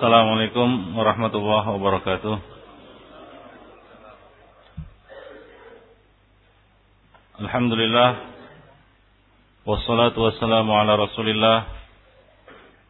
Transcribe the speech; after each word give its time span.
Assalamualaikum 0.00 0.96
warahmatullahi 0.96 1.76
wabarakatuh. 1.76 2.34
Alhamdulillah. 7.44 8.10
Wassalatu 9.68 10.24
wassalamu 10.24 10.72
ala 10.72 10.96
rasulillah 11.04 11.68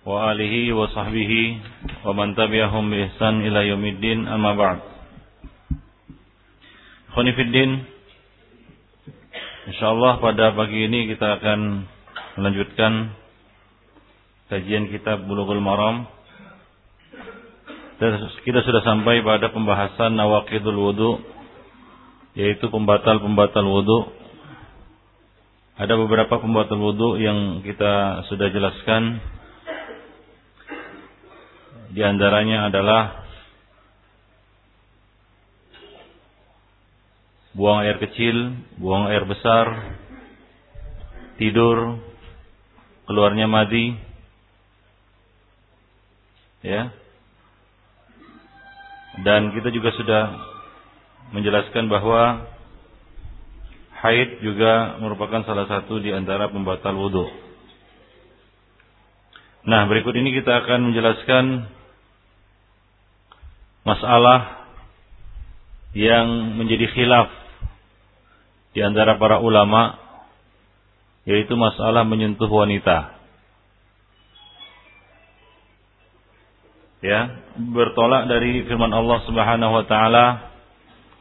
Wa 0.06 0.30
alihi 0.30 0.70
wa 0.70 0.86
sahbihi 0.86 1.58
Wa 2.06 2.14
man 2.14 2.38
tabi'ahum 2.38 2.94
bi 2.94 3.02
ihsan 3.10 3.42
ila 3.42 3.66
yaumiddin 3.66 4.30
amma 4.30 4.54
ba'd. 4.54 4.78
Khonifiddin 7.18 7.90
InsyaAllah 9.66 10.22
pada 10.22 10.54
pagi 10.54 10.86
ini 10.86 11.10
kita 11.10 11.42
akan 11.42 11.90
melanjutkan 12.38 13.18
Kajian 14.46 14.86
kitab 14.94 15.26
Bulughul 15.26 15.58
Maram 15.58 16.19
kita 18.00 18.64
sudah 18.64 18.80
sampai 18.80 19.20
pada 19.20 19.52
pembahasan 19.52 20.16
nawakidul 20.16 20.72
wudu 20.72 21.20
yaitu 22.32 22.72
pembatal-pembatal 22.72 23.66
wudu. 23.68 24.08
Ada 25.76 26.00
beberapa 26.00 26.40
pembatal 26.40 26.80
wudu 26.80 27.20
yang 27.20 27.60
kita 27.60 28.24
sudah 28.32 28.48
jelaskan. 28.48 29.20
Di 31.92 32.00
antaranya 32.00 32.72
adalah 32.72 33.20
buang 37.52 37.84
air 37.84 38.00
kecil, 38.00 38.64
buang 38.80 39.12
air 39.12 39.28
besar, 39.28 39.66
tidur, 41.36 42.00
keluarnya 43.04 43.44
madi, 43.44 43.92
ya, 46.64 46.94
dan 49.26 49.50
kita 49.50 49.74
juga 49.74 49.90
sudah 49.98 50.22
menjelaskan 51.34 51.90
bahwa 51.90 52.46
haid 54.00 54.40
juga 54.40 54.96
merupakan 55.02 55.42
salah 55.44 55.66
satu 55.66 55.98
di 55.98 56.14
antara 56.14 56.48
pembatal 56.48 56.96
wudhu. 56.96 57.26
Nah, 59.60 59.84
berikut 59.90 60.16
ini 60.16 60.32
kita 60.32 60.64
akan 60.64 60.88
menjelaskan 60.88 61.68
masalah 63.84 64.64
yang 65.92 66.56
menjadi 66.56 66.86
khilaf 66.94 67.28
di 68.72 68.80
antara 68.80 69.18
para 69.18 69.42
ulama 69.42 69.98
yaitu 71.28 71.52
masalah 71.58 72.06
menyentuh 72.06 72.48
wanita. 72.48 73.19
Ya 77.00 77.20
bertolak 77.56 78.28
dari 78.28 78.64
firman 78.64 78.92
Allah 78.92 79.18
Subhanahu 79.24 79.72
wa 79.72 79.84
taala 79.88 80.24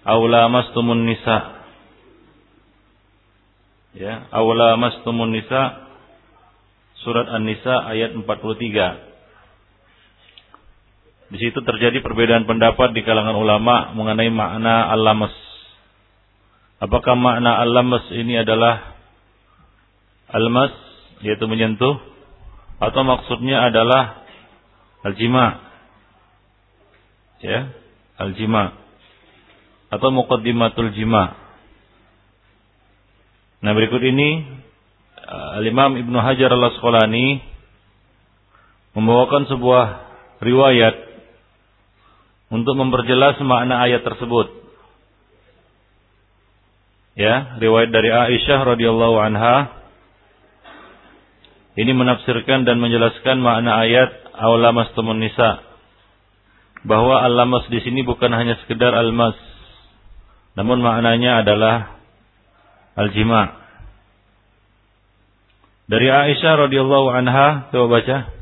aula 0.03 0.47
mastumun 0.51 1.07
nisa. 1.07 1.63
Ya 3.95 4.27
aula 4.31 4.75
mastumun 4.79 5.33
nisa. 5.33 5.87
Surat 6.99 7.31
An-Nisa 7.31 7.87
ayat 7.95 8.11
43 8.11 9.09
di 11.29 11.37
situ 11.37 11.61
terjadi 11.61 12.01
perbedaan 12.01 12.49
pendapat 12.49 12.89
di 12.91 13.05
kalangan 13.05 13.37
ulama 13.37 13.93
mengenai 13.93 14.33
makna 14.33 14.89
al-lamas. 14.89 15.31
Apakah 16.81 17.13
makna 17.13 17.55
al-lamas 17.61 18.03
ini 18.11 18.41
adalah 18.41 18.97
al-mas 20.27 20.73
yaitu 21.21 21.45
menyentuh 21.45 22.01
atau 22.81 23.01
maksudnya 23.05 23.69
adalah 23.69 24.25
al-jima' 25.05 25.68
ya 27.39 27.71
al-jima 28.19 28.75
atau 29.89 30.13
muqaddimatul 30.13 30.93
jima. 30.93 31.33
Nah, 33.59 33.71
berikut 33.75 33.99
ini 33.99 34.45
uh, 35.19 35.59
Al-Imam 35.59 35.99
Ibnu 35.99 36.15
Hajar 36.15 36.53
Al-Asqalani 36.53 37.43
membawakan 38.95 39.49
sebuah 39.51 39.85
riwayat 40.39 40.95
untuk 42.49 42.73
memperjelas 42.79 43.35
makna 43.43 43.83
ayat 43.83 44.05
tersebut. 44.05 44.47
Ya, 47.19 47.59
riwayat 47.59 47.91
dari 47.91 48.09
Aisyah 48.13 48.63
radhiyallahu 48.63 49.17
anha 49.19 49.75
ini 51.75 51.91
menafsirkan 51.91 52.63
dan 52.63 52.79
menjelaskan 52.79 53.43
makna 53.43 53.83
ayat 53.83 54.11
aulamastumun 54.39 55.19
nisa 55.19 55.68
bahwa 56.87 57.19
al-lamas 57.23 57.67
di 57.67 57.83
sini 57.83 58.05
bukan 58.07 58.31
hanya 58.31 58.55
sekedar 58.63 58.95
al-mas, 58.95 59.35
namun 60.55 60.79
maknanya 60.79 61.43
adalah 61.43 61.99
al-jima. 62.95 63.59
Dari 65.89 66.05
Aisyah 66.05 66.69
radhiyallahu 66.69 67.07
anha, 67.09 67.73
coba 67.73 67.99
baca. 67.99 68.38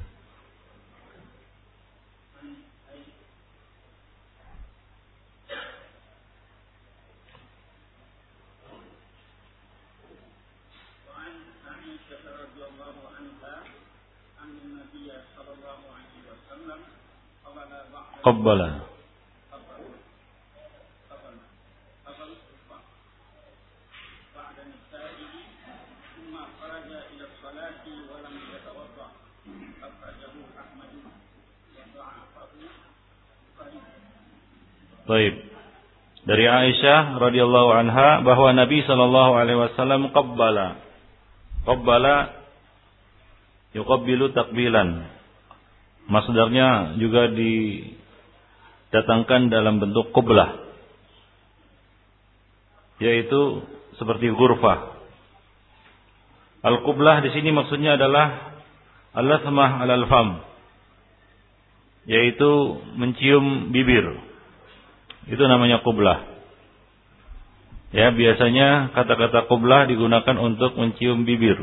تقبل 18.28 18.62
Baik. 35.08 35.40
Dari 36.28 36.44
Aisyah 36.44 37.16
radhiyallahu 37.16 37.72
anha 37.72 38.28
bahwa 38.28 38.52
Nabi 38.52 38.84
sallallahu 38.84 39.40
alaihi 39.40 39.56
wasallam 39.56 40.12
qabbala. 40.12 40.84
Qabbala 41.64 42.36
yuqabbilu 43.72 44.36
takbilan. 44.36 45.08
Masdarnya 46.12 47.00
juga 47.00 47.32
di 47.32 47.88
datangkan 48.92 49.52
dalam 49.52 49.84
bentuk 49.84 50.16
qublah 50.16 50.68
yaitu 52.98 53.62
seperti 53.98 54.34
ghurfah. 54.34 54.98
Al-qublah 56.66 57.22
di 57.22 57.30
sini 57.34 57.54
maksudnya 57.54 57.96
adalah 57.96 58.58
al-lasmah 59.14 59.86
al-fam 59.86 60.42
yaitu 62.10 62.82
mencium 62.98 63.70
bibir. 63.70 64.06
Itu 65.28 65.44
namanya 65.46 65.84
qublah. 65.84 66.40
Ya, 67.92 68.12
biasanya 68.12 68.92
kata-kata 68.96 69.48
qublah 69.48 69.88
digunakan 69.88 70.36
untuk 70.40 70.76
mencium 70.76 71.24
bibir. 71.24 71.60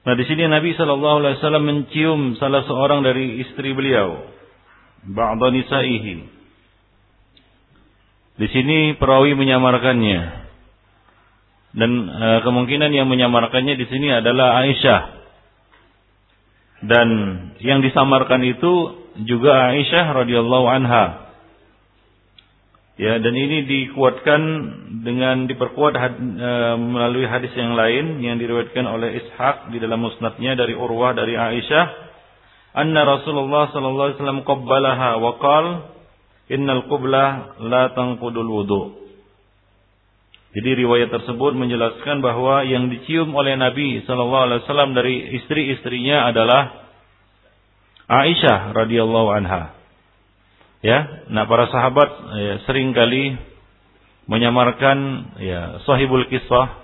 Nah, 0.00 0.14
di 0.16 0.24
sini 0.24 0.48
Nabi 0.48 0.72
Shallallahu 0.74 1.16
alaihi 1.22 1.36
wasallam 1.38 1.64
mencium 1.68 2.20
salah 2.40 2.64
seorang 2.64 3.04
dari 3.04 3.44
istri 3.44 3.76
beliau 3.76 4.39
ba'da 5.06 5.48
nisaihi. 5.52 6.40
Di 8.40 8.46
sini 8.48 8.96
perawi 8.96 9.36
menyamarkannya. 9.36 10.20
Dan 11.70 11.90
e, 12.08 12.26
kemungkinan 12.42 12.90
yang 12.90 13.06
menyamarkannya 13.06 13.76
di 13.76 13.86
sini 13.86 14.08
adalah 14.10 14.64
Aisyah. 14.64 15.02
Dan 16.80 17.08
yang 17.60 17.84
disamarkan 17.84 18.40
itu 18.42 18.72
juga 19.28 19.76
Aisyah 19.76 20.24
radhiyallahu 20.24 20.66
anha. 20.66 21.28
Ya, 23.00 23.16
dan 23.16 23.32
ini 23.32 23.64
dikuatkan 23.64 24.40
dengan 25.04 25.48
diperkuat 25.48 25.94
had, 25.96 26.20
e, 26.20 26.50
melalui 26.80 27.24
hadis 27.28 27.52
yang 27.56 27.76
lain 27.76 28.20
yang 28.24 28.36
diriwayatkan 28.36 28.84
oleh 28.84 29.20
Ishaq 29.20 29.72
di 29.72 29.80
dalam 29.80 30.04
musnadnya 30.04 30.56
dari 30.56 30.76
Urwah 30.76 31.16
dari 31.16 31.36
Aisyah 31.36 32.09
anna 32.76 33.00
Rasulullah 33.02 33.70
sallallahu 33.74 34.06
alaihi 34.10 34.18
wasallam 34.22 34.42
qabbalaha 34.46 35.10
wa 35.18 35.32
qala 35.42 35.72
innal 36.50 36.86
qublah 36.90 37.58
la 37.62 37.94
tanqudul 37.94 38.50
wudu. 38.50 38.82
Jadi 40.50 40.82
riwayat 40.82 41.14
tersebut 41.14 41.54
menjelaskan 41.54 42.18
bahwa 42.26 42.66
yang 42.66 42.90
dicium 42.90 43.30
oleh 43.30 43.54
Nabi 43.54 44.02
sallallahu 44.02 44.44
alaihi 44.50 44.60
wasallam 44.66 44.90
dari 44.98 45.14
istri-istrinya 45.38 46.26
adalah 46.26 46.90
Aisyah 48.10 48.74
radhiyallahu 48.74 49.30
anha. 49.30 49.78
Ya, 50.82 51.28
nah 51.30 51.46
para 51.46 51.70
sahabat 51.70 52.08
ya, 52.34 52.54
sering 52.66 52.90
kali 52.90 53.38
menyamarkan 54.26 54.98
ya 55.38 55.60
sahibul 55.86 56.26
kisah 56.26 56.82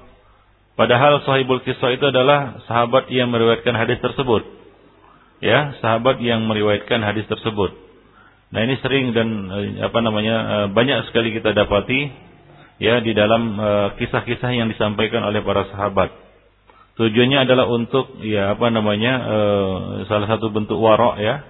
padahal 0.79 1.23
sahibul 1.27 1.63
kisah 1.63 1.95
itu 1.95 2.11
adalah 2.11 2.61
sahabat 2.71 3.11
yang 3.11 3.31
meriwayatkan 3.31 3.73
hadis 3.73 4.03
tersebut 4.03 4.56
ya 5.41 5.77
sahabat 5.85 6.21
yang 6.25 6.45
meriwayatkan 6.49 7.03
hadis 7.05 7.29
tersebut. 7.29 7.75
Nah 8.55 8.61
ini 8.63 8.79
sering 8.81 9.11
dan 9.11 9.29
eh, 9.51 9.85
apa 9.85 9.99
namanya 10.01 10.37
eh, 10.37 10.67
banyak 10.71 11.11
sekali 11.11 11.35
kita 11.35 11.53
dapati 11.53 12.01
ya 12.79 13.03
di 13.03 13.13
dalam 13.13 13.59
eh, 13.59 13.89
kisah-kisah 14.01 14.51
yang 14.55 14.71
disampaikan 14.71 15.27
oleh 15.27 15.43
para 15.43 15.67
sahabat. 15.75 16.15
Tujuannya 16.97 17.45
adalah 17.45 17.69
untuk 17.69 18.25
ya 18.25 18.57
apa 18.57 18.73
namanya 18.73 19.21
salah 20.09 20.33
satu 20.33 20.49
bentuk 20.49 20.81
warok 20.81 21.21
ya 21.21 21.45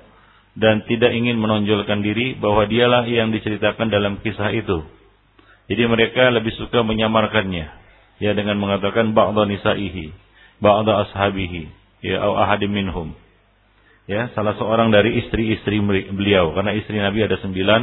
dan 0.58 0.82
tidak 0.90 1.14
ingin 1.14 1.38
menonjolkan 1.38 2.02
diri 2.02 2.34
bahwa 2.34 2.66
dialah 2.66 3.06
yang 3.06 3.30
diceritakan 3.30 3.86
dalam 3.86 4.18
kisah 4.26 4.50
itu. 4.50 4.82
Jadi 5.70 5.82
mereka 5.86 6.34
lebih 6.34 6.50
suka 6.58 6.82
menyamarkannya 6.82 7.66
ya 8.18 8.34
dengan 8.34 8.58
mengatakan 8.58 9.14
ba'dha 9.14 9.46
nisaihi, 9.46 10.10
ba'dha 10.58 11.06
ashabihi, 11.06 11.70
ya 12.02 12.26
au 12.26 12.34
ahadim 12.42 12.74
minhum 12.74 13.14
ya 14.06 14.30
salah 14.34 14.54
seorang 14.58 14.90
dari 14.94 15.18
istri-istri 15.22 15.78
beliau. 16.10 16.54
Karena 16.54 16.74
istri 16.74 16.98
Nabi 16.98 17.26
ada 17.26 17.38
sembilan. 17.38 17.82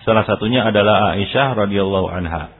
Salah 0.00 0.24
satunya 0.24 0.64
adalah 0.64 1.12
Aisyah 1.14 1.48
radhiyallahu 1.66 2.08
anha. 2.08 2.54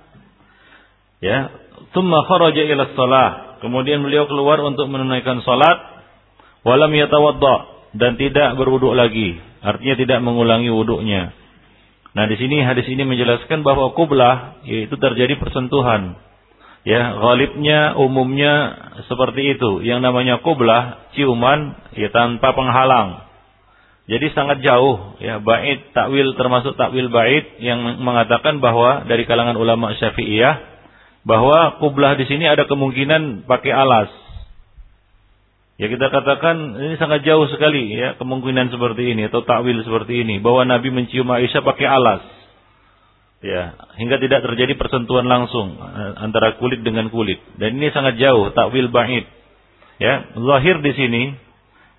Ya 1.24 1.50
thumma 1.96 2.26
kharaja 2.28 2.62
ila 2.66 2.92
shalah. 2.92 3.30
Kemudian 3.64 4.04
beliau 4.04 4.28
keluar 4.28 4.60
untuk 4.60 4.86
menunaikan 4.92 5.40
salat. 5.42 6.04
Walam 6.62 6.92
yatawadda. 6.92 7.56
Dan 7.96 8.14
tidak 8.20 8.54
berwuduk 8.54 8.94
lagi. 8.94 9.40
Artinya 9.64 9.94
tidak 9.98 10.18
mengulangi 10.22 10.70
wuduknya. 10.70 11.34
Nah 12.10 12.24
di 12.26 12.36
sini 12.38 12.62
hadis 12.62 12.86
ini 12.90 13.06
menjelaskan 13.06 13.62
bahwa 13.62 13.94
kublah 13.94 14.62
yaitu 14.66 14.98
terjadi 14.98 15.38
persentuhan 15.38 16.18
Ya, 16.80 17.12
ghalibnya 17.12 17.92
umumnya 18.00 18.52
seperti 19.04 19.56
itu. 19.56 19.84
Yang 19.84 20.00
namanya 20.00 20.40
kublah, 20.40 21.12
ciuman 21.12 21.76
ya 21.92 22.08
tanpa 22.08 22.56
penghalang. 22.56 23.28
Jadi 24.10 24.26
sangat 24.34 24.58
jauh 24.64 25.20
ya 25.22 25.38
bait 25.38 25.94
takwil 25.94 26.34
termasuk 26.34 26.74
takwil 26.74 27.12
bait 27.14 27.62
yang 27.62 27.78
mengatakan 28.02 28.58
bahwa 28.58 29.06
dari 29.06 29.22
kalangan 29.22 29.54
ulama 29.54 29.94
Syafi'iyah 29.94 30.66
bahwa 31.22 31.78
kublah 31.78 32.18
di 32.18 32.26
sini 32.26 32.48
ada 32.48 32.66
kemungkinan 32.66 33.46
pakai 33.46 33.70
alas. 33.70 34.10
Ya 35.78 35.86
kita 35.86 36.10
katakan 36.10 36.80
ini 36.80 36.98
sangat 36.98 37.22
jauh 37.22 37.46
sekali 37.54 37.92
ya 37.92 38.18
kemungkinan 38.18 38.74
seperti 38.74 39.14
ini 39.14 39.30
atau 39.30 39.46
takwil 39.46 39.78
seperti 39.86 40.26
ini 40.26 40.42
bahwa 40.42 40.66
Nabi 40.66 40.90
mencium 40.90 41.30
Aisyah 41.30 41.62
pakai 41.62 41.86
alas 41.86 42.39
ya 43.40 43.72
hingga 43.96 44.20
tidak 44.20 44.44
terjadi 44.44 44.76
persentuhan 44.76 45.24
langsung 45.24 45.76
eh, 45.76 46.12
antara 46.20 46.60
kulit 46.60 46.84
dengan 46.84 47.08
kulit. 47.08 47.40
Dan 47.56 47.80
ini 47.80 47.88
sangat 47.92 48.20
jauh 48.20 48.52
takwil 48.52 48.92
ba'id. 48.92 49.24
Ya 50.00 50.32
zahir 50.32 50.80
di 50.80 50.92
sini 50.96 51.22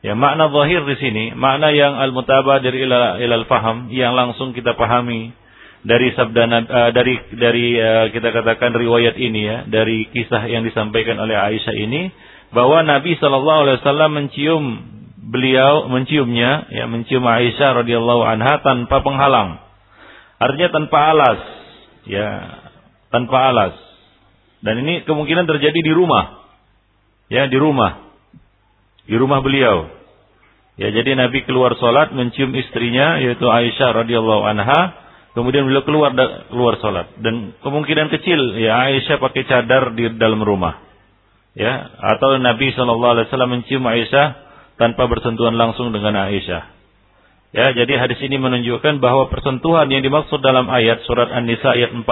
ya 0.01 0.17
makna 0.17 0.49
zahir 0.49 0.81
di 0.85 0.95
sini 0.97 1.23
makna 1.37 1.69
yang 1.69 1.93
al 1.97 2.09
mutabah 2.09 2.57
dari 2.61 2.85
ilal, 2.85 3.21
ilal 3.21 3.45
faham 3.45 3.93
yang 3.93 4.17
langsung 4.17 4.57
kita 4.57 4.73
pahami 4.73 5.33
dari 5.81 6.13
sabda 6.13 6.43
uh, 6.45 6.89
dari 6.93 7.13
dari 7.37 7.77
uh, 7.77 8.05
kita 8.13 8.29
katakan 8.33 8.73
riwayat 8.73 9.17
ini 9.17 9.41
ya 9.45 9.57
dari 9.65 10.09
kisah 10.13 10.45
yang 10.49 10.65
disampaikan 10.65 11.17
oleh 11.17 11.33
Aisyah 11.33 11.73
ini 11.77 12.13
bahwa 12.53 12.85
Nabi 12.85 13.17
Wasallam 13.17 14.11
mencium 14.17 14.63
beliau 15.29 15.89
menciumnya 15.89 16.69
ya 16.69 16.85
mencium 16.85 17.25
Aisyah 17.25 17.85
radhiyallahu 17.85 18.21
anha 18.25 18.61
tanpa 18.61 19.01
penghalang 19.01 19.70
Artinya 20.41 20.69
tanpa 20.73 20.97
alas. 21.13 21.39
Ya, 22.09 22.29
tanpa 23.13 23.37
alas. 23.53 23.77
Dan 24.65 24.81
ini 24.81 25.05
kemungkinan 25.05 25.45
terjadi 25.45 25.77
di 25.77 25.93
rumah. 25.93 26.49
Ya, 27.29 27.45
di 27.45 27.61
rumah. 27.61 28.09
Di 29.05 29.13
rumah 29.21 29.45
beliau. 29.45 30.01
Ya, 30.81 30.89
jadi 30.89 31.13
Nabi 31.13 31.45
keluar 31.45 31.77
sholat 31.77 32.09
mencium 32.17 32.57
istrinya 32.57 33.21
yaitu 33.21 33.45
Aisyah 33.45 34.01
radhiyallahu 34.01 34.41
anha. 34.49 34.97
Kemudian 35.37 35.63
beliau 35.63 35.85
keluar 35.87 36.11
keluar 36.51 36.75
dan 37.23 37.55
kemungkinan 37.63 38.11
kecil 38.11 38.59
ya 38.59 38.91
Aisyah 38.91 39.15
pakai 39.21 39.47
cadar 39.47 39.93
di 39.93 40.09
dalam 40.17 40.41
rumah. 40.41 40.81
Ya, 41.53 41.91
atau 42.15 42.39
Nabi 42.39 42.71
Shallallahu 42.73 43.13
alaihi 43.13 43.27
wasallam 43.29 43.51
mencium 43.61 43.83
Aisyah 43.85 44.27
tanpa 44.81 45.05
bersentuhan 45.05 45.53
langsung 45.53 45.93
dengan 45.93 46.17
Aisyah. 46.17 46.80
Ya, 47.51 47.75
jadi 47.75 47.99
hadis 47.99 48.15
ini 48.23 48.39
menunjukkan 48.39 49.03
bahwa 49.03 49.27
persentuhan 49.27 49.91
yang 49.91 49.99
dimaksud 50.07 50.39
dalam 50.39 50.71
ayat 50.71 51.03
surat 51.03 51.27
An-Nisa 51.35 51.75
ayat 51.75 51.91
43 51.91 52.07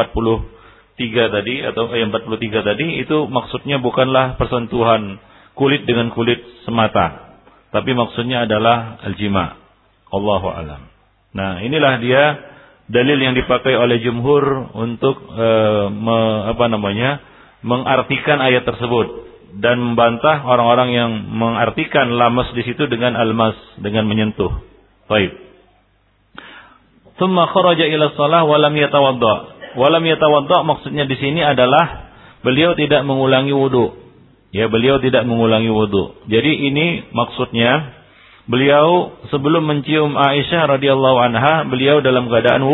tadi 1.31 1.55
atau 1.63 1.87
ayat 1.95 2.11
43 2.11 2.59
tadi 2.59 2.87
itu 2.99 3.23
maksudnya 3.31 3.79
bukanlah 3.79 4.35
persentuhan 4.35 5.15
kulit 5.55 5.87
dengan 5.87 6.11
kulit 6.11 6.43
semata, 6.67 7.39
tapi 7.71 7.95
maksudnya 7.95 8.43
adalah 8.43 8.99
al-jima. 8.99 9.55
Allahu 10.11 10.47
alam. 10.51 10.91
Nah, 11.31 11.63
inilah 11.63 12.03
dia 12.03 12.23
dalil 12.91 13.19
yang 13.21 13.37
dipakai 13.37 13.79
oleh 13.79 14.01
jumhur 14.03 14.75
untuk 14.75 15.23
e, 15.23 15.47
me, 15.93 16.17
apa 16.51 16.67
namanya? 16.67 17.11
mengartikan 17.59 18.39
ayat 18.39 18.63
tersebut 18.63 19.27
dan 19.59 19.83
membantah 19.83 20.47
orang-orang 20.47 20.95
yang 20.95 21.11
mengartikan 21.27 22.07
lamas 22.15 22.47
di 22.55 22.63
situ 22.63 22.87
dengan 22.87 23.19
almas 23.19 23.55
dengan 23.75 24.07
menyentuh. 24.07 24.68
Baik. 25.09 25.31
Thumma 27.17 27.49
kharaja 27.49 27.83
ila 27.89 28.13
shalah 28.13 28.45
wa 28.45 28.57
lam 28.61 28.73
yatawadda. 28.77 29.35
Wa 29.75 29.87
lam 29.89 30.05
yatawadda 30.05 30.63
maksudnya 30.63 31.09
di 31.09 31.17
sini 31.17 31.41
adalah 31.41 32.13
beliau 32.45 32.77
tidak 32.77 33.01
mengulangi 33.03 33.51
wudu. 33.51 33.97
Ya, 34.49 34.65
beliau 34.69 34.97
tidak 35.01 35.25
mengulangi 35.25 35.69
wudu. 35.69 36.25
Jadi 36.29 36.69
ini 36.69 37.09
maksudnya 37.13 37.93
beliau 38.49 39.17
sebelum 39.29 39.65
mencium 39.65 40.17
Aisyah 40.17 40.77
radhiyallahu 40.77 41.17
anha, 41.21 41.69
beliau 41.69 42.01
dalam 42.01 42.29
keadaan 42.29 42.65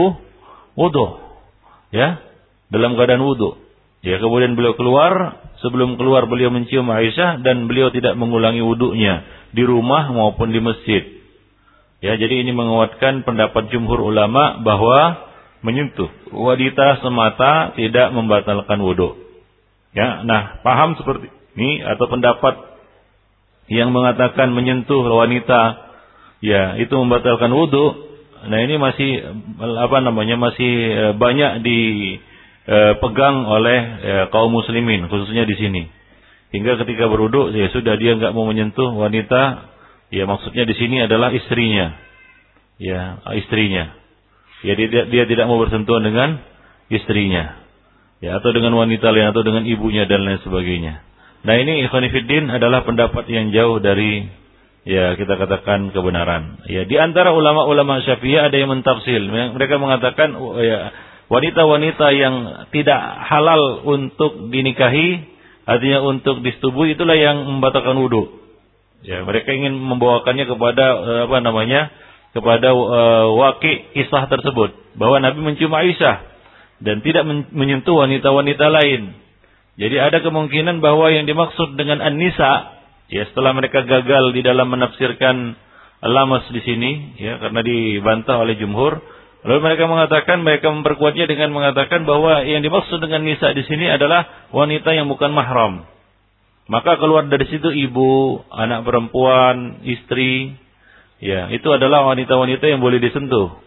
wudu. 0.75 1.07
Ya, 1.91 2.19
dalam 2.71 2.95
keadaan 2.95 3.23
wudu. 3.23 3.59
Ya, 4.05 4.21
kemudian 4.21 4.55
beliau 4.55 4.77
keluar, 4.77 5.41
sebelum 5.59 5.99
keluar 5.99 6.29
beliau 6.31 6.53
mencium 6.53 6.87
Aisyah 6.87 7.43
dan 7.43 7.67
beliau 7.67 7.91
tidak 7.91 8.15
mengulangi 8.15 8.63
wudunya 8.63 9.25
di 9.51 9.63
rumah 9.65 10.11
maupun 10.13 10.53
di 10.55 10.61
masjid. 10.63 11.24
Ya, 12.05 12.13
jadi 12.21 12.45
ini 12.45 12.53
menguatkan 12.53 13.25
pendapat 13.25 13.73
jumhur 13.73 13.97
ulama 13.97 14.61
bahwa 14.61 15.25
menyentuh 15.65 16.13
wanita 16.29 17.01
semata 17.01 17.73
tidak 17.73 18.13
membatalkan 18.13 18.77
wudhu. 18.77 19.17
Ya, 19.97 20.21
nah 20.21 20.61
paham 20.61 20.93
seperti 21.01 21.33
ini 21.57 21.81
atau 21.81 22.05
pendapat 22.05 22.61
yang 23.73 23.89
mengatakan 23.89 24.53
menyentuh 24.53 25.01
wanita 25.01 25.81
ya 26.45 26.77
itu 26.77 26.93
membatalkan 26.93 27.49
wudhu. 27.49 28.05
Nah 28.45 28.61
ini 28.61 28.77
masih 28.77 29.09
apa 29.57 29.97
namanya 30.05 30.37
masih 30.37 30.71
e, 30.93 31.05
banyak 31.17 31.65
dipegang 31.65 33.35
e, 33.41 33.49
oleh 33.49 33.79
ya, 34.05 34.19
kaum 34.29 34.53
muslimin 34.53 35.09
khususnya 35.09 35.49
di 35.49 35.57
sini. 35.57 35.89
Hingga 36.53 36.85
ketika 36.85 37.09
berwudhu 37.09 37.49
ya 37.49 37.73
sudah 37.73 37.97
dia 37.97 38.13
nggak 38.13 38.37
mau 38.37 38.45
menyentuh 38.45 38.93
wanita 38.93 39.73
Ya 40.15 40.23
maksudnya 40.23 40.63
di 40.63 40.75
sini 40.79 41.03
adalah 41.03 41.35
istrinya. 41.35 41.91
Ya, 42.79 43.19
istrinya. 43.35 43.91
Ya 44.63 44.79
dia, 44.79 44.87
dia 45.11 45.23
tidak 45.27 45.51
mau 45.51 45.59
bersentuhan 45.59 46.07
dengan 46.07 46.39
istrinya. 46.87 47.59
Ya, 48.23 48.39
atau 48.39 48.55
dengan 48.55 48.71
wanita 48.79 49.11
lain 49.11 49.35
atau 49.35 49.43
dengan 49.43 49.67
ibunya 49.67 50.07
dan 50.07 50.23
lain 50.23 50.39
sebagainya. 50.39 51.03
Nah, 51.43 51.55
ini 51.59 51.83
ikhwanifiddin 51.83 52.47
adalah 52.47 52.87
pendapat 52.87 53.27
yang 53.27 53.51
jauh 53.51 53.83
dari 53.83 54.23
ya 54.87 55.19
kita 55.19 55.35
katakan 55.35 55.91
kebenaran. 55.91 56.63
Ya, 56.71 56.87
di 56.87 56.95
antara 56.95 57.35
ulama-ulama 57.35 57.99
Syafi'iyah 57.99 58.47
ada 58.47 58.55
yang 58.55 58.71
mentafsir. 58.71 59.19
Mereka 59.19 59.75
mengatakan 59.83 60.31
ya 60.63 60.95
wanita-wanita 61.27 62.07
yang 62.15 62.35
tidak 62.71 63.01
halal 63.27 63.83
untuk 63.83 64.47
dinikahi, 64.47 65.27
artinya 65.67 65.99
untuk 66.07 66.39
disetubui 66.39 66.95
itulah 66.95 67.19
yang 67.19 67.43
membatalkan 67.43 67.99
wudhu. 67.99 68.44
Ya, 69.03 69.25
mereka 69.27 69.51
ingin 69.51 69.75
membawakannya 69.75 70.45
kepada 70.47 70.85
uh, 70.95 71.21
apa 71.27 71.37
namanya? 71.43 71.91
kepada 72.35 72.75
uh, 72.75 73.31
waki 73.31 73.95
kisah 73.95 74.27
tersebut 74.27 74.75
bahwa 74.99 75.23
Nabi 75.23 75.39
mencium 75.39 75.71
Aisyah 75.71 76.19
dan 76.83 76.99
tidak 76.99 77.23
menyentuh 77.55 77.95
wanita-wanita 77.95 78.67
lain. 78.75 79.15
Jadi 79.79 79.95
ada 79.95 80.19
kemungkinan 80.19 80.83
bahwa 80.83 81.15
yang 81.15 81.23
dimaksud 81.23 81.79
dengan 81.79 82.03
an-nisa 82.03 82.75
ya 83.07 83.23
setelah 83.31 83.55
mereka 83.55 83.87
gagal 83.87 84.35
di 84.35 84.43
dalam 84.43 84.67
menafsirkan 84.67 85.55
lamas 86.03 86.43
di 86.51 86.59
sini 86.59 86.91
ya 87.23 87.39
karena 87.39 87.63
dibantah 87.63 88.35
oleh 88.43 88.59
jumhur 88.59 88.99
Lalu 89.45 89.61
mereka 89.61 89.85
mengatakan 89.85 90.41
mereka 90.41 90.73
memperkuatnya 90.73 91.29
dengan 91.29 91.53
mengatakan 91.53 92.01
bahwa 92.01 92.41
yang 92.49 92.65
dimaksud 92.65 92.97
dengan 92.97 93.21
nisa 93.21 93.53
di 93.53 93.61
sini 93.69 93.85
adalah 93.85 94.49
wanita 94.49 94.89
yang 94.97 95.05
bukan 95.05 95.29
mahram. 95.37 95.85
Maka 96.65 96.97
keluar 96.97 97.29
dari 97.29 97.45
situ 97.45 97.69
ibu, 97.69 98.41
anak 98.49 98.89
perempuan, 98.89 99.85
istri, 99.85 100.57
ya 101.21 101.53
itu 101.53 101.69
adalah 101.69 102.09
wanita-wanita 102.09 102.65
yang 102.65 102.81
boleh 102.81 102.97
disentuh. 102.97 103.61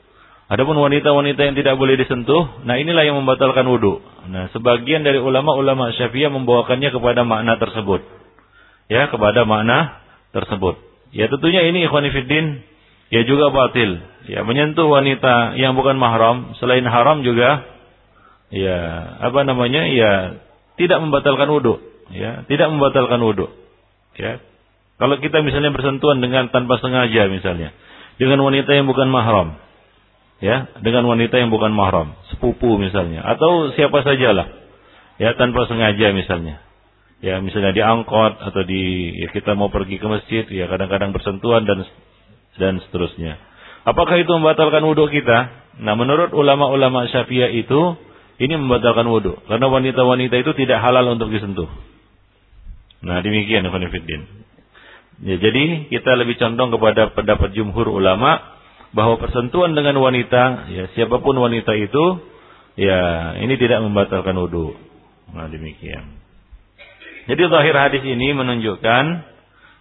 Adapun 0.48 0.80
wanita-wanita 0.80 1.44
yang 1.44 1.54
tidak 1.54 1.76
boleh 1.76 1.94
disentuh, 1.94 2.64
nah 2.64 2.74
inilah 2.80 3.04
yang 3.04 3.20
membatalkan 3.20 3.68
wudhu. 3.68 4.00
Nah, 4.32 4.48
sebagian 4.56 5.04
dari 5.04 5.20
ulama-ulama 5.20 5.92
Syafi'iyah 5.92 6.32
membawakannya 6.32 6.88
kepada 6.88 7.22
makna 7.22 7.60
tersebut. 7.60 8.00
Ya, 8.88 9.12
kepada 9.12 9.44
makna 9.44 10.00
tersebut. 10.32 10.80
Ya 11.12 11.28
tentunya 11.32 11.64
ini 11.68 11.88
ikhwanifiddin 11.88 12.64
ya 13.12 13.22
juga 13.24 13.48
batil. 13.52 14.00
Ya 14.28 14.44
menyentuh 14.44 14.88
wanita 14.88 15.56
yang 15.56 15.72
bukan 15.72 15.96
mahram 15.96 16.52
selain 16.60 16.84
haram 16.84 17.24
juga 17.24 17.64
ya 18.52 18.78
apa 19.24 19.44
namanya 19.44 19.88
ya 19.88 20.12
tidak 20.76 21.00
membatalkan 21.00 21.48
wudhu 21.48 21.80
ya 22.12 22.44
tidak 22.48 22.68
membatalkan 22.72 23.20
wudhu. 23.20 23.48
Ya. 24.18 24.42
Kalau 24.98 25.14
kita 25.22 25.46
misalnya 25.46 25.70
bersentuhan 25.70 26.18
dengan 26.18 26.50
tanpa 26.50 26.82
sengaja 26.82 27.30
misalnya 27.30 27.70
dengan 28.18 28.42
wanita 28.42 28.74
yang 28.74 28.90
bukan 28.90 29.06
mahram 29.06 29.54
ya 30.42 30.70
dengan 30.82 31.06
wanita 31.06 31.38
yang 31.38 31.54
bukan 31.54 31.70
mahram 31.70 32.18
sepupu 32.34 32.78
misalnya 32.82 33.22
atau 33.22 33.70
siapa 33.78 34.02
sajalah 34.02 34.50
ya 35.22 35.38
tanpa 35.38 35.70
sengaja 35.70 36.10
misalnya 36.10 36.58
ya 37.22 37.38
misalnya 37.38 37.70
di 37.74 37.82
angkot 37.82 38.42
atau 38.42 38.62
di 38.66 39.14
ya 39.22 39.30
kita 39.30 39.54
mau 39.54 39.70
pergi 39.70 40.02
ke 40.02 40.06
masjid 40.10 40.44
ya 40.50 40.66
kadang-kadang 40.66 41.14
bersentuhan 41.14 41.62
dan 41.62 41.86
dan 42.58 42.82
seterusnya. 42.82 43.38
Apakah 43.86 44.18
itu 44.18 44.28
membatalkan 44.34 44.82
wudhu 44.82 45.08
kita? 45.08 45.70
Nah 45.78 45.94
menurut 45.94 46.34
ulama-ulama 46.34 47.06
syafi'iyah 47.06 47.54
itu 47.54 47.94
ini 48.42 48.58
membatalkan 48.58 49.06
wudhu. 49.06 49.38
Karena 49.46 49.66
wanita-wanita 49.70 50.34
itu 50.42 50.52
tidak 50.58 50.82
halal 50.82 51.14
untuk 51.14 51.30
disentuh 51.30 51.70
nah 53.04 53.22
demikian 53.22 53.66
Fiddin. 53.68 54.22
ya 55.22 55.36
jadi 55.38 55.90
kita 55.92 56.10
lebih 56.18 56.38
condong 56.38 56.74
kepada 56.74 57.14
pendapat 57.14 57.54
jumhur 57.54 57.86
ulama 57.90 58.58
bahwa 58.96 59.20
persentuhan 59.20 59.76
dengan 59.76 59.98
wanita 60.00 60.72
ya 60.72 60.84
siapa 60.96 61.20
pun 61.20 61.36
wanita 61.36 61.76
itu 61.76 62.04
ya 62.78 63.34
ini 63.42 63.54
tidak 63.60 63.84
membatalkan 63.84 64.34
wudhu 64.34 64.74
nah 65.30 65.46
demikian 65.46 66.18
jadi 67.28 67.42
zahir 67.52 67.76
hadis 67.76 68.02
ini 68.08 68.32
menunjukkan 68.32 69.04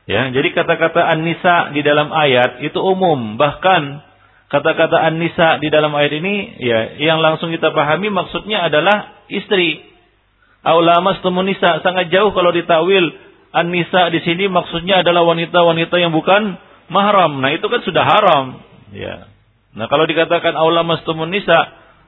ya, 0.04 0.22
jadi 0.36 0.52
kata-kata 0.52 1.00
an-nisa 1.00 1.72
di 1.72 1.80
dalam 1.80 2.12
ayat 2.12 2.60
itu 2.60 2.76
umum, 2.76 3.40
bahkan 3.40 4.04
kata-kata 4.52 5.00
an-nisa 5.08 5.64
di 5.64 5.72
dalam 5.72 5.96
ayat 5.96 6.12
ini 6.20 6.60
ya 6.60 6.80
yang 7.00 7.24
langsung 7.24 7.56
kita 7.56 7.72
pahami 7.72 8.12
maksudnya 8.12 8.68
adalah 8.68 9.24
istri. 9.32 9.87
Aulamas 10.68 11.24
nisa 11.24 11.80
sangat 11.80 12.12
jauh 12.12 12.36
kalau 12.36 12.52
ditawil 12.52 13.16
an-nisa 13.56 14.12
di 14.12 14.20
sini 14.20 14.52
maksudnya 14.52 15.00
adalah 15.00 15.24
wanita-wanita 15.24 15.96
yang 15.96 16.12
bukan 16.12 16.60
mahram. 16.92 17.40
Nah, 17.40 17.56
itu 17.56 17.64
kan 17.72 17.80
sudah 17.88 18.04
haram, 18.04 18.60
ya. 18.92 19.32
Nah, 19.72 19.88
kalau 19.88 20.04
dikatakan 20.04 20.60
aulamas 20.60 21.08
nisa 21.32 21.60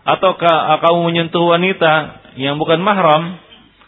ataukah 0.04 0.75
kamu 0.84 1.00
menyentuh 1.08 1.39
wanita 1.39 2.20
yang 2.36 2.60
bukan 2.60 2.84
mahram, 2.84 3.39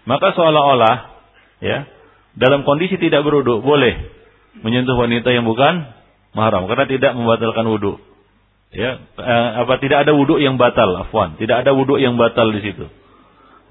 maka 0.07 0.31
seolah-olah 0.39 1.19
ya 1.59 1.83
dalam 2.39 2.63
kondisi 2.63 2.95
tidak 2.95 3.27
berwudu 3.27 3.59
boleh 3.59 4.07
menyentuh 4.63 4.95
wanita 4.95 5.35
yang 5.35 5.43
bukan 5.43 5.83
mahram 6.31 6.63
karena 6.71 6.87
tidak 6.87 7.11
membatalkan 7.19 7.67
wudu. 7.67 7.99
Ya 8.71 9.03
eh, 9.03 9.49
apa 9.67 9.83
tidak 9.83 10.07
ada 10.07 10.15
wudu 10.15 10.39
yang 10.39 10.55
batal 10.55 10.95
afwan. 10.95 11.35
Tidak 11.35 11.59
ada 11.59 11.75
wudu 11.75 11.99
yang 11.99 12.15
batal 12.15 12.55
di 12.55 12.63
situ 12.63 13.00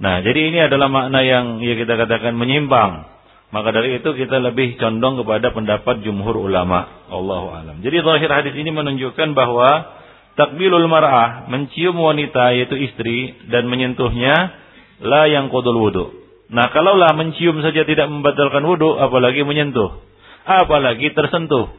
nah 0.00 0.24
jadi 0.24 0.40
ini 0.50 0.58
adalah 0.66 0.88
makna 0.88 1.20
yang 1.20 1.60
ya 1.60 1.76
kita 1.76 1.94
katakan 1.94 2.34
menyimpang 2.34 3.06
maka 3.50 3.68
dari 3.74 4.00
itu 4.00 4.10
kita 4.16 4.40
lebih 4.40 4.80
condong 4.80 5.20
kepada 5.20 5.52
pendapat 5.52 6.00
jumhur 6.02 6.40
ulama 6.40 7.08
Allahu 7.12 7.52
alam 7.52 7.76
jadi 7.84 8.00
zahir 8.00 8.30
hadis 8.32 8.54
ini 8.56 8.72
menunjukkan 8.72 9.36
bahwa 9.36 10.00
takbilul 10.34 10.88
mar'ah 10.88 11.46
mencium 11.52 12.00
wanita 12.00 12.56
yaitu 12.56 12.80
istri 12.80 13.36
dan 13.52 13.68
menyentuhnya 13.68 14.56
la 15.04 15.28
yang 15.28 15.52
kodul 15.52 15.76
wudu 15.76 16.20
Nah, 16.50 16.66
kalaulah 16.74 17.14
mencium 17.14 17.62
saja 17.62 17.86
tidak 17.86 18.10
membatalkan 18.10 18.66
wudhu, 18.66 18.98
apalagi 18.98 19.46
menyentuh. 19.46 20.02
Apalagi 20.42 21.14
tersentuh. 21.14 21.70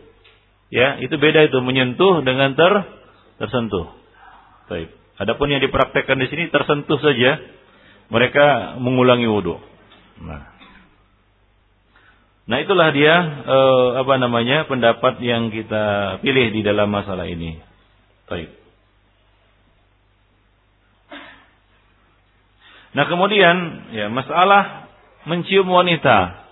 Ya, 0.71 0.95
itu 1.03 1.11
beda 1.19 1.43
itu 1.51 1.59
menyentuh 1.59 2.23
dengan 2.23 2.55
ter 2.55 2.71
tersentuh. 3.35 3.91
Baik. 4.71 4.95
Adapun 5.19 5.51
yang 5.51 5.59
dipraktekkan 5.59 6.15
di 6.23 6.27
sini 6.31 6.47
tersentuh 6.47 6.95
saja, 7.03 7.35
mereka 8.11 8.75
mengulangi 8.77 9.25
wudhu. 9.25 9.55
Nah. 10.21 10.51
Nah, 12.51 12.57
itulah 12.59 12.91
dia 12.91 13.15
eh, 13.47 13.89
apa 14.03 14.13
namanya 14.19 14.67
pendapat 14.67 15.23
yang 15.23 15.47
kita 15.55 16.19
pilih 16.19 16.51
di 16.51 16.61
dalam 16.67 16.91
masalah 16.91 17.23
ini. 17.23 17.55
Baik. 18.27 18.61
Nah 22.91 23.07
kemudian 23.07 23.55
ya 23.95 24.11
masalah 24.11 24.91
mencium 25.23 25.63
wanita, 25.63 26.43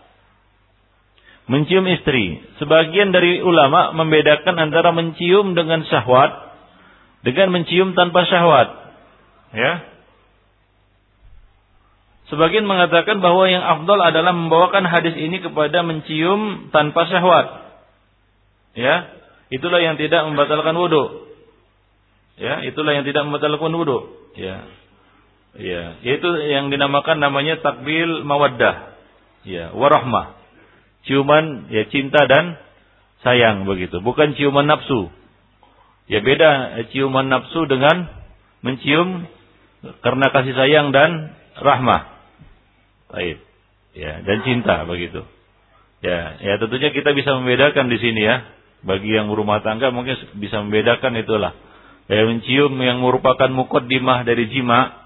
mencium 1.52 1.84
istri. 1.92 2.40
Sebagian 2.64 3.12
dari 3.12 3.44
ulama 3.44 3.92
membedakan 3.92 4.56
antara 4.56 4.96
mencium 4.96 5.52
dengan 5.52 5.84
syahwat 5.84 6.50
dengan 7.28 7.52
mencium 7.52 7.92
tanpa 7.92 8.24
syahwat. 8.24 8.70
Ya. 9.52 9.89
Sebagian 12.30 12.70
mengatakan 12.70 13.26
bahwa 13.26 13.50
yang 13.50 13.66
afdal 13.66 13.98
adalah 13.98 14.34
membawakan 14.38 14.86
hadis 14.86 15.18
ini 15.18 15.42
kepada 15.42 15.82
mencium 15.82 16.70
tanpa 16.70 17.10
syahwat. 17.10 17.48
Ya, 18.78 19.10
itulah 19.50 19.82
yang 19.82 19.98
tidak 19.98 20.30
membatalkan 20.30 20.78
wudhu. 20.78 21.26
Ya, 22.38 22.62
itulah 22.64 22.94
yang 22.94 23.04
tidak 23.04 23.26
membatalkan 23.26 23.74
wudhu. 23.74 24.14
Ya, 24.38 24.62
Ya, 25.58 25.98
yaitu 26.06 26.30
yang 26.46 26.70
dinamakan 26.70 27.18
namanya 27.18 27.58
takbil 27.58 28.22
mawaddah. 28.22 28.94
Ya, 29.48 29.74
warahmah. 29.74 30.38
Ciuman 31.10 31.74
ya 31.74 31.90
cinta 31.90 32.30
dan 32.30 32.60
sayang 33.26 33.66
begitu, 33.66 34.04
bukan 34.04 34.38
ciuman 34.38 34.68
nafsu. 34.70 35.10
Ya 36.06 36.22
beda 36.22 36.84
ciuman 36.94 37.32
nafsu 37.32 37.66
dengan 37.66 38.12
mencium 38.62 39.26
karena 40.04 40.28
kasih 40.30 40.54
sayang 40.54 40.92
dan 40.94 41.34
rahmah. 41.58 42.19
Baik. 43.10 43.38
Ya, 43.98 44.22
dan 44.22 44.38
cinta 44.46 44.86
begitu. 44.86 45.26
Ya, 46.00 46.40
ya 46.40 46.54
tentunya 46.62 46.94
kita 46.94 47.12
bisa 47.18 47.36
membedakan 47.36 47.90
di 47.90 47.98
sini 47.98 48.22
ya. 48.22 48.46
Bagi 48.80 49.12
yang 49.12 49.28
berumah 49.28 49.60
tangga 49.60 49.92
mungkin 49.92 50.16
bisa 50.40 50.64
membedakan 50.64 51.20
itulah. 51.20 51.52
Ya, 52.08 52.24
mencium 52.26 52.74
yang 52.80 53.04
merupakan 53.04 53.50
mukaddimah 53.52 54.24
dari 54.24 54.48
jima 54.50 55.00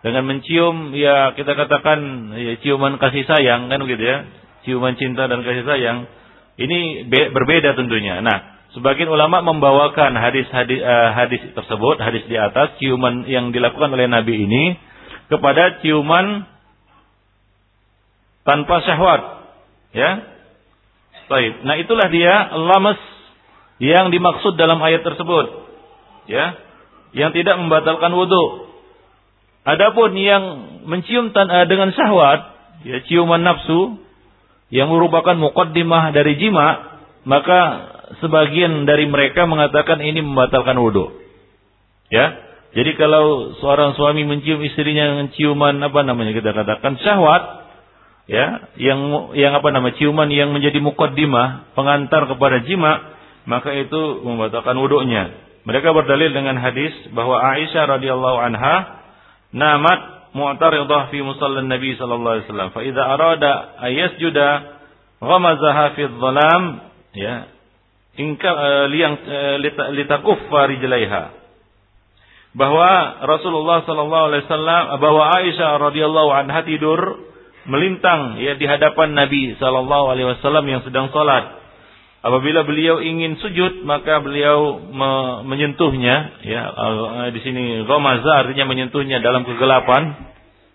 dengan 0.00 0.24
mencium 0.24 0.96
ya 0.96 1.36
kita 1.36 1.52
katakan 1.52 2.32
ya, 2.36 2.56
ciuman 2.64 2.96
kasih 2.96 3.24
sayang 3.28 3.68
kan 3.68 3.80
begitu 3.84 4.00
ya 4.00 4.18
ciuman 4.64 4.96
cinta 4.96 5.28
dan 5.28 5.44
kasih 5.44 5.64
sayang 5.68 6.08
ini 6.56 7.04
be 7.04 7.28
berbeda 7.32 7.76
tentunya 7.76 8.24
nah 8.24 8.64
sebagian 8.72 9.12
ulama 9.12 9.44
membawakan 9.44 10.16
hadis 10.16 10.48
hadis 10.48 10.80
uh, 10.80 11.12
hadis 11.12 11.44
tersebut 11.52 12.00
hadis 12.00 12.24
di 12.32 12.36
atas 12.40 12.80
ciuman 12.80 13.28
yang 13.28 13.52
dilakukan 13.52 13.92
oleh 13.92 14.08
nabi 14.08 14.48
ini 14.48 14.80
kepada 15.28 15.84
ciuman 15.84 16.48
tanpa 18.50 18.82
syahwat. 18.82 19.22
Ya? 19.94 20.10
Baik. 21.30 21.62
Nah 21.62 21.78
itulah 21.78 22.10
dia 22.10 22.50
lamas 22.58 22.98
yang 23.78 24.10
dimaksud 24.10 24.58
dalam 24.58 24.82
ayat 24.82 25.06
tersebut. 25.06 25.70
Ya? 26.26 26.58
Yang 27.14 27.42
tidak 27.42 27.62
membatalkan 27.62 28.10
wudhu 28.10 28.70
Adapun 29.60 30.16
yang 30.16 30.44
mencium 30.88 31.36
uh, 31.36 31.66
dengan 31.68 31.92
syahwat, 31.92 32.40
ya 32.88 33.04
ciuman 33.04 33.44
nafsu 33.44 34.00
yang 34.72 34.88
merupakan 34.88 35.36
mukaddimah 35.36 36.16
dari 36.16 36.40
jima, 36.40 36.96
maka 37.28 37.60
sebagian 38.24 38.88
dari 38.88 39.04
mereka 39.04 39.44
mengatakan 39.44 40.00
ini 40.00 40.24
membatalkan 40.24 40.80
wudhu. 40.80 41.12
Ya, 42.08 42.40
jadi 42.72 42.96
kalau 42.96 43.52
seorang 43.60 44.00
suami 44.00 44.24
mencium 44.24 44.64
istrinya 44.64 45.12
dengan 45.12 45.28
ciuman 45.36 45.76
apa 45.84 46.00
namanya 46.08 46.32
kita 46.32 46.56
katakan 46.56 46.96
syahwat, 46.96 47.59
ya, 48.30 48.46
yang 48.78 49.34
yang 49.34 49.52
apa 49.58 49.74
nama 49.74 49.90
ciuman 49.98 50.30
yang 50.30 50.54
menjadi 50.54 50.78
mukaddimah 50.78 51.74
pengantar 51.74 52.30
kepada 52.30 52.62
jima, 52.62 53.18
maka 53.50 53.74
itu 53.74 54.22
membatalkan 54.22 54.78
wudhunya. 54.78 55.50
Mereka 55.66 55.90
berdalil 55.92 56.30
dengan 56.30 56.56
hadis 56.56 56.94
bahwa 57.10 57.42
Aisyah 57.42 57.98
radhiyallahu 57.98 58.38
anha 58.38 58.76
namat 59.50 60.32
mu'taridah 60.32 61.10
fi 61.10 61.18
musalla 61.20 61.60
Nabi 61.66 61.98
sallallahu 61.98 62.34
alaihi 62.38 62.46
wasallam. 62.46 62.70
Fa 62.70 62.80
idza 62.86 63.02
arada 63.02 63.52
ayasjuda 63.82 64.48
ghamazaha 65.20 65.84
fi 65.98 66.02
dhalam 66.06 66.62
ya 67.12 67.34
ingka 68.14 68.50
uh, 68.50 68.84
liyang 68.88 69.14
uh, 69.20 69.56
litakuffa 69.90 70.60
rijlaiha. 70.70 71.22
Bahwa 72.50 73.20
Rasulullah 73.26 73.82
sallallahu 73.86 74.24
alaihi 74.32 74.42
wasallam 74.46 74.82
bahwa 75.02 75.22
Aisyah 75.34 75.70
radhiyallahu 75.76 76.30
anha 76.30 76.62
tidur 76.66 77.30
melintang 77.68 78.40
ya 78.40 78.56
di 78.56 78.64
hadapan 78.64 79.12
Nabi 79.12 79.56
sallallahu 79.60 80.06
alaihi 80.12 80.28
wasallam 80.36 80.64
yang 80.68 80.80
sedang 80.86 81.12
salat. 81.12 81.60
Apabila 82.20 82.68
beliau 82.68 83.00
ingin 83.00 83.40
sujud, 83.40 83.80
maka 83.88 84.20
beliau 84.20 84.76
me 84.92 85.10
menyentuhnya. 85.48 86.44
Ya, 86.44 86.68
di 87.32 87.40
sini 87.40 87.80
romaza 87.88 88.44
artinya 88.44 88.68
menyentuhnya 88.68 89.24
dalam 89.24 89.48
kegelapan. 89.48 90.28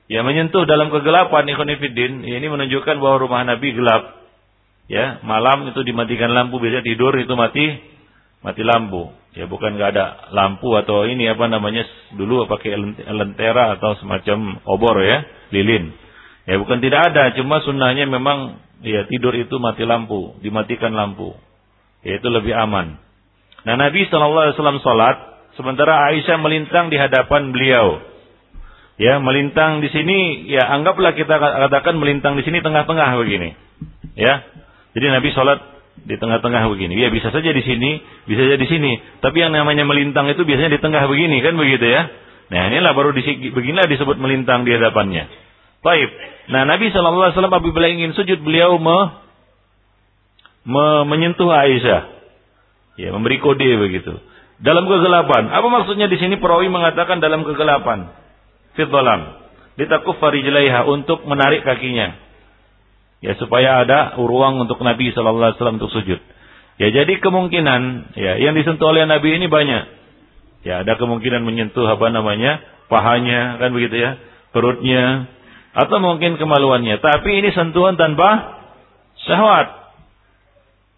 Ya, 0.10 0.25
menyentuh 0.25 0.65
dalam 0.65 0.89
kegelapan, 0.89 1.46
ikhwanifidin. 1.46 2.25
Ini 2.25 2.46
menunjukkan 2.50 2.98
bahwa 2.98 3.22
rumah 3.22 3.46
Nabi 3.46 3.77
gelap. 3.77 4.25
Ya, 4.89 5.22
malam 5.22 5.70
itu 5.70 5.86
dimatikan 5.86 6.34
lampu, 6.34 6.58
biasanya 6.58 6.86
tidur 6.86 7.13
itu 7.13 7.34
mati 7.38 7.77
mati 8.42 8.62
lampu. 8.65 9.13
Ya 9.34 9.46
bukan 9.46 9.75
nggak 9.75 9.89
ada 9.98 10.06
lampu 10.32 10.72
atau 10.77 11.04
ini 11.10 11.27
apa 11.27 11.50
namanya 11.50 11.84
dulu 12.15 12.48
pakai 12.48 12.74
lentera 13.10 13.77
atau 13.77 13.98
semacam 14.01 14.62
obor 14.65 14.98
ya, 15.01 15.25
lilin. 15.54 16.04
Ya 16.46 16.62
bukan 16.62 16.78
tidak 16.78 17.14
ada, 17.14 17.34
cuma 17.34 17.62
sunnahnya 17.66 18.06
memang 18.06 18.62
ya 18.86 19.10
tidur 19.10 19.34
itu 19.34 19.58
mati 19.58 19.82
lampu, 19.82 20.38
dimatikan 20.46 20.94
lampu. 20.94 21.34
Ya 22.06 22.22
itu 22.22 22.28
lebih 22.30 22.54
aman. 22.54 23.02
Nah 23.66 23.75
Nabi 23.82 24.06
Wasallam 24.06 24.78
sholat, 24.86 25.18
sementara 25.58 26.06
Aisyah 26.14 26.38
melintang 26.38 26.94
di 26.94 27.02
hadapan 27.02 27.50
beliau. 27.50 27.98
Ya 28.96 29.18
melintang 29.20 29.82
di 29.82 29.90
sini, 29.90 30.48
ya 30.48 30.70
anggaplah 30.72 31.18
kita 31.18 31.36
katakan 31.36 31.98
melintang 31.98 32.38
di 32.40 32.46
sini 32.46 32.62
tengah-tengah 32.62 33.18
begini. 33.20 33.58
Ya, 34.16 34.46
jadi 34.96 35.12
Nabi 35.12 35.36
sholat 35.36 35.60
di 36.06 36.16
tengah-tengah 36.16 36.70
begini. 36.72 36.96
Ya 36.96 37.12
bisa 37.12 37.34
saja 37.34 37.52
di 37.52 37.64
sini, 37.66 38.00
bisa 38.30 38.40
saja 38.46 38.56
di 38.56 38.68
sini. 38.70 39.02
Tapi 39.20 39.42
yang 39.42 39.52
namanya 39.52 39.84
melintang 39.84 40.30
itu 40.32 40.46
biasanya 40.46 40.78
di 40.78 40.80
tengah 40.80 41.10
begini 41.10 41.42
kan 41.44 41.58
begitu 41.58 41.84
ya. 41.84 42.08
Nah 42.54 42.72
inilah 42.72 42.94
baru 42.94 43.12
di, 43.12 43.25
beginilah 43.52 43.90
disebut 43.90 44.16
melintang 44.22 44.64
di 44.64 44.72
hadapannya. 44.72 45.45
Baik. 45.86 46.10
Nah 46.50 46.65
Nabi 46.65 46.89
Shallallahu 46.89 47.30
Alaihi 47.30 47.36
Wasallam 47.38 47.54
apabila 47.54 47.86
ingin 47.86 48.18
sujud 48.18 48.42
beliau 48.42 48.82
me, 48.82 48.98
me, 50.65 50.86
menyentuh 51.06 51.46
Aisyah, 51.46 52.01
ya 52.98 53.13
memberi 53.13 53.38
kode 53.38 53.70
begitu. 53.86 54.18
Dalam 54.58 54.89
kegelapan. 54.89 55.54
Apa 55.54 55.68
maksudnya 55.70 56.10
di 56.10 56.18
sini 56.18 56.42
perawi 56.42 56.74
mengatakan 56.74 57.22
dalam 57.22 57.46
kegelapan? 57.46 58.10
Fitdolam. 58.74 59.46
Ditakuf 59.77 60.18
farijlaiha 60.18 60.88
untuk 60.88 61.27
menarik 61.27 61.62
kakinya 61.68 62.25
ya 63.25 63.34
supaya 63.42 63.82
ada 63.82 64.13
ruang 64.22 64.62
untuk 64.62 64.77
Nabi 64.86 65.10
Shallallahu 65.10 65.50
Alaihi 65.50 65.58
Wasallam 65.58 65.77
untuk 65.82 65.94
sujud. 65.98 66.20
Ya 66.77 66.88
jadi 66.94 67.18
kemungkinan 67.24 68.13
ya 68.13 68.38
yang 68.38 68.54
disentuh 68.54 68.94
oleh 68.94 69.10
Nabi 69.10 69.42
ini 69.42 69.50
banyak. 69.50 69.84
Ya 70.62 70.86
ada 70.86 70.94
kemungkinan 70.98 71.42
menyentuh 71.42 71.89
apa 71.89 72.13
namanya 72.13 72.62
pahanya 72.86 73.58
kan 73.58 73.74
begitu 73.74 73.98
ya 73.98 74.12
perutnya 74.54 75.30
atau 75.75 75.98
mungkin 76.00 76.39
kemaluannya. 76.39 77.03
Tapi 77.03 77.29
ini 77.44 77.51
sentuhan 77.51 78.00
tanpa 78.00 78.63
syahwat. 79.27 79.67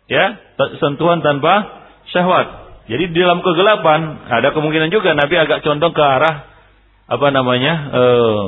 Ya 0.08 0.38
sentuhan 0.80 1.26
tanpa 1.26 1.66
syahwat. 2.14 2.70
Jadi 2.88 3.12
di 3.12 3.18
dalam 3.20 3.44
kegelapan 3.44 4.30
ada 4.32 4.56
kemungkinan 4.56 4.94
juga 4.94 5.12
Nabi 5.18 5.36
agak 5.36 5.66
condong 5.66 5.92
ke 5.92 6.00
arah 6.00 6.48
apa 7.10 7.28
namanya 7.34 7.74
eh, 7.92 8.46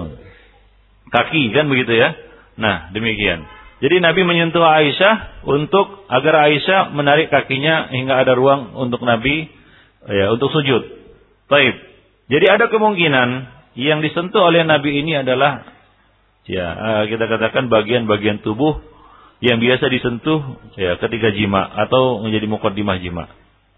kaki 1.11 1.51
kan 1.51 1.67
begitu 1.67 1.97
ya. 1.97 2.13
Nah 2.55 2.93
demikian. 2.93 3.43
Jadi 3.79 4.03
Nabi 4.03 4.21
menyentuh 4.27 4.63
Aisyah 4.63 5.47
untuk 5.47 6.03
agar 6.11 6.51
Aisyah 6.51 6.91
menarik 6.91 7.31
kakinya 7.31 7.89
hingga 7.89 8.21
ada 8.21 8.35
ruang 8.35 8.75
untuk 8.75 9.01
Nabi 9.03 9.49
ya 10.05 10.31
untuk 10.31 10.53
sujud. 10.53 10.83
Taib. 11.49 11.75
Jadi 12.29 12.45
ada 12.45 12.69
kemungkinan 12.69 13.29
yang 13.79 14.05
disentuh 14.05 14.45
oleh 14.45 14.61
Nabi 14.67 15.01
ini 15.01 15.17
adalah 15.17 15.78
ya 16.49 16.67
eh, 16.73 17.03
kita 17.13 17.29
katakan 17.29 17.69
bagian-bagian 17.69 18.41
tubuh 18.41 18.81
yang 19.39 19.61
biasa 19.61 19.85
disentuh 19.87 20.41
ya 20.75 20.97
ketika 20.99 21.31
jima 21.31 21.63
atau 21.85 22.25
menjadi 22.25 22.49
mukaddimah 22.49 22.97
jima. 22.99 23.29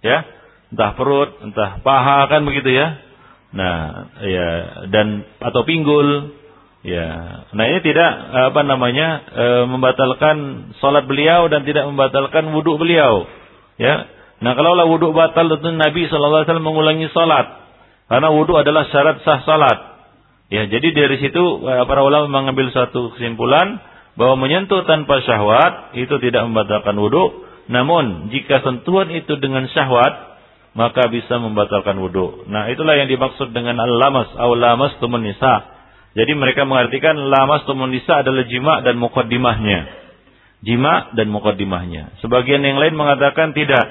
Ya, 0.02 0.26
entah 0.74 0.98
perut, 0.98 1.38
entah 1.46 1.84
paha 1.86 2.26
kan 2.32 2.42
begitu 2.48 2.74
ya. 2.74 2.98
Nah, 3.52 4.08
ya 4.24 4.48
dan 4.90 5.28
atau 5.44 5.62
pinggul 5.68 6.40
Ya, 6.82 7.06
nah 7.54 7.70
ini 7.70 7.78
tidak 7.86 8.10
apa 8.50 8.66
namanya 8.66 9.22
e, 9.30 9.46
membatalkan 9.70 10.38
salat 10.82 11.06
beliau 11.06 11.46
dan 11.46 11.62
tidak 11.62 11.86
membatalkan 11.86 12.50
wudhu 12.50 12.82
beliau. 12.82 13.30
Ya, 13.78 14.10
nah 14.42 14.58
kalau 14.58 14.74
lah 14.74 14.90
wudhu 14.90 15.14
batal 15.14 15.46
tentu 15.46 15.78
Nabi 15.78 16.10
saw 16.10 16.18
mengulangi 16.58 17.06
salat 17.14 17.54
karena 18.10 18.34
wudhu 18.34 18.58
adalah 18.58 18.90
syarat 18.90 19.22
sah 19.22 19.46
salat. 19.46 19.80
Ya, 20.52 20.68
jadi 20.68 20.92
dari 20.92 21.18
situ 21.24 21.44
e, 21.64 21.74
para 21.88 22.04
ulama 22.04 22.28
mengambil 22.28 22.70
satu 22.76 23.16
kesimpulan 23.16 23.80
bahwa 24.20 24.36
menyentuh 24.44 24.84
tanpa 24.84 25.24
syahwat 25.24 25.96
itu 25.96 26.12
tidak 26.20 26.44
membatalkan 26.46 27.00
wudhu. 27.00 27.48
Namun 27.72 28.28
jika 28.36 28.60
sentuhan 28.60 29.08
itu 29.16 29.40
dengan 29.40 29.64
syahwat 29.72 30.36
maka 30.76 31.08
bisa 31.08 31.40
membatalkan 31.40 31.96
wudhu. 31.96 32.46
Nah 32.52 32.68
itulah 32.68 33.00
yang 33.00 33.08
dimaksud 33.08 33.56
dengan 33.56 33.80
al-lamas 33.80 34.36
atau 34.36 34.54
lamas 34.60 34.92
tumun 35.00 35.24
nisa 35.24 35.82
jadi 36.12 36.36
mereka 36.36 36.68
mengartikan 36.68 37.16
lamas 37.16 37.64
tumun 37.64 37.88
nisa 37.88 38.20
adalah 38.20 38.44
jima 38.44 38.84
dan 38.84 39.00
mukaddimahnya. 39.00 39.80
Jima 40.62 41.16
dan 41.16 41.32
mukaddimahnya. 41.32 42.20
Sebagian 42.20 42.62
yang 42.62 42.78
lain 42.78 43.00
mengatakan 43.00 43.56
tidak. 43.56 43.88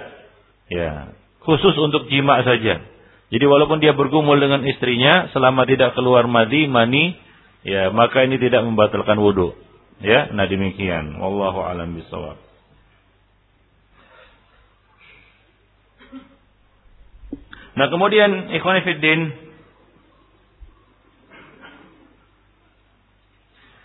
Ya, 0.69 1.17
khusus 1.43 1.73
untuk 1.81 2.13
jima 2.13 2.45
saja. 2.45 2.85
Jadi 3.31 3.45
walaupun 3.47 3.79
dia 3.79 3.95
bergumul 3.95 4.43
dengan 4.43 4.67
istrinya 4.67 5.31
selama 5.31 5.63
tidak 5.63 5.95
keluar 5.95 6.27
madi, 6.27 6.67
mani, 6.67 7.15
ya 7.63 7.95
maka 7.95 8.27
ini 8.27 8.43
tidak 8.43 8.67
membatalkan 8.67 9.23
wudhu. 9.23 9.55
Ya, 10.03 10.33
nah 10.35 10.51
demikian. 10.51 11.15
Wallahu 11.21 11.63
alam 11.63 11.95
bisawab. 11.95 12.41
Nah 17.79 17.87
kemudian 17.87 18.51
ikhwan 18.51 18.83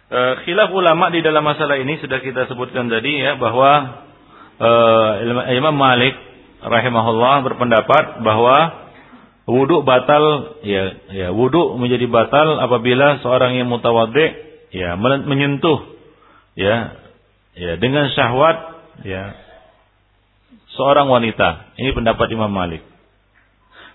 E, 0.05 0.19
khilaf 0.45 0.69
ulama 0.69 1.09
di 1.09 1.25
dalam 1.25 1.41
masalah 1.41 1.81
ini 1.81 1.97
sudah 1.97 2.21
kita 2.21 2.45
sebutkan 2.45 2.93
tadi 2.93 3.25
ya 3.25 3.41
bahwa 3.41 4.05
e, 4.61 4.69
Imam 5.57 5.73
Malik 5.73 6.13
rahimahullah 6.61 7.41
berpendapat 7.41 8.21
bahwa 8.21 8.84
wudhu 9.45 9.85
batal 9.85 10.57
ya 10.65 10.83
ya 11.13 11.27
wudhu 11.29 11.77
menjadi 11.77 12.09
batal 12.09 12.57
apabila 12.61 13.21
seorang 13.21 13.57
yang 13.57 13.69
mutawaddi 13.69 14.25
ya 14.73 14.97
menyentuh 14.99 15.85
ya 16.57 16.97
ya 17.53 17.71
dengan 17.77 18.09
syahwat 18.11 18.57
ya 19.05 19.37
seorang 20.75 21.07
wanita. 21.07 21.77
Ini 21.79 21.95
pendapat 21.95 22.27
Imam 22.35 22.51
Malik. 22.51 22.83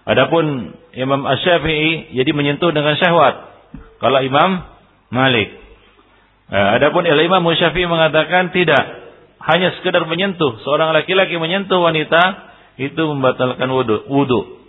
Adapun 0.09 0.75
Imam 0.97 1.29
Asy-Syafi'i 1.29 2.17
jadi 2.17 2.31
menyentuh 2.33 2.73
dengan 2.73 2.97
syahwat. 2.97 3.53
Kalau 4.01 4.19
Imam 4.25 4.65
Malik 5.13 5.61
Nah, 6.51 6.75
adapun 6.75 7.07
Imam 7.07 7.47
Syafi'i 7.55 7.87
mengatakan 7.87 8.51
tidak. 8.51 8.99
Hanya 9.41 9.73
sekedar 9.79 10.05
menyentuh. 10.05 10.61
Seorang 10.67 10.93
laki-laki 10.93 11.39
menyentuh 11.39 11.81
wanita 11.81 12.21
itu 12.77 12.99
membatalkan 12.99 13.71
wudhu. 13.71 14.05
wudu. 14.11 14.60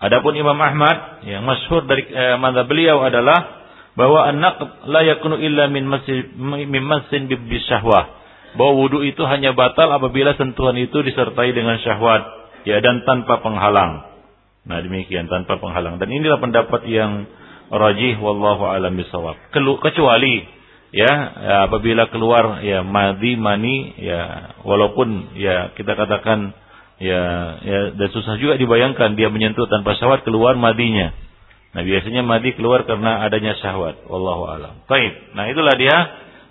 Adapun 0.00 0.32
Imam 0.32 0.56
Ahmad 0.56 1.20
yang 1.28 1.44
masyhur 1.44 1.84
dari 1.84 2.08
eh, 2.08 2.64
beliau 2.64 3.04
adalah 3.04 3.60
bahwa 3.92 4.24
anak 4.32 4.86
la 4.88 5.04
yakunu 5.04 5.36
illa 5.36 5.68
min 5.68 5.84
masjid 5.84 6.24
min 6.40 6.84
masjid 6.84 7.28
syahwah. 7.68 8.16
Bahwa 8.56 8.80
wudu 8.80 9.04
itu 9.04 9.20
hanya 9.28 9.52
batal 9.52 9.92
apabila 9.92 10.34
sentuhan 10.40 10.74
itu 10.80 11.04
disertai 11.04 11.52
dengan 11.52 11.76
syahwat 11.84 12.22
ya 12.64 12.80
dan 12.80 13.04
tanpa 13.04 13.44
penghalang. 13.44 14.08
Nah 14.64 14.78
demikian 14.80 15.28
tanpa 15.28 15.60
penghalang 15.60 16.00
dan 16.00 16.08
inilah 16.08 16.40
pendapat 16.40 16.80
yang 16.88 17.28
rajih 17.70 18.18
wallahu 18.24 18.66
alam 18.66 18.96
bisawab. 18.96 19.36
Kecuali 19.52 20.42
ya, 20.90 21.12
ya 21.12 21.56
apabila 21.70 22.10
keluar 22.10 22.64
ya 22.64 22.82
madi 22.82 23.38
mani 23.38 23.94
ya 24.00 24.20
walaupun 24.66 25.38
ya 25.38 25.76
kita 25.78 25.94
katakan 25.94 26.56
ya 27.00 27.22
ya 27.64 27.80
dan 27.96 28.08
susah 28.12 28.36
juga 28.36 28.60
dibayangkan 28.60 29.16
dia 29.16 29.32
menyentuh 29.32 29.64
tanpa 29.66 29.96
syahwat 29.96 30.22
keluar 30.22 30.54
madinya. 30.54 31.16
Nah 31.70 31.82
biasanya 31.86 32.20
madi 32.26 32.52
keluar 32.52 32.84
karena 32.84 33.24
adanya 33.24 33.56
syahwat. 33.56 34.04
Wallahu 34.06 34.42
alam. 34.52 34.74
Baik. 34.84 35.32
Nah 35.32 35.48
itulah 35.48 35.74
dia 35.80 35.96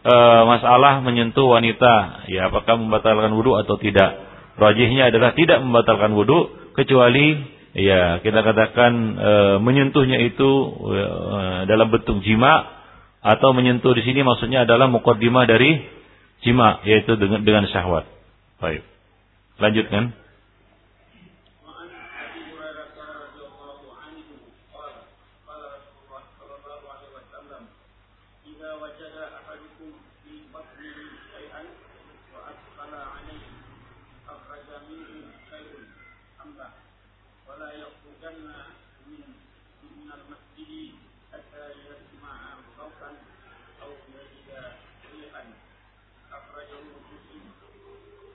e, 0.01 0.15
masalah 0.49 1.05
menyentuh 1.05 1.45
wanita. 1.45 2.25
Ya 2.31 2.49
apakah 2.49 2.81
membatalkan 2.81 3.35
wudhu 3.38 3.59
atau 3.62 3.77
tidak. 3.77 4.25
Rajihnya 4.57 5.13
adalah 5.13 5.38
tidak 5.38 5.62
membatalkan 5.62 6.15
wudhu 6.17 6.73
kecuali 6.73 7.35
ya 7.77 8.23
kita 8.25 8.41
katakan 8.41 8.91
e, 9.19 9.31
menyentuhnya 9.62 10.17
itu 10.23 10.49
e, 10.88 10.99
dalam 11.69 11.93
bentuk 11.93 12.25
jima 12.25 12.79
atau 13.19 13.51
menyentuh 13.51 13.91
di 13.91 14.01
sini 14.07 14.23
maksudnya 14.23 14.63
adalah 14.63 14.88
mukaddimah 14.88 15.43
dari 15.43 15.83
jima 16.41 16.79
yaitu 16.88 17.19
dengan 17.19 17.43
dengan 17.43 17.67
syahwat. 17.67 18.07
Baik. 18.63 18.88
Lanjutkan. 19.59 20.18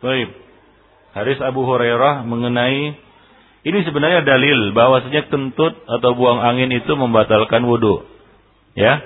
Baik. 0.04 0.28
Haris 1.16 1.40
Abu 1.40 1.64
Hurairah 1.64 2.28
mengenai 2.28 2.92
ini 3.64 3.78
sebenarnya 3.88 4.20
dalil 4.28 4.76
bahwasanya 4.76 5.32
kentut 5.32 5.72
atau 5.88 6.10
buang 6.12 6.44
angin 6.44 6.68
itu 6.76 6.92
membatalkan 6.92 7.64
wudhu. 7.64 8.04
Ya, 8.76 9.00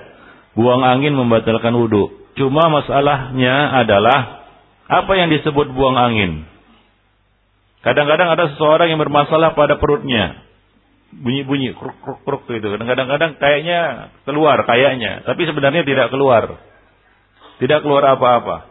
buang 0.59 0.83
angin 0.83 1.15
membatalkan 1.15 1.71
wudhu. 1.71 2.11
Cuma 2.35 2.67
masalahnya 2.67 3.79
adalah 3.79 4.43
apa 4.91 5.11
yang 5.15 5.31
disebut 5.31 5.71
buang 5.71 5.95
angin. 5.95 6.43
Kadang-kadang 7.79 8.35
ada 8.35 8.51
seseorang 8.51 8.91
yang 8.91 8.99
bermasalah 8.99 9.55
pada 9.55 9.79
perutnya. 9.79 10.43
Bunyi-bunyi, 11.15 11.79
kruk, 11.79 11.95
kruk, 12.03 12.19
kruk 12.27 12.43
gitu. 12.51 12.67
Kadang-kadang 12.75 13.39
kayaknya 13.39 14.11
keluar, 14.27 14.59
kayaknya. 14.67 15.23
Tapi 15.23 15.47
sebenarnya 15.47 15.87
tidak 15.87 16.11
keluar. 16.11 16.59
Tidak 17.63 17.79
keluar 17.79 18.03
apa-apa. 18.19 18.68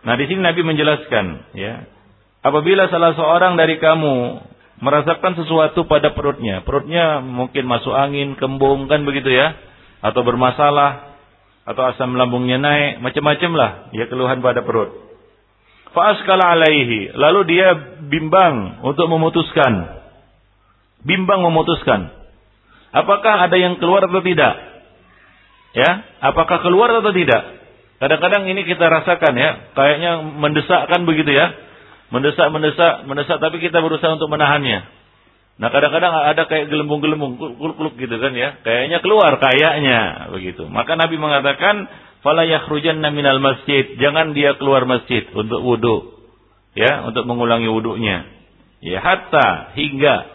Nah 0.00 0.14
di 0.16 0.24
sini 0.28 0.40
Nabi 0.40 0.64
menjelaskan, 0.64 1.56
ya. 1.56 1.84
Apabila 2.40 2.88
salah 2.88 3.12
seorang 3.12 3.60
dari 3.60 3.76
kamu 3.76 4.40
merasakan 4.80 5.36
sesuatu 5.36 5.84
pada 5.84 6.16
perutnya, 6.16 6.64
perutnya 6.64 7.20
mungkin 7.20 7.68
masuk 7.68 7.92
angin, 7.92 8.32
kembung 8.40 8.88
kan 8.88 9.04
begitu 9.04 9.28
ya, 9.28 9.52
atau 10.00 10.24
bermasalah, 10.24 11.10
atau 11.68 11.82
asam 11.92 12.16
lambungnya 12.16 12.56
naik, 12.56 13.04
macam-macam 13.04 13.50
lah, 13.52 13.70
ya 13.92 14.08
keluhan 14.08 14.40
pada 14.40 14.64
perut. 14.64 15.10
Fa'askala 15.92 16.56
alaihi. 16.56 17.12
Lalu 17.12 17.40
dia 17.50 17.68
bimbang 18.08 18.80
untuk 18.86 19.10
memutuskan. 19.10 20.00
Bimbang 21.04 21.44
memutuskan. 21.44 22.08
Apakah 22.90 23.46
ada 23.46 23.56
yang 23.58 23.76
keluar 23.76 24.06
atau 24.06 24.22
tidak? 24.22 24.54
Ya, 25.70 25.90
apakah 26.24 26.62
keluar 26.64 26.90
atau 26.90 27.12
tidak? 27.14 27.59
Kadang-kadang 28.00 28.48
ini 28.48 28.64
kita 28.64 28.88
rasakan 28.88 29.36
ya, 29.36 29.50
kayaknya 29.76 30.24
mendesakkan 30.40 31.04
begitu 31.04 31.36
ya. 31.36 31.52
Mendesak, 32.10 32.48
mendesak, 32.50 33.06
mendesak, 33.06 33.38
tapi 33.38 33.62
kita 33.62 33.78
berusaha 33.78 34.18
untuk 34.18 34.32
menahannya. 34.32 34.82
Nah 35.60 35.68
kadang-kadang 35.68 36.10
ada 36.10 36.48
kayak 36.48 36.72
gelembung-gelembung, 36.72 37.36
kuluk-kuluk 37.36 38.00
gitu 38.00 38.16
kan 38.16 38.32
ya. 38.32 38.56
Kayaknya 38.64 38.98
keluar, 39.04 39.36
kayaknya 39.36 40.32
begitu. 40.32 40.64
Maka 40.64 40.96
Nabi 40.96 41.20
mengatakan, 41.20 41.84
fala 42.24 42.48
yakhrujanna 42.48 43.12
minal 43.12 43.44
masjid. 43.44 43.94
Jangan 44.00 44.32
dia 44.32 44.56
keluar 44.56 44.88
masjid 44.88 45.28
untuk 45.36 45.60
wudhu. 45.60 46.16
Ya, 46.72 47.04
untuk 47.04 47.28
mengulangi 47.28 47.68
wudhunya. 47.68 48.24
Ya, 48.80 49.04
hatta 49.04 49.76
hingga 49.76 50.32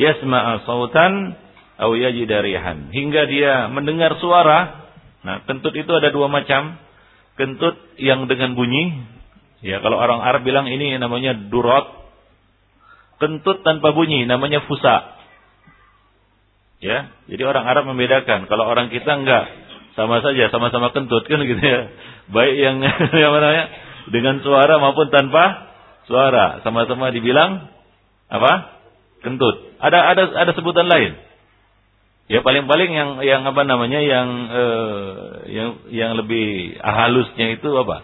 yasma'a 0.00 0.64
sautan 0.64 1.36
aw 1.76 1.92
yajidarihan. 1.92 2.88
Hingga 2.88 3.22
dia 3.28 3.68
mendengar 3.68 4.16
suara. 4.24 4.88
Nah, 5.20 5.44
kentut 5.44 5.76
itu 5.76 5.92
ada 5.92 6.08
dua 6.08 6.32
macam. 6.32 6.80
Kentut 7.36 7.76
yang 8.00 8.28
dengan 8.28 8.56
bunyi. 8.56 9.04
Ya, 9.60 9.80
kalau 9.84 10.00
orang 10.00 10.24
Arab 10.24 10.44
bilang 10.44 10.68
ini 10.68 10.96
namanya 10.96 11.36
durot. 11.36 12.08
Kentut 13.20 13.64
tanpa 13.64 13.92
bunyi 13.92 14.24
namanya 14.28 14.64
fusa. 14.64 15.16
Ya, 16.80 17.08
jadi 17.28 17.42
orang 17.48 17.64
Arab 17.64 17.88
membedakan. 17.88 18.48
Kalau 18.48 18.68
orang 18.68 18.92
kita 18.92 19.08
enggak, 19.08 19.48
sama 19.96 20.20
saja, 20.20 20.52
sama-sama 20.52 20.92
kentut 20.92 21.24
kan 21.24 21.40
gitu 21.40 21.60
ya. 21.60 21.88
Baik 22.28 22.54
yang 22.60 22.76
yang 23.24 23.32
namanya 23.32 23.64
dengan 24.12 24.44
suara 24.44 24.76
maupun 24.76 25.08
tanpa 25.08 25.72
suara, 26.04 26.60
sama-sama 26.62 27.08
dibilang 27.10 27.72
apa? 28.28 28.76
Kentut. 29.24 29.80
Ada 29.80 29.98
ada 30.14 30.22
ada 30.36 30.52
sebutan 30.52 30.86
lain. 30.86 31.16
Ya 32.26 32.42
paling-paling 32.42 32.90
yang 32.90 33.10
yang 33.22 33.42
apa 33.46 33.62
namanya 33.62 34.02
yang 34.02 34.28
eh, 34.50 35.14
yang 35.46 35.68
yang 35.94 36.10
lebih 36.18 36.74
halusnya 36.82 37.54
itu 37.54 37.70
apa? 37.78 38.02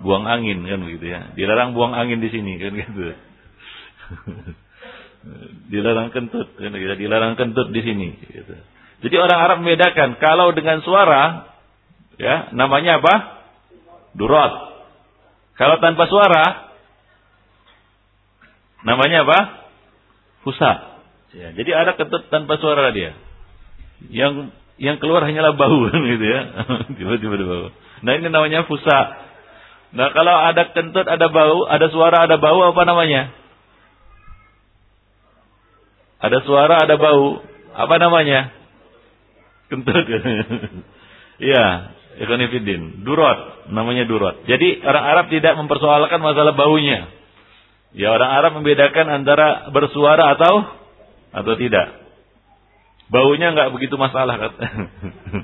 Buang 0.00 0.24
angin 0.24 0.64
kan 0.64 0.80
begitu 0.80 1.12
ya. 1.12 1.36
Dilarang 1.36 1.76
buang 1.76 1.92
angin 1.92 2.24
di 2.24 2.32
sini 2.32 2.56
kan 2.56 2.72
gitu. 2.72 3.12
dilarang 5.72 6.16
kentut 6.16 6.48
kan 6.56 6.72
gitu. 6.72 6.94
Dilarang 6.96 7.36
kentut 7.36 7.68
di 7.76 7.80
sini 7.84 8.08
gitu. 8.24 8.56
Jadi 9.04 9.16
orang 9.20 9.38
Arab 9.44 9.58
membedakan 9.60 10.16
kalau 10.16 10.56
dengan 10.56 10.80
suara 10.80 11.52
ya 12.16 12.56
namanya 12.56 13.04
apa? 13.04 13.14
Durot. 14.16 14.80
Kalau 15.60 15.76
tanpa 15.84 16.08
suara 16.08 16.72
namanya 18.80 19.28
apa? 19.28 19.38
Fusa. 20.40 20.72
Ya, 21.36 21.52
jadi 21.52 21.84
ada 21.84 22.00
kentut 22.00 22.32
tanpa 22.32 22.56
suara 22.56 22.96
dia. 22.96 23.25
Yang 24.12 24.52
yang 24.76 25.00
keluar 25.00 25.24
hanyalah 25.24 25.56
bau 25.56 25.88
gitu 26.12 26.24
ya. 26.24 26.40
Tiba-tiba 26.96 27.36
bau. 27.44 27.68
Nah 28.04 28.12
ini 28.16 28.28
namanya 28.28 28.68
fusa. 28.68 29.26
Nah 29.96 30.12
kalau 30.12 30.34
ada 30.36 30.72
kentut, 30.76 31.08
ada 31.08 31.26
bau, 31.32 31.64
ada 31.64 31.86
suara, 31.88 32.28
ada 32.28 32.36
bau 32.36 32.60
apa 32.68 32.82
namanya? 32.84 33.32
Ada 36.20 36.38
suara, 36.44 36.84
ada 36.84 36.96
bau. 37.00 37.40
Apa 37.76 37.94
namanya? 38.00 38.52
Kentut. 39.72 40.06
Iya, 41.36 41.92
ikhwanifidin. 42.16 43.04
Durot, 43.04 43.68
namanya 43.68 44.08
durot. 44.08 44.48
Jadi 44.48 44.80
orang 44.80 45.04
Arab 45.04 45.26
tidak 45.28 45.52
mempersoalkan 45.60 46.16
masalah 46.24 46.56
baunya. 46.56 47.12
Ya 47.92 48.08
orang 48.12 48.30
Arab 48.32 48.52
membedakan 48.56 49.12
antara 49.12 49.68
bersuara 49.68 50.32
atau 50.32 50.64
atau 51.36 51.52
tidak. 51.60 52.05
Baunya 53.06 53.54
nggak 53.54 53.70
begitu 53.70 53.94
masalah 53.94 54.34
kata. 54.38 54.62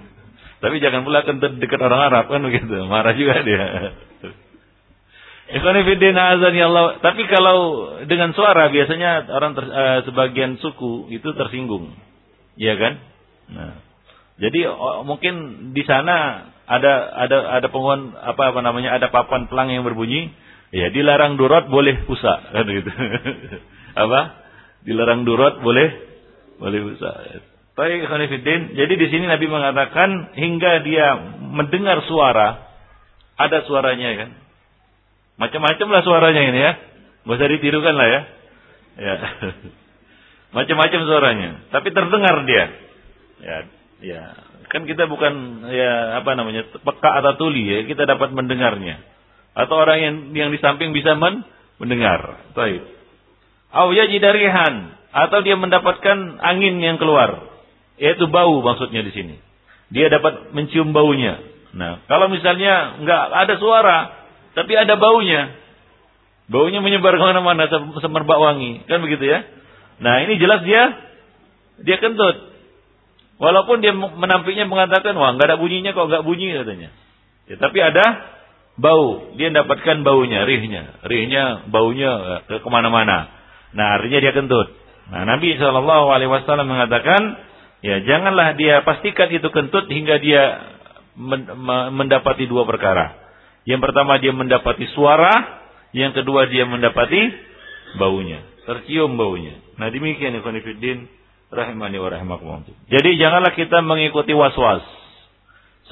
Tapi 0.63 0.79
jangan 0.79 1.03
pula 1.03 1.27
kentut 1.27 1.59
dekat 1.59 1.79
orang 1.83 2.11
Arab 2.11 2.31
kan 2.31 2.43
begitu. 2.43 2.71
Marah 2.87 3.15
juga 3.19 3.43
dia. 3.43 3.65
Ikhwanifidin 5.53 6.15
azan 6.15 6.55
ya 6.55 6.71
Allah. 6.71 7.03
Tapi 7.03 7.27
kalau 7.27 7.59
dengan 8.07 8.31
suara 8.35 8.71
biasanya 8.71 9.27
orang 9.31 9.53
ter, 9.59 9.65
uh, 9.67 10.01
sebagian 10.07 10.59
suku 10.63 11.11
itu 11.11 11.29
tersinggung. 11.35 11.91
Iya 12.55 12.75
kan? 12.79 12.95
Nah. 13.51 13.75
Jadi 14.39 14.65
oh, 14.67 15.07
mungkin 15.07 15.35
di 15.75 15.83
sana 15.87 16.51
ada 16.67 16.93
ada 17.15 17.39
ada 17.59 17.69
penguan 17.69 18.15
apa 18.17 18.55
apa 18.55 18.61
namanya 18.63 18.95
ada 18.97 19.11
papan 19.11 19.51
pelang 19.51 19.69
yang 19.69 19.85
berbunyi 19.85 20.31
ya 20.73 20.89
dilarang 20.89 21.37
durot 21.37 21.69
boleh 21.69 22.07
pusa 22.09 22.33
kan 22.49 22.65
gitu 22.65 22.91
apa 24.03 24.21
dilarang 24.87 25.29
durot 25.29 25.61
boleh 25.61 25.89
boleh 26.57 26.81
pusa 26.87 27.11
Baik 27.73 28.05
Khonifuddin 28.05 28.77
jadi 28.77 28.95
di 29.01 29.07
sini 29.09 29.25
Nabi 29.25 29.49
mengatakan 29.49 30.37
hingga 30.37 30.85
dia 30.85 31.17
mendengar 31.41 32.05
suara 32.05 32.69
ada 33.41 33.65
suaranya 33.65 34.11
kan? 34.19 34.31
Macam-macam 35.41 35.89
lah 35.89 36.03
suaranya 36.05 36.43
ini 36.53 36.61
ya. 36.61 36.73
Nggak 37.25 37.37
usah 37.41 37.49
ditirukan 37.49 37.95
lah 37.97 38.09
ya. 38.09 38.21
Ya. 39.01 39.15
Macam-macam 40.57 41.01
suaranya. 41.09 41.51
Tapi 41.73 41.89
terdengar 41.97 42.45
dia. 42.45 42.65
Ya 43.41 43.57
Ya, 44.03 44.35
kan 44.67 44.83
kita 44.83 45.07
bukan 45.07 45.63
ya 45.71 46.19
apa 46.19 46.35
namanya 46.35 46.67
peka 46.75 47.11
atau 47.23 47.39
tuli 47.39 47.63
ya, 47.71 47.79
kita 47.87 48.03
dapat 48.03 48.35
mendengarnya. 48.35 48.99
Atau 49.55 49.79
orang 49.79 49.99
yang 50.03 50.15
yang 50.35 50.51
di 50.51 50.59
samping 50.59 50.91
bisa 50.91 51.15
men, 51.15 51.47
mendengar. 51.79 52.51
Baik. 52.51 52.83
Au 53.71 53.95
yajidarihan 53.95 54.99
atau 55.15 55.39
dia 55.47 55.55
mendapatkan 55.55 56.43
angin 56.43 56.83
yang 56.83 56.99
keluar, 56.99 57.52
yaitu 58.01 58.25
bau 58.29 58.61
maksudnya 58.65 59.03
di 59.05 59.13
sini. 59.13 59.37
Dia 59.93 60.09
dapat 60.09 60.57
mencium 60.57 60.97
baunya. 60.97 61.41
Nah, 61.73 62.05
kalau 62.09 62.29
misalnya 62.29 63.01
nggak 63.01 63.23
ada 63.33 63.55
suara, 63.57 63.99
tapi 64.53 64.77
ada 64.77 64.97
baunya, 64.97 65.57
baunya 66.49 66.85
menyebar 66.85 67.17
ke 67.17 67.25
mana-mana 67.25 67.69
semerbak 68.01 68.39
wangi, 68.41 68.85
kan 68.89 69.01
begitu 69.01 69.25
ya? 69.25 69.45
Nah, 70.01 70.25
ini 70.25 70.37
jelas 70.37 70.65
dia 70.65 70.83
dia 71.81 71.97
kentut. 72.01 72.53
Walaupun 73.41 73.83
dia 73.83 73.91
menampiknya 73.97 74.69
mengatakan, 74.69 75.17
wah 75.17 75.35
nggak 75.35 75.49
ada 75.49 75.59
bunyinya 75.59 75.91
kok 75.97 76.07
nggak 76.07 76.25
bunyi 76.25 76.55
katanya. 76.55 76.89
Ya, 77.51 77.57
tapi 77.59 77.79
ada 77.83 78.05
bau. 78.79 79.35
Dia 79.35 79.51
mendapatkan 79.51 80.05
baunya, 80.07 80.47
rihnya. 80.47 81.03
Rihnya, 81.03 81.67
baunya 81.73 82.43
ke 82.47 82.63
ke 82.63 82.69
mana-mana. 82.71 83.29
Nah 83.73 83.99
artinya 83.99 84.21
dia 84.23 84.33
kentut. 84.37 84.69
Nah 85.11 85.27
Nabi 85.27 85.59
Wasallam 85.59 86.69
mengatakan, 86.69 87.21
ya 87.83 88.01
janganlah 88.07 88.55
dia 88.57 88.81
pastikan 88.87 89.29
itu 89.35 89.51
kentut 89.51 89.91
hingga 89.91 90.17
dia 90.23 90.43
mendapati 91.93 92.49
dua 92.49 92.65
perkara. 92.65 93.21
Yang 93.63 93.81
pertama 93.91 94.19
dia 94.19 94.33
mendapati 94.35 94.91
suara, 94.97 95.63
yang 95.95 96.17
kedua 96.17 96.49
dia 96.51 96.67
mendapati 96.67 97.21
baunya, 98.01 98.43
tercium 98.65 99.15
baunya. 99.15 99.61
Nah 99.77 99.93
demikian 99.93 100.35
Ikhwan 100.35 100.59
Fiddin 100.65 101.07
rahimani 101.53 102.01
wa 102.01 102.09
rahimakumullah. 102.09 102.65
Jadi 102.89 103.21
janganlah 103.21 103.53
kita 103.53 103.85
mengikuti 103.85 104.33
was-was. 104.33 104.83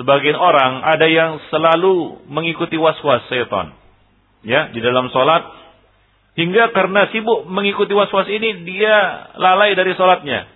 Sebagian 0.00 0.38
orang 0.38 0.80
ada 0.80 1.04
yang 1.04 1.36
selalu 1.52 2.24
mengikuti 2.26 2.80
was-was 2.80 3.20
setan. 3.28 3.76
Ya, 4.40 4.72
di 4.72 4.80
dalam 4.80 5.12
salat 5.12 5.44
hingga 6.32 6.72
karena 6.72 7.12
sibuk 7.12 7.44
mengikuti 7.44 7.92
was-was 7.92 8.24
ini 8.32 8.64
dia 8.64 9.28
lalai 9.36 9.76
dari 9.76 9.92
salatnya. 9.94 10.48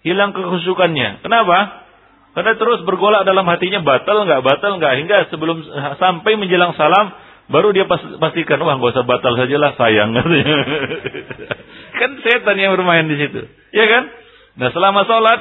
Hilang 0.00 0.32
kekhusukannya. 0.32 1.20
Kenapa? 1.20 1.86
Karena 2.32 2.54
terus 2.56 2.86
bergolak 2.86 3.26
dalam 3.26 3.44
hatinya 3.44 3.82
batal 3.82 4.24
enggak, 4.24 4.40
batal 4.46 4.78
enggak 4.78 4.94
hingga 5.02 5.16
sebelum 5.28 5.66
sampai 5.98 6.38
menjelang 6.38 6.72
salam 6.78 7.12
Baru 7.50 7.74
dia 7.74 7.82
pastikan, 8.22 8.62
wah 8.62 8.78
nggak 8.78 8.94
usah 8.94 9.02
batal 9.02 9.34
sajalah 9.34 9.74
sayang 9.74 10.14
kan 11.98 12.10
setan 12.22 12.54
yang 12.54 12.78
bermain 12.78 13.10
di 13.10 13.18
situ, 13.18 13.42
ya 13.74 13.90
kan? 13.90 14.06
Nah 14.54 14.70
selama 14.70 15.02
sholat 15.02 15.40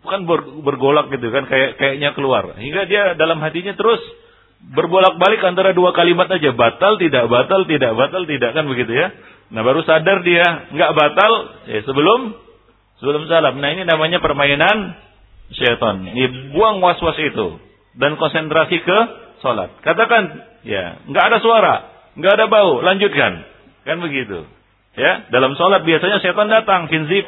bukan 0.00 0.24
bergolak 0.64 1.12
gitu 1.12 1.28
kan, 1.28 1.44
kayak 1.44 1.76
kayaknya 1.76 2.16
keluar. 2.16 2.56
Hingga 2.56 2.88
dia 2.88 3.12
dalam 3.20 3.44
hatinya 3.44 3.76
terus 3.76 4.00
berbolak-balik 4.72 5.44
antara 5.44 5.76
dua 5.76 5.92
kalimat 5.92 6.32
aja, 6.32 6.48
batal 6.56 6.96
tidak 6.96 7.28
batal 7.28 7.68
tidak 7.68 7.92
batal 7.92 8.24
tidak 8.24 8.50
kan 8.56 8.64
begitu 8.64 8.96
ya? 8.96 9.12
Nah 9.52 9.60
baru 9.60 9.84
sadar 9.84 10.24
dia 10.24 10.72
nggak 10.72 10.92
batal 10.96 11.32
ya 11.68 11.84
sebelum 11.84 12.40
sebelum 12.98 13.26
salam. 13.30 13.58
Nah 13.58 13.70
ini 13.74 13.82
namanya 13.86 14.18
permainan 14.22 14.94
syaitan. 15.54 16.04
Dibuang 16.12 16.82
was-was 16.82 17.18
itu 17.18 17.58
dan 17.98 18.14
konsentrasi 18.18 18.78
ke 18.82 18.98
sholat. 19.42 19.74
Katakan 19.82 20.22
ya 20.66 21.02
nggak 21.08 21.24
ada 21.32 21.38
suara, 21.42 21.74
nggak 22.18 22.32
ada 22.38 22.46
bau, 22.50 22.82
lanjutkan 22.82 23.42
kan 23.86 23.96
begitu. 24.04 24.44
Ya 24.98 25.30
dalam 25.30 25.54
sholat 25.54 25.86
biasanya 25.86 26.18
syaitan 26.20 26.50
datang, 26.50 26.90
kinzib. 26.90 27.26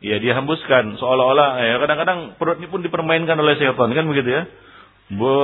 Ya 0.00 0.16
dia 0.16 0.32
hembuskan 0.32 0.96
seolah-olah 0.96 1.60
ya 1.60 1.76
kadang-kadang 1.76 2.40
perut 2.40 2.56
ini 2.56 2.72
pun 2.72 2.80
dipermainkan 2.80 3.36
oleh 3.36 3.60
syaitan 3.60 3.92
kan 3.92 4.04
begitu 4.08 4.32
ya. 4.32 4.42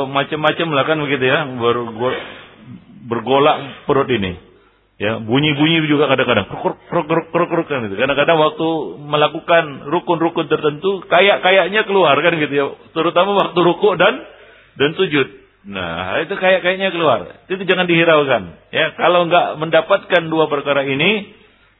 Macam-macam 0.06 0.68
lah 0.78 0.84
kan 0.86 0.98
begitu 1.02 1.26
ya, 1.26 1.42
bergolak 3.10 3.84
perut 3.84 4.08
ini. 4.08 4.38
Ya, 4.96 5.20
bunyi-bunyi 5.20 5.84
juga 5.92 6.08
kadang-kadang 6.08 6.48
kan 6.48 7.80
gitu. 7.84 7.94
Kadang-kadang 8.00 8.38
waktu 8.40 8.68
melakukan 8.96 9.64
rukun-rukun 9.92 10.48
tertentu 10.48 11.04
kayak-kayaknya 11.04 11.84
keluar 11.84 12.16
kan 12.16 12.32
gitu 12.40 12.54
ya. 12.56 12.66
Terutama 12.96 13.36
waktu 13.36 13.60
rukuk 13.60 14.00
dan 14.00 14.24
dan 14.80 14.96
sujud. 14.96 15.28
Nah, 15.68 16.24
itu 16.24 16.32
kayak-kayaknya 16.32 16.96
keluar. 16.96 17.44
Itu 17.44 17.60
jangan 17.68 17.84
dihiraukan. 17.84 18.72
Ya, 18.72 18.96
kalau 18.96 19.28
nggak 19.28 19.60
mendapatkan 19.60 20.22
dua 20.32 20.48
perkara 20.48 20.88
ini, 20.88 21.28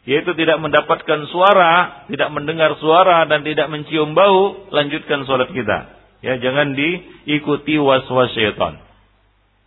yaitu 0.05 0.37
tidak 0.37 0.61
mendapatkan 0.61 1.25
suara, 1.33 2.05
tidak 2.13 2.29
mendengar 2.37 2.77
suara 2.83 3.25
dan 3.25 3.49
tidak 3.49 3.71
mencium 3.73 4.13
bau, 4.13 4.69
lanjutkan 4.75 5.25
sholat 5.25 5.49
kita. 5.57 5.79
Ya, 6.21 6.37
jangan 6.37 6.77
diikuti 6.77 7.81
was-was 7.81 8.35
syaitan. 8.37 8.77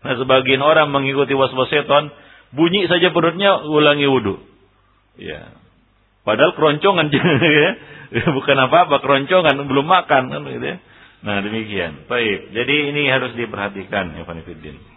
Nah, 0.06 0.14
sebagian 0.22 0.62
orang 0.62 0.92
mengikuti 0.94 1.34
was-was 1.34 1.72
syaitan, 1.72 2.12
Bunyi 2.50 2.90
saja 2.90 3.14
perutnya 3.14 3.62
ulangi 3.66 4.10
wudhu. 4.10 4.42
Ya. 5.22 5.54
Padahal 6.26 6.58
keroncongan 6.58 7.14
ya. 7.64 7.72
Bukan 8.34 8.58
apa-apa, 8.58 9.02
keroncongan 9.06 9.56
belum 9.70 9.86
makan 9.86 10.24
kan 10.34 10.42
gitu 10.50 10.66
ya. 10.66 10.78
Nah, 11.20 11.44
demikian. 11.44 12.10
Baik. 12.10 12.56
Jadi 12.56 12.76
ini 12.96 13.06
harus 13.12 13.36
diperhatikan 13.38 14.18
ya. 14.18 14.24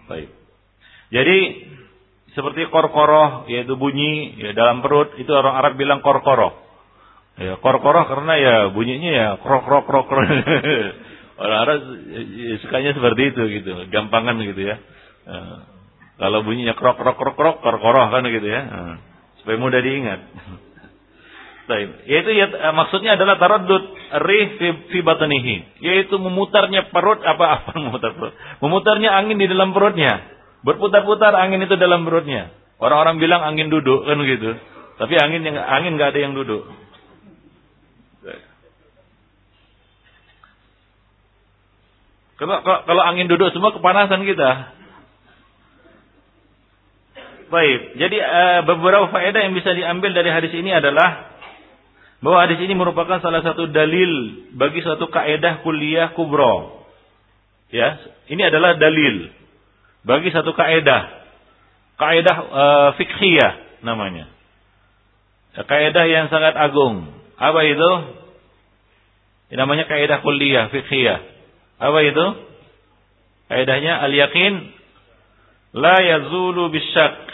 Baik. 0.09 0.29
Jadi 1.12 1.38
seperti 2.33 2.73
korkoroh 2.73 3.45
yaitu 3.53 3.77
bunyi 3.77 4.41
ya, 4.41 4.57
dalam 4.57 4.81
perut 4.81 5.12
itu 5.21 5.29
orang 5.29 5.61
Arab 5.61 5.77
bilang 5.77 6.01
korkoroh. 6.01 6.57
Ya, 7.37 7.57
korkoroh 7.61 8.09
karena 8.09 8.35
ya 8.37 8.55
bunyinya 8.73 9.11
ya 9.12 9.29
krok 9.41 9.65
krok 9.69 9.85
krok 9.85 10.09
krok. 10.09 10.25
orang 11.43 11.59
Arab 11.69 11.79
ya, 12.12 12.57
sukanya 12.65 12.97
seperti 12.97 13.23
itu 13.37 13.43
gitu, 13.61 13.73
gampangan 13.93 14.41
gitu 14.41 14.62
ya. 14.65 14.77
Kalau 16.23 16.47
bunyinya 16.47 16.79
krok 16.79 17.03
krok 17.03 17.19
krok 17.19 17.35
krok 17.35 17.57
korkoroh 17.67 18.07
kan 18.15 18.23
gitu 18.31 18.47
ya. 18.47 18.63
Nah, 18.63 18.95
supaya 19.43 19.59
mudah 19.59 19.83
diingat. 19.83 20.21
Baik. 21.71 22.07
Yaitu 22.07 22.31
ya, 22.31 22.47
maksudnya 22.71 23.19
adalah 23.19 23.43
taraddud 23.43 23.91
rih 24.23 24.47
fi, 24.55 24.67
fi 24.87 24.99
batnihi, 25.03 25.83
yaitu 25.83 26.15
memutarnya 26.23 26.95
perut 26.95 27.19
apa 27.27 27.59
apa 27.59 27.71
memutar 27.83 28.15
perut. 28.15 28.39
Memutarnya 28.63 29.11
angin 29.19 29.35
di 29.35 29.51
dalam 29.51 29.75
perutnya. 29.75 30.23
Berputar-putar 30.63 31.35
angin 31.35 31.67
itu 31.67 31.75
dalam 31.75 32.07
perutnya. 32.07 32.55
Orang-orang 32.79 33.19
bilang 33.19 33.43
angin 33.43 33.67
duduk 33.67 34.07
kan 34.07 34.15
gitu. 34.23 34.55
Tapi 35.03 35.19
angin 35.19 35.43
yang 35.43 35.59
angin 35.59 35.99
nggak 35.99 36.15
ada 36.15 36.21
yang 36.23 36.39
duduk. 36.39 36.71
Kalau, 42.39 42.63
kalau 42.63 43.03
angin 43.07 43.27
duduk 43.27 43.51
semua 43.51 43.75
kepanasan 43.75 44.23
kita. 44.23 44.82
Baik, 47.53 48.01
jadi 48.01 48.17
uh, 48.17 48.61
beberapa 48.65 49.12
faedah 49.12 49.45
yang 49.45 49.53
bisa 49.53 49.77
diambil 49.77 50.17
dari 50.17 50.33
hadis 50.33 50.57
ini 50.57 50.73
adalah 50.73 51.37
bahwa 52.25 52.49
hadis 52.49 52.65
ini 52.65 52.73
merupakan 52.73 53.21
salah 53.21 53.45
satu 53.45 53.69
dalil 53.69 54.41
bagi 54.57 54.81
suatu 54.81 55.12
kaedah 55.12 55.61
kuliah 55.61 56.17
kubro. 56.17 56.81
Ya, 57.69 58.01
ini 58.33 58.41
adalah 58.41 58.81
dalil 58.81 59.29
bagi 60.01 60.33
satu 60.33 60.57
kaedah, 60.57 61.03
kaedah 62.01 62.37
uh, 62.41 62.91
fikhiyah 62.97 63.85
namanya. 63.85 64.33
Kaedah 65.53 66.09
yang 66.09 66.33
sangat 66.33 66.57
agung. 66.57 67.05
Apa 67.37 67.69
itu? 67.69 67.91
Ini 69.53 69.61
namanya 69.61 69.85
kaedah 69.93 70.25
kuliah 70.25 70.73
fikhiyah. 70.73 71.21
Apa 71.85 72.01
itu? 72.01 72.27
Kaedahnya 73.53 74.01
al-yakin 74.09 74.73
la 75.77 76.01
yazulu 76.01 76.73
bisyak 76.73 77.32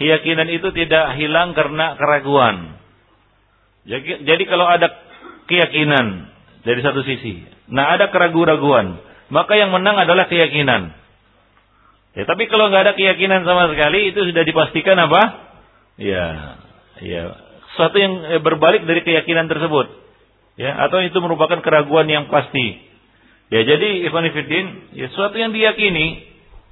keyakinan 0.00 0.48
itu 0.48 0.72
tidak 0.72 1.20
hilang 1.20 1.52
karena 1.52 1.92
keraguan. 2.00 2.80
Jadi, 3.84 4.24
jadi 4.24 4.42
kalau 4.48 4.64
ada 4.64 4.88
keyakinan 5.44 6.32
dari 6.64 6.80
satu 6.80 7.04
sisi, 7.04 7.44
nah 7.68 7.92
ada 7.92 8.08
keraguan-raguan, 8.08 8.96
maka 9.28 9.60
yang 9.60 9.68
menang 9.76 10.00
adalah 10.00 10.24
keyakinan. 10.24 10.96
Ya, 12.16 12.24
tapi 12.26 12.48
kalau 12.48 12.72
nggak 12.72 12.90
ada 12.90 12.94
keyakinan 12.96 13.44
sama 13.44 13.70
sekali, 13.70 14.10
itu 14.10 14.24
sudah 14.24 14.42
dipastikan 14.42 14.96
apa? 14.98 15.22
Ya, 16.00 16.24
ya, 17.04 17.22
sesuatu 17.72 17.96
yang 18.00 18.14
eh, 18.34 18.42
berbalik 18.42 18.88
dari 18.88 19.04
keyakinan 19.04 19.52
tersebut. 19.52 19.86
Ya, 20.58 20.80
atau 20.80 21.04
itu 21.04 21.16
merupakan 21.20 21.60
keraguan 21.60 22.08
yang 22.08 22.26
pasti. 22.32 22.82
Ya, 23.52 23.62
jadi 23.68 24.06
Ikhwan 24.08 24.26
ya 24.96 25.06
sesuatu 25.12 25.36
yang 25.38 25.54
diyakini, 25.54 26.24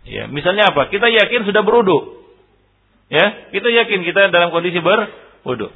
ya, 0.08 0.26
misalnya 0.32 0.74
apa? 0.74 0.90
Kita 0.90 1.06
yakin 1.06 1.46
sudah 1.46 1.62
beruduk. 1.62 2.17
Ya, 3.08 3.48
kita 3.56 3.68
yakin 3.72 4.04
kita 4.04 4.28
dalam 4.28 4.52
kondisi 4.52 4.84
berwudu. 4.84 5.72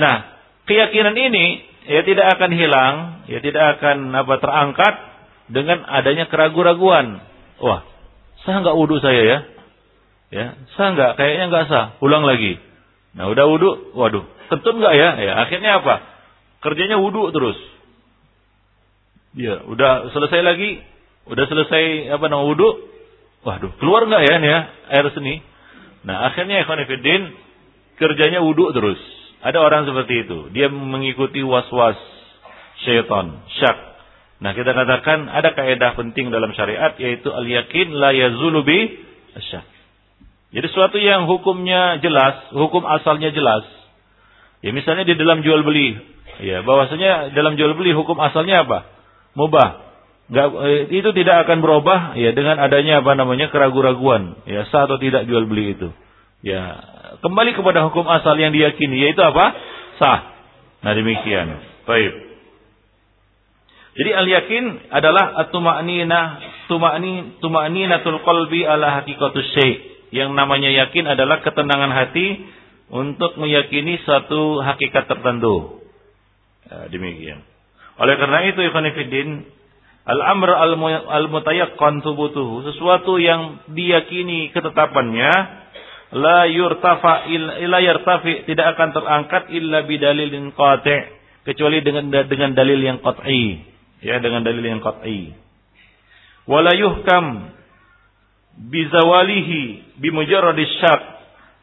Nah, 0.00 0.16
keyakinan 0.64 1.12
ini 1.12 1.60
ya 1.84 2.00
tidak 2.08 2.40
akan 2.40 2.50
hilang, 2.56 2.94
ya 3.28 3.38
tidak 3.44 3.64
akan 3.76 4.16
apa 4.16 4.34
terangkat 4.40 4.94
dengan 5.52 5.84
adanya 5.84 6.24
keraguan-raguan. 6.32 7.20
Wah, 7.60 7.84
sah 8.46 8.64
nggak 8.64 8.76
wudu 8.80 8.96
saya 9.04 9.20
ya? 9.20 9.38
Ya, 10.32 10.46
sah 10.78 10.96
nggak? 10.96 11.20
Kayaknya 11.20 11.44
nggak 11.52 11.66
sah. 11.68 11.86
Ulang 12.00 12.24
lagi. 12.24 12.56
Nah, 13.12 13.28
udah 13.28 13.44
wudu, 13.44 13.92
waduh, 13.98 14.24
kentut 14.48 14.80
nggak 14.80 14.94
ya? 14.96 15.08
Ya, 15.20 15.32
akhirnya 15.44 15.84
apa? 15.84 15.94
Kerjanya 16.64 16.96
wudu 16.96 17.28
terus. 17.34 17.58
Ya, 19.36 19.62
udah 19.68 20.10
selesai 20.16 20.40
lagi, 20.42 20.80
udah 21.28 21.44
selesai 21.44 22.08
apa 22.14 22.24
namanya 22.30 22.48
wudu, 22.56 22.68
waduh, 23.44 23.70
keluar 23.82 24.08
nggak 24.08 24.22
ya 24.24 24.34
nih 24.40 24.48
ya 24.48 24.60
air 24.96 25.06
seni? 25.12 25.49
Nah 26.04 26.32
akhirnya 26.32 26.64
Ikhwanifiddin 26.64 27.22
kerjanya 28.00 28.40
wudhu 28.40 28.72
terus. 28.72 29.00
Ada 29.40 29.56
orang 29.60 29.88
seperti 29.88 30.28
itu. 30.28 30.38
Dia 30.52 30.68
mengikuti 30.68 31.40
was-was 31.40 31.96
syaitan, 32.84 33.40
syak. 33.60 33.78
Nah 34.40 34.56
kita 34.56 34.72
katakan 34.72 35.28
ada 35.28 35.52
kaidah 35.52 35.96
penting 35.96 36.32
dalam 36.32 36.52
syariat 36.56 36.96
yaitu 36.96 37.28
al-yakin 37.28 37.92
la 37.92 38.12
yazulu 38.16 38.64
bi 38.64 39.00
syak. 39.36 39.64
Jadi 40.50 40.66
sesuatu 40.66 40.98
yang 40.98 41.30
hukumnya 41.30 42.02
jelas, 42.02 42.50
hukum 42.50 42.82
asalnya 42.82 43.30
jelas. 43.30 43.62
Ya 44.60 44.74
misalnya 44.74 45.06
di 45.06 45.14
dalam 45.14 45.40
jual 45.46 45.62
beli, 45.62 45.94
ya 46.42 46.60
bahwasanya 46.66 47.32
dalam 47.32 47.54
jual 47.54 47.72
beli 47.78 47.94
hukum 47.94 48.18
asalnya 48.18 48.66
apa? 48.66 48.84
Mubah. 49.38 49.89
Eh, 50.30 50.94
itu 50.94 51.10
tidak 51.10 51.42
akan 51.42 51.58
berubah 51.58 52.14
ya 52.14 52.30
dengan 52.30 52.62
adanya 52.62 53.02
apa 53.02 53.18
namanya 53.18 53.50
keraguan-raguan. 53.50 54.38
Ya 54.46 54.62
sah 54.70 54.86
atau 54.86 54.94
tidak 55.02 55.26
jual 55.26 55.50
beli 55.50 55.74
itu. 55.74 55.90
Ya 56.46 56.78
kembali 57.18 57.58
kepada 57.58 57.90
hukum 57.90 58.06
asal 58.06 58.38
yang 58.38 58.54
diyakini 58.54 59.10
yaitu 59.10 59.18
apa? 59.26 59.58
Sah. 59.98 60.20
Nah 60.86 60.92
demikian. 60.94 61.58
Baik. 61.82 62.12
Jadi 63.98 64.10
al 64.14 64.26
yakin 64.30 64.64
adalah 64.94 65.34
at-tuma'ninah 65.42 66.24
tuma'ni 66.70 67.42
tuma'ninatul 67.42 68.22
qalbi 68.22 68.62
ala 68.62 69.02
haqiqatus 69.02 69.50
syai. 69.58 69.72
Yang 70.14 70.30
namanya 70.30 70.70
yakin 70.70 71.10
adalah 71.10 71.42
ketenangan 71.42 71.90
hati 71.90 72.38
untuk 72.86 73.34
meyakini 73.34 73.98
satu 74.06 74.62
hakikat 74.62 75.10
tertentu. 75.10 75.82
Ya, 76.70 76.86
demikian. 76.86 77.42
Oleh 77.98 78.14
karena 78.14 78.46
itu 78.46 78.62
Ibn 78.62 78.86
Al-amr 80.10 80.50
al-mutayaqqan 81.06 82.02
tubutuhu, 82.02 82.66
sesuatu 82.66 83.22
yang 83.22 83.62
diyakini 83.70 84.50
ketetapannya 84.50 85.30
la 86.18 86.50
yurtafa 86.50 87.30
illa 87.30 87.78
yartafi 87.78 88.42
tidak 88.50 88.74
akan 88.74 88.90
terangkat 88.90 89.42
illa 89.54 89.86
bidalilin 89.86 90.50
qati' 90.50 91.20
kecuali 91.46 91.78
dengan 91.80 92.10
dengan 92.10 92.50
dalil 92.52 92.80
yang 92.80 92.98
qat'i. 92.98 93.70
Ya 94.00 94.18
dengan 94.18 94.42
dalil 94.42 94.64
yang 94.64 94.80
qat'i. 94.82 95.36
Wala 96.48 96.72
yuhkam 96.74 97.54
bizawalihi 98.58 99.94
bimujarradis 100.00 100.72
syak. 100.82 101.02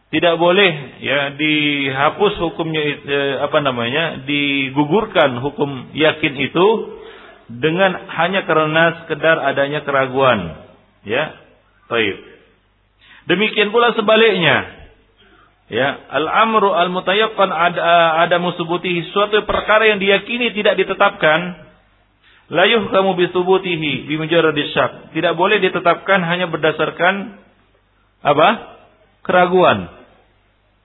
Tidak 0.07 0.39
boleh 0.39 1.03
ya 1.03 1.35
dihapus 1.35 2.39
hukumnya 2.39 2.79
eh, 2.79 3.35
apa 3.43 3.59
namanya 3.59 4.23
digugurkan 4.23 5.35
hukum 5.43 5.91
yakin 5.91 6.33
itu 6.47 6.67
dengan 7.47 7.95
hanya 8.11 8.43
karena 8.43 9.03
sekedar 9.03 9.39
adanya 9.39 9.83
keraguan. 9.87 10.67
Ya 11.07 11.35
baik 11.87 12.37
demikian 13.27 13.69
pula 13.69 13.93
sebaliknya. 13.93 14.75
Ya 15.67 15.99
al-amru 16.15 16.71
al-mutayaqqan 16.71 17.51
ada 17.51 17.83
ada 18.23 18.39
musubutihi 18.39 19.11
suatu 19.11 19.43
perkara 19.43 19.91
yang 19.91 19.99
diyakini 19.99 20.55
tidak 20.55 20.79
ditetapkan 20.79 21.59
layuh 22.47 22.87
kamu 22.87 23.19
bisubutihi 23.19 24.07
bimujarradis 24.07 24.71
syak. 24.71 25.11
Tidak 25.11 25.35
boleh 25.35 25.59
ditetapkan 25.59 26.23
hanya 26.23 26.47
berdasarkan 26.47 27.35
apa? 28.23 28.79
Keraguan. 29.27 29.91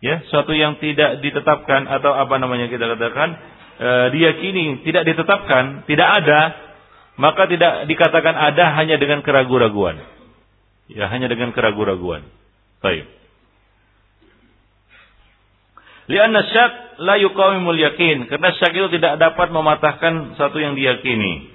Ya 0.03 0.19
suatu 0.35 0.51
yang 0.51 0.83
tidak 0.83 1.23
ditetapkan 1.23 1.87
atau 1.87 2.11
apa 2.11 2.35
namanya 2.43 2.67
kita 2.67 2.83
katakan 2.99 3.39
e, 3.83 3.91
diyakini 4.15 4.87
tidak 4.87 5.03
ditetapkan 5.11 5.83
tidak 5.91 6.09
ada 6.23 6.41
maka 7.19 7.51
tidak 7.51 7.91
dikatakan 7.91 8.39
ada 8.39 8.79
hanya 8.79 8.97
dengan 9.03 9.27
keraguan-raguan 9.27 9.99
ya 10.87 11.11
hanya 11.11 11.27
dengan 11.27 11.51
keraguan-raguan 11.51 12.23
baik. 12.79 13.23
Lianna 16.11 16.41
syak 16.51 16.73
la 17.01 17.15
yuqawimul 17.23 17.79
yakin. 17.79 18.27
Karena 18.27 18.51
syak 18.59 18.75
itu 18.75 18.89
tidak 18.99 19.23
dapat 19.23 19.55
mematahkan 19.55 20.35
satu 20.35 20.59
yang 20.59 20.75
diyakini. 20.75 21.53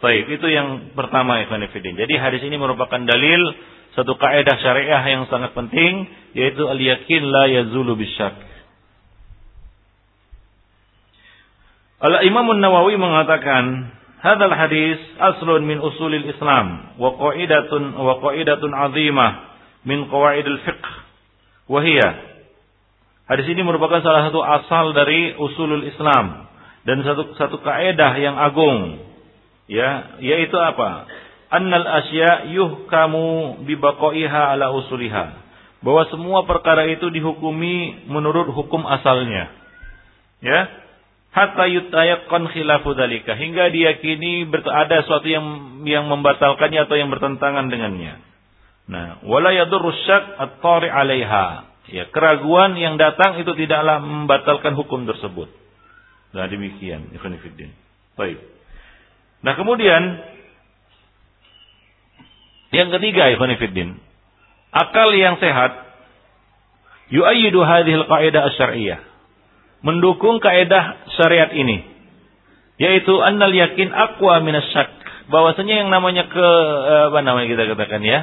Baik, 0.00 0.32
itu 0.40 0.46
yang 0.48 0.96
pertama 0.96 1.44
Ikhwan 1.44 1.68
Jadi 1.68 2.14
hadis 2.16 2.40
ini 2.40 2.56
merupakan 2.56 2.96
dalil 2.96 3.40
satu 3.92 4.16
kaidah 4.16 4.56
syariah 4.64 5.02
yang 5.12 5.28
sangat 5.28 5.52
penting 5.52 6.08
yaitu 6.32 6.64
al 6.64 6.80
yakin 6.80 7.22
la 7.28 7.44
yazulu 7.52 8.00
bisyak. 8.00 8.32
Al 12.00 12.24
Imam 12.24 12.48
Nawawi 12.56 12.96
mengatakan 12.96 13.92
hadal 14.24 14.52
hadis 14.56 14.98
aslun 15.20 15.68
min 15.68 15.80
usulil 15.80 16.24
Islam 16.28 16.96
wa 16.96 17.16
qaidatun 17.16 17.92
wa 17.96 18.20
qaidatun 18.24 18.72
azimah 18.72 19.30
min 19.84 20.08
qawaidil 20.08 20.60
fiqh 20.64 20.88
wa 21.68 21.80
hiya 21.84 22.32
Hadis 23.30 23.46
ini 23.46 23.62
merupakan 23.62 24.02
salah 24.02 24.26
satu 24.26 24.42
asal 24.42 24.90
dari 24.90 25.38
usulul 25.38 25.86
Islam 25.86 26.50
dan 26.82 26.98
satu 27.06 27.30
satu 27.38 27.62
kaidah 27.62 28.10
yang 28.18 28.34
agung 28.34 29.06
ya 29.70 30.18
yaitu 30.18 30.58
apa 30.58 31.06
annal 31.50 31.84
asya 31.84 32.54
yuhkamu 32.54 33.60
bibaqaiha 33.66 34.54
ala 34.56 34.70
usuliha. 34.72 35.50
Bahwa 35.82 36.06
semua 36.08 36.46
perkara 36.46 36.86
itu 36.88 37.10
dihukumi 37.10 38.06
menurut 38.06 38.54
hukum 38.54 38.86
asalnya. 38.86 39.50
Ya. 40.40 40.70
Hatta 41.30 41.70
yutayaqqan 41.70 42.50
khilafu 42.50 42.90
dzalika 42.98 43.38
hingga 43.38 43.70
diyakini 43.70 44.50
ada 44.50 45.06
sesuatu 45.06 45.30
yang 45.30 45.46
yang 45.86 46.10
membatalkannya 46.10 46.90
atau 46.90 46.98
yang 46.98 47.06
bertentangan 47.06 47.70
dengannya. 47.70 48.18
Nah, 48.90 49.22
wala 49.22 49.54
yadurru 49.54 49.94
syak 49.94 50.34
at-tari 50.34 50.90
'alaiha. 50.90 51.70
Ya, 51.90 52.10
keraguan 52.10 52.74
yang 52.78 52.98
datang 52.98 53.38
itu 53.38 53.50
tidaklah 53.54 54.02
membatalkan 54.02 54.74
hukum 54.74 55.06
tersebut. 55.06 55.50
Nah, 56.34 56.46
demikian, 56.50 57.10
fillah. 57.14 57.70
Baik. 58.18 58.38
Nah, 59.42 59.54
kemudian 59.58 60.02
yang 62.70 62.90
ketiga, 62.94 63.30
fillah, 63.34 63.98
akal 64.70 65.10
yang 65.14 65.38
sehat 65.42 65.90
yu'ayyidu 67.10 67.58
hadhil 67.62 68.06
qaidah 68.06 68.50
asy-syar'iyyah. 68.50 69.09
Mendukung 69.80 70.38
kaidah 70.44 71.08
syariat 71.16 71.50
ini 71.56 71.88
yaitu 72.80 73.12
annal 73.20 73.52
yakin 73.52 73.92
aqwa 73.92 74.40
minasyak 74.40 74.88
bahwasanya 75.28 75.84
yang 75.84 75.88
namanya 75.92 76.32
ke 76.32 76.46
apa 77.12 77.20
namanya 77.20 77.52
kita 77.52 77.64
katakan 77.76 78.00
ya 78.00 78.20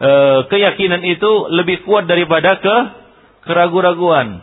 e, 0.00 0.10
keyakinan 0.48 1.04
itu 1.04 1.30
lebih 1.52 1.84
kuat 1.84 2.08
daripada 2.08 2.56
ke 2.64 2.76
keraguan-raguan 3.44 4.40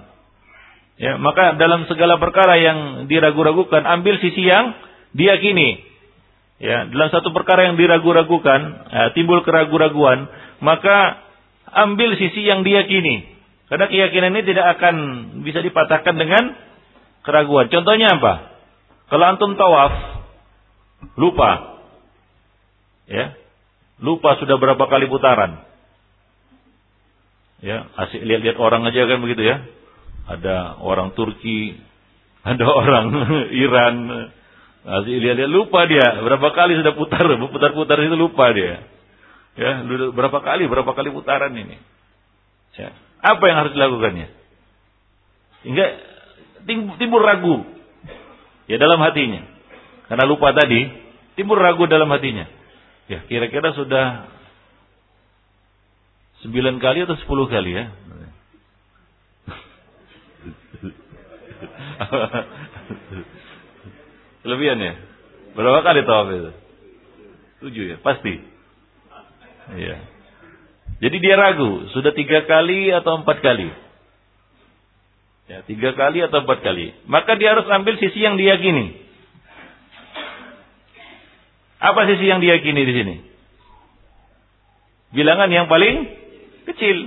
ya 1.02 1.18
maka 1.18 1.58
dalam 1.58 1.90
segala 1.90 2.22
perkara 2.22 2.62
yang 2.62 3.10
diragu-ragukan 3.10 3.82
ambil 3.82 4.22
sisi 4.22 4.46
yang 4.46 4.78
diyakini. 5.18 5.86
Ya 6.58 6.90
dalam 6.90 7.14
satu 7.14 7.30
perkara 7.38 7.70
yang 7.70 7.78
diragu-ragukan 7.78 8.62
ya, 8.90 9.04
timbul 9.14 9.46
keraguan-raguan 9.46 10.26
maka 10.62 11.22
ambil 11.70 12.18
sisi 12.18 12.46
yang 12.46 12.66
diyakini. 12.66 13.37
Karena 13.68 13.86
keyakinan 13.92 14.32
ini 14.32 14.44
tidak 14.48 14.80
akan 14.80 14.96
bisa 15.44 15.60
dipatahkan 15.60 16.16
dengan 16.16 16.56
keraguan. 17.28 17.68
Contohnya 17.68 18.16
apa? 18.16 18.34
Kalau 19.12 19.26
antum 19.28 19.60
tawaf, 19.60 20.24
lupa. 21.20 21.84
Ya. 23.12 23.36
Lupa 24.00 24.40
sudah 24.40 24.56
berapa 24.56 24.80
kali 24.88 25.12
putaran. 25.12 25.68
Ya, 27.58 27.90
asik 27.98 28.22
lihat-lihat 28.22 28.62
orang 28.62 28.86
aja 28.86 29.10
kan 29.10 29.20
begitu 29.20 29.44
ya. 29.44 29.66
Ada 30.28 30.78
orang 30.80 31.18
Turki, 31.18 31.76
ada 32.52 32.64
orang 32.64 33.12
Iran. 33.66 33.96
Asik 34.88 35.18
lihat-lihat 35.18 35.52
lupa 35.52 35.84
dia 35.92 36.24
berapa 36.24 36.56
kali 36.56 36.80
sudah 36.80 36.94
putar, 36.96 37.28
putar-putar 37.52 38.00
itu 38.00 38.16
lupa 38.16 38.48
dia. 38.56 38.80
Ya, 39.58 39.82
berapa 40.14 40.40
kali, 40.40 40.70
berapa 40.70 40.94
kali 40.94 41.10
putaran 41.12 41.52
ini. 41.52 41.82
Ya. 42.78 42.94
Apa 43.22 43.44
yang 43.50 43.58
harus 43.66 43.74
dilakukannya? 43.74 44.28
Hingga 45.66 45.86
timbul 47.00 47.24
ragu 47.24 47.66
ya 48.70 48.78
dalam 48.78 49.02
hatinya. 49.02 49.42
Karena 50.08 50.24
lupa 50.28 50.54
tadi, 50.56 50.88
timbul 51.36 51.60
ragu 51.60 51.88
dalam 51.90 52.08
hatinya. 52.12 52.48
Ya, 53.08 53.24
kira-kira 53.28 53.72
sudah 53.76 54.28
sembilan 56.44 56.80
kali 56.80 57.04
atau 57.08 57.16
sepuluh 57.20 57.48
kali 57.48 57.72
ya. 57.76 57.92
Kelebihan 64.46 64.80
ya? 64.80 64.94
Berapa 65.58 65.82
kali 65.82 66.06
tawaf 66.06 66.30
itu? 66.30 66.52
Tujuh 67.66 67.84
ya, 67.96 67.98
pasti. 68.00 68.38
Iya. 69.76 70.17
Jadi 70.98 71.18
dia 71.22 71.38
ragu, 71.38 71.86
sudah 71.94 72.10
tiga 72.18 72.42
kali 72.50 72.90
atau 72.90 73.22
empat 73.22 73.38
kali. 73.46 73.70
Ya, 75.48 75.62
tiga 75.64 75.94
kali 75.94 76.26
atau 76.26 76.42
empat 76.42 76.60
kali. 76.66 76.92
Maka 77.06 77.38
dia 77.38 77.54
harus 77.54 77.70
ambil 77.70 77.96
sisi 78.02 78.20
yang 78.20 78.36
diyakini. 78.36 78.98
Apa 81.78 82.10
sisi 82.10 82.26
yang 82.26 82.42
diyakini 82.42 82.82
di 82.82 82.94
sini? 82.98 83.16
Bilangan 85.14 85.54
yang 85.54 85.70
paling 85.70 86.10
kecil. 86.66 86.98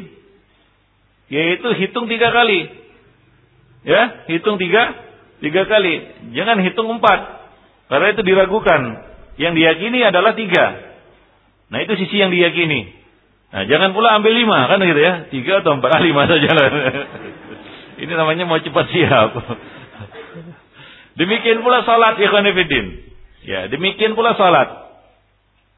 Yaitu 1.28 1.68
hitung 1.74 2.06
tiga 2.06 2.30
kali. 2.30 2.70
Ya, 3.82 4.24
hitung 4.30 4.56
tiga, 4.62 4.94
tiga 5.42 5.66
kali. 5.66 5.94
Jangan 6.30 6.62
hitung 6.62 6.88
empat. 6.94 7.20
Karena 7.90 8.14
itu 8.14 8.22
diragukan. 8.22 8.80
Yang 9.34 9.52
diyakini 9.58 10.00
adalah 10.06 10.38
tiga. 10.38 10.94
Nah 11.74 11.82
itu 11.82 11.98
sisi 11.98 12.22
yang 12.22 12.30
diyakini. 12.30 12.99
Nah 13.50 13.62
jangan 13.66 13.90
pula 13.90 14.14
ambil 14.22 14.30
lima 14.30 14.70
kan 14.70 14.78
gitu 14.78 15.00
ya. 15.02 15.14
Tiga 15.30 15.52
atau 15.66 15.74
empat, 15.74 15.90
ah, 15.90 16.02
lima 16.02 16.22
saja 16.30 16.50
lah. 16.54 16.68
Ini 18.02 18.12
namanya 18.14 18.46
mau 18.46 18.62
cepat 18.62 18.86
siap. 18.94 19.30
Demikian 21.20 21.60
pula 21.60 21.82
salat 21.82 22.16
ikhwanifidin. 22.16 22.86
Ya, 23.44 23.66
demikian 23.66 24.14
pula 24.14 24.38
salat. 24.38 24.68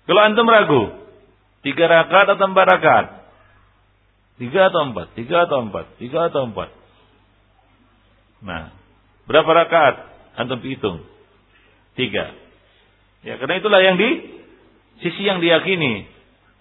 Kalau 0.05 0.21
antum 0.21 0.47
ragu, 0.47 0.93
tiga 1.65 1.89
rakaat 1.89 2.37
atau 2.37 2.47
empat 2.51 2.67
rakaat? 2.79 3.07
Tiga 4.39 4.69
atau 4.69 4.91
empat? 4.91 5.15
Tiga 5.15 5.47
atau 5.47 5.63
empat? 5.63 5.87
Tiga 5.97 6.29
atau 6.29 6.51
empat? 6.51 6.69
Nah, 8.43 8.75
berapa 9.31 9.47
rakaat? 9.47 9.97
Antum 10.37 10.61
hitung. 10.61 11.07
Tiga. 11.97 12.35
Ya, 13.23 13.39
karena 13.39 13.63
itulah 13.63 13.81
yang 13.81 13.97
di 13.97 14.11
sisi 15.01 15.23
yang 15.23 15.39
diyakini. 15.39 16.12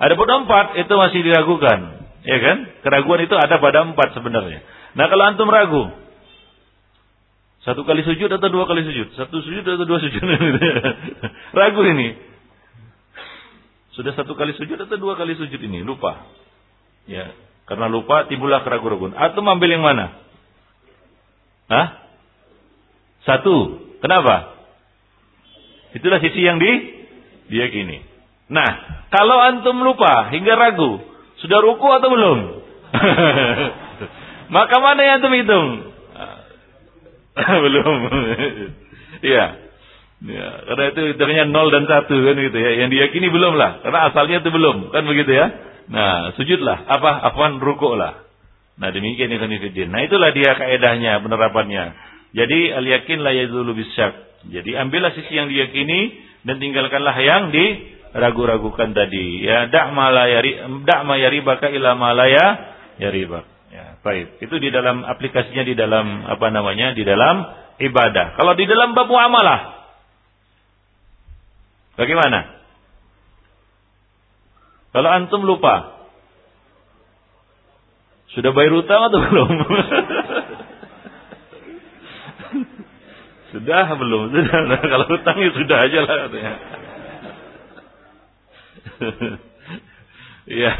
Ada 0.01 0.17
pada 0.17 0.33
empat 0.41 0.65
itu 0.81 0.93
masih 0.97 1.19
diragukan, 1.21 1.79
ya 2.25 2.37
kan? 2.41 2.57
Keraguan 2.81 3.21
itu 3.21 3.37
ada 3.37 3.61
pada 3.61 3.85
empat 3.85 4.17
sebenarnya. 4.17 4.65
Nah 4.97 5.05
kalau 5.05 5.23
antum 5.29 5.45
ragu, 5.45 5.93
satu 7.61 7.85
kali 7.85 8.01
sujud 8.01 8.25
atau 8.25 8.49
dua 8.49 8.65
kali 8.65 8.81
sujud, 8.81 9.13
satu 9.13 9.45
sujud 9.45 9.61
atau 9.61 9.85
dua 9.85 10.01
sujud, 10.01 10.21
ragu 11.61 11.81
ini. 11.85 12.17
Sudah 13.93 14.17
satu 14.17 14.33
kali 14.33 14.57
sujud 14.57 14.81
atau 14.81 14.97
dua 14.97 15.13
kali 15.13 15.37
sujud 15.37 15.61
ini, 15.61 15.85
lupa. 15.85 16.25
Ya, 17.05 17.37
karena 17.69 17.85
lupa 17.85 18.25
timbullah 18.25 18.65
keraguan-keraguan. 18.65 19.13
Atau 19.13 19.45
ambil 19.45 19.69
yang 19.69 19.85
mana? 19.85 20.17
Hah? 21.69 21.87
Satu. 23.21 23.85
Kenapa? 24.01 24.57
Itulah 25.93 26.17
sisi 26.25 26.41
yang 26.41 26.57
di 26.57 26.71
diyakini. 27.53 28.10
Nah, 28.51 28.69
kalau 29.07 29.39
antum 29.39 29.79
lupa 29.79 30.27
hingga 30.35 30.59
ragu, 30.59 30.99
Sudah 31.41 31.57
ruku 31.57 31.89
atau 31.89 32.09
belum? 32.13 32.39
Maka 34.55 34.75
mana 34.77 35.01
yang 35.01 35.15
antum 35.19 35.33
hitung? 35.33 35.67
belum. 37.65 37.97
Iya. 39.21 39.45
Ya, 40.21 40.47
karena 40.65 40.83
itu 40.93 41.01
hitungnya 41.13 41.45
0 41.45 41.53
dan 41.73 41.85
1 41.85 42.09
kan 42.09 42.35
gitu 42.41 42.57
ya. 42.57 42.71
Yang 42.81 42.89
diyakini 42.89 43.29
belum 43.29 43.53
lah. 43.53 43.85
Karena 43.85 44.09
asalnya 44.09 44.41
itu 44.41 44.49
belum. 44.49 44.89
Kan 44.89 45.05
begitu 45.05 45.29
ya. 45.29 45.45
Nah, 45.93 46.33
sujudlah. 46.33 46.89
Apa? 46.89 47.29
Afwan 47.29 47.61
rukuk 47.61 48.01
lah. 48.01 48.25
Nah, 48.81 48.89
demikian 48.89 49.29
ikhwan 49.29 49.53
Nah, 49.93 50.01
itulah 50.01 50.33
dia 50.33 50.57
kaedahnya, 50.57 51.21
penerapannya. 51.21 51.93
Jadi, 52.33 52.73
al-yakin 52.73 53.21
la 53.21 53.29
yazulu 53.29 53.77
bisyak. 53.77 54.41
Jadi, 54.49 54.73
ambillah 54.73 55.13
sisi 55.13 55.37
yang 55.37 55.53
diyakini 55.53 56.17
dan 56.49 56.57
tinggalkanlah 56.57 57.13
yang 57.21 57.53
diragu-ragukan 58.11 58.91
tadi. 58.91 59.43
Ya, 59.43 59.71
da'ma 59.71 60.11
la 60.11 60.25
yari 60.27 60.59
da'ma 60.83 61.15
yaribaka 61.17 61.71
ila 61.71 61.95
ma 61.95 62.11
la 62.11 62.27
yaribak. 62.99 63.47
Ya, 63.71 63.95
baik. 64.03 64.43
Itu 64.43 64.59
di 64.59 64.67
dalam 64.67 65.07
aplikasinya 65.07 65.63
di 65.63 65.75
dalam 65.75 66.27
apa 66.27 66.51
namanya? 66.51 66.91
Di 66.91 67.07
dalam 67.07 67.47
ibadah. 67.79 68.35
Kalau 68.35 68.53
di 68.53 68.67
dalam 68.67 68.91
bab 68.91 69.07
muamalah 69.07 69.81
Bagaimana? 72.01 72.39
Kalau 74.91 75.09
antum 75.11 75.45
lupa, 75.45 76.07
sudah 78.33 78.51
bayar 78.55 78.73
utang 78.75 79.01
atau 79.07 79.19
belum? 79.27 79.49
sudah 83.53 83.87
belum? 83.95 84.21
Sudah. 84.33 84.59
Kalau 84.91 85.05
utang 85.13 85.37
ya 85.39 85.51
sudah 85.51 85.77
aja 85.77 85.99
lah 86.03 86.15
katanya. 86.27 86.53
ya. 90.61 90.73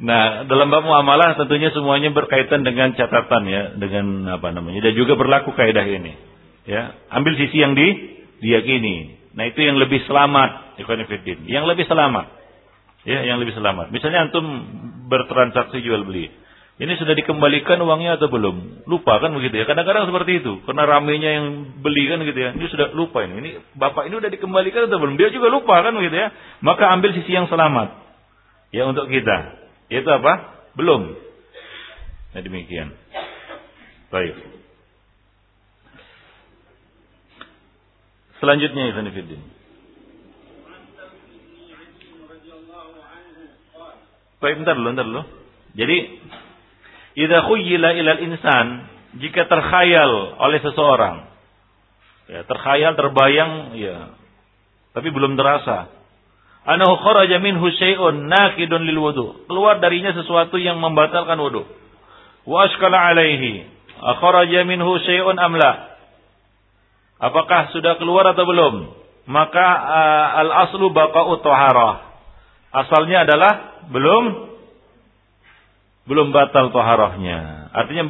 Nah, 0.00 0.48
dalam 0.48 0.72
bab 0.72 0.80
muamalah 0.80 1.36
tentunya 1.36 1.68
semuanya 1.76 2.08
berkaitan 2.08 2.64
dengan 2.64 2.96
catatan 2.96 3.42
ya, 3.44 3.62
dengan 3.76 4.32
apa 4.32 4.48
namanya. 4.48 4.80
Dan 4.80 4.96
juga 4.96 5.12
berlaku 5.12 5.52
kaidah 5.52 5.84
ini. 5.84 6.16
Ya, 6.64 6.96
ambil 7.12 7.36
sisi 7.36 7.60
yang 7.60 7.76
di 7.76 7.88
diyakini. 8.40 9.20
Nah, 9.36 9.44
itu 9.46 9.60
yang 9.60 9.76
lebih 9.76 10.00
selamat, 10.08 10.80
Yang 11.46 11.64
lebih 11.76 11.84
selamat. 11.84 12.26
Ya, 13.04 13.24
yang 13.24 13.40
lebih 13.40 13.56
selamat. 13.56 13.92
Misalnya 13.92 14.28
antum 14.28 14.44
bertransaksi 15.08 15.80
jual 15.84 16.04
beli. 16.04 16.28
Ini 16.80 16.96
sudah 16.96 17.12
dikembalikan 17.12 17.76
uangnya 17.84 18.16
atau 18.16 18.32
belum? 18.32 18.88
Lupa 18.88 19.20
kan 19.20 19.36
begitu 19.36 19.60
ya. 19.60 19.68
Kadang-kadang 19.68 20.08
seperti 20.08 20.40
itu. 20.40 20.64
Karena 20.64 20.88
ramenya 20.88 21.30
yang 21.36 21.76
beli 21.84 22.08
kan 22.08 22.24
gitu 22.24 22.40
ya. 22.40 22.56
Ini 22.56 22.66
sudah 22.72 22.96
lupa 22.96 23.20
ini. 23.28 23.36
Ini 23.36 23.50
bapak 23.76 24.08
ini 24.08 24.16
udah 24.16 24.32
dikembalikan 24.32 24.88
atau 24.88 24.96
belum? 24.96 25.20
Dia 25.20 25.28
juga 25.28 25.52
lupa 25.52 25.76
kan 25.84 25.92
begitu 25.92 26.16
ya. 26.16 26.32
Maka 26.64 26.88
ambil 26.96 27.12
sisi 27.12 27.36
yang 27.36 27.52
selamat. 27.52 28.00
Ya 28.72 28.88
untuk 28.88 29.12
kita. 29.12 29.60
Itu 29.92 30.08
apa? 30.08 30.64
Belum. 30.72 31.20
Nah 32.32 32.40
demikian. 32.40 32.96
Baik. 34.08 34.40
Selanjutnya 38.40 38.88
Ibn 38.88 39.06
Fiddin. 39.12 39.42
Baik, 44.40 44.64
bentar 44.64 44.72
dulu, 44.72 44.88
bentar 44.88 45.04
dulu. 45.04 45.22
Jadi, 45.76 45.96
idza 47.20 47.44
khuyyila 47.44 47.92
ilal 48.00 48.20
insan, 48.24 48.66
jika 49.20 49.44
terkhayal 49.44 50.40
oleh 50.40 50.58
seseorang, 50.64 51.16
ya, 52.30 52.40
terkhayal, 52.48 52.96
terbayang, 52.96 53.76
ya, 53.76 54.16
tapi 54.96 55.08
belum 55.12 55.36
terasa. 55.36 55.92
Anahu 56.60 57.00
kharaja 57.00 57.40
minhu 57.40 57.66
syai'un 57.72 58.28
nakidun 58.28 58.84
lil 58.84 59.00
wudu. 59.00 59.48
Keluar 59.48 59.80
darinya 59.80 60.12
sesuatu 60.12 60.60
yang 60.60 60.76
membatalkan 60.76 61.40
wudu. 61.40 61.64
Wa 62.44 62.68
ashkala 62.68 63.00
alaihi. 63.10 63.64
Akharaja 64.00 64.64
minhu 64.68 64.92
syai'un 65.00 65.40
amla. 65.40 65.96
Apakah 67.20 67.72
sudah 67.72 67.96
keluar 68.00 68.28
atau 68.32 68.44
belum? 68.48 68.74
Maka 69.28 69.66
uh, 69.68 70.26
al-aslu 70.44 70.88
baqa'u 70.92 71.32
taharah. 71.44 71.94
Asalnya 72.70 73.28
adalah 73.28 73.52
belum 73.92 74.49
belum 76.10 76.34
batal 76.34 76.74
toharohnya. 76.74 77.70
Artinya 77.70 78.04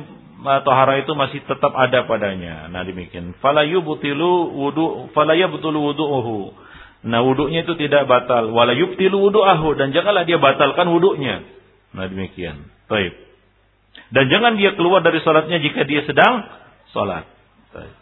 toharah 0.64 1.04
itu 1.04 1.12
masih 1.12 1.44
tetap 1.44 1.76
ada 1.76 2.08
padanya. 2.08 2.72
Nah 2.72 2.80
demikian. 2.88 3.36
Fala 3.44 3.68
yubtilu 3.68 4.56
wudu 4.56 5.12
fala 5.12 5.36
yabtulu 5.36 5.92
wudu'uhu. 5.92 6.56
Nah 7.04 7.20
wudunya 7.20 7.68
itu 7.68 7.76
tidak 7.76 8.08
batal. 8.08 8.48
Wala 8.56 8.72
yubtilu 8.72 9.20
wudu'ahu 9.20 9.76
dan 9.76 9.92
janganlah 9.92 10.24
dia 10.24 10.40
batalkan 10.40 10.88
wudunya. 10.88 11.44
Nah 11.92 12.08
demikian. 12.08 12.72
Baik. 12.88 13.12
Dan 14.08 14.32
jangan 14.32 14.56
dia 14.56 14.72
keluar 14.80 15.04
dari 15.04 15.20
salatnya 15.20 15.60
jika 15.60 15.84
dia 15.84 16.00
sedang. 16.08 16.48
Baik. 17.76 17.94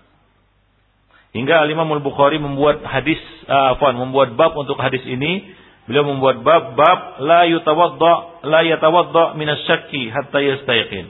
Hingga 1.37 1.55
Al 1.61 1.69
Imam 1.69 1.91
Al 1.93 2.01
Bukhari 2.01 2.41
membuat 2.41 2.81
hadis, 2.87 3.21
uh, 3.51 3.77
membuat 3.99 4.33
bab 4.39 4.57
untuk 4.57 4.81
hadis 4.81 5.05
ini 5.05 5.45
Beliau 5.89 6.05
membuat 6.05 6.45
bab-bab 6.45 7.25
la 7.25 7.49
yutawadda 7.49 8.45
la 8.45 8.61
yatawadda 8.61 9.41
min 9.41 9.49
asy 9.49 10.13
hatta 10.13 10.37
yastayqin. 10.37 11.09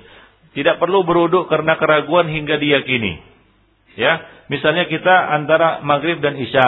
Tidak 0.55 0.79
perlu 0.79 1.03
beruduk 1.03 1.51
karena 1.51 1.75
keraguan 1.75 2.31
hingga 2.31 2.63
diyakini. 2.63 3.19
Ya, 3.99 4.23
misalnya 4.47 4.87
kita 4.87 5.35
antara 5.35 5.83
maghrib 5.83 6.23
dan 6.23 6.39
isya. 6.39 6.67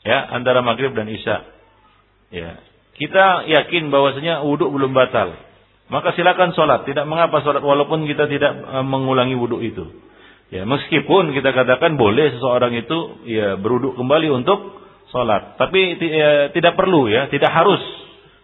Ya, 0.00 0.18
antara 0.32 0.64
maghrib 0.64 0.96
dan 0.96 1.12
isya. 1.12 1.44
Ya. 2.32 2.60
Kita 2.96 3.52
yakin 3.52 3.92
bahwasanya 3.92 4.40
wudhu 4.40 4.72
belum 4.72 4.96
batal. 4.96 5.36
Maka 5.92 6.16
silakan 6.16 6.56
sholat. 6.56 6.88
Tidak 6.88 7.04
mengapa 7.04 7.44
sholat 7.44 7.60
walaupun 7.60 8.08
kita 8.08 8.24
tidak 8.32 8.52
e, 8.56 8.76
mengulangi 8.80 9.36
wudhu 9.36 9.60
itu. 9.60 9.84
Ya, 10.48 10.64
meskipun 10.64 11.36
kita 11.36 11.52
katakan 11.52 12.00
boleh 12.00 12.32
seseorang 12.36 12.72
itu 12.78 13.26
ya 13.28 13.60
beruduk 13.60 13.98
kembali 13.98 14.28
untuk 14.32 14.83
sholat. 15.14 15.54
Tapi 15.54 15.80
ya, 16.02 16.50
tidak 16.50 16.74
perlu 16.74 17.06
ya, 17.06 17.30
tidak 17.30 17.54
harus. 17.54 17.78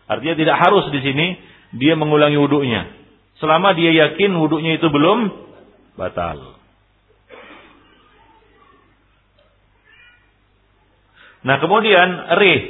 Artinya 0.07 0.39
tidak 0.39 0.57
harus 0.62 0.87
di 0.95 1.03
sini 1.03 1.27
dia 1.75 1.99
mengulangi 1.99 2.39
wudhunya. 2.39 2.87
Selama 3.43 3.75
dia 3.75 3.91
yakin 3.91 4.31
wudhunya 4.39 4.79
itu 4.79 4.87
belum 4.87 5.35
batal. 5.99 6.62
Nah 11.41 11.57
kemudian 11.59 12.09
rih, 12.39 12.62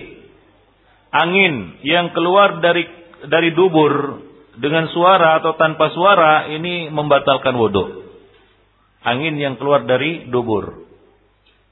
angin 1.12 1.54
yang 1.84 2.16
keluar 2.16 2.64
dari 2.64 2.88
dari 3.28 3.52
dubur 3.52 4.24
dengan 4.56 4.88
suara 4.88 5.42
atau 5.42 5.58
tanpa 5.60 5.92
suara 5.92 6.48
ini 6.48 6.88
membatalkan 6.88 7.52
wudhu. 7.52 8.08
Angin 9.00 9.36
yang 9.36 9.56
keluar 9.56 9.84
dari 9.84 10.28
dubur. 10.28 10.89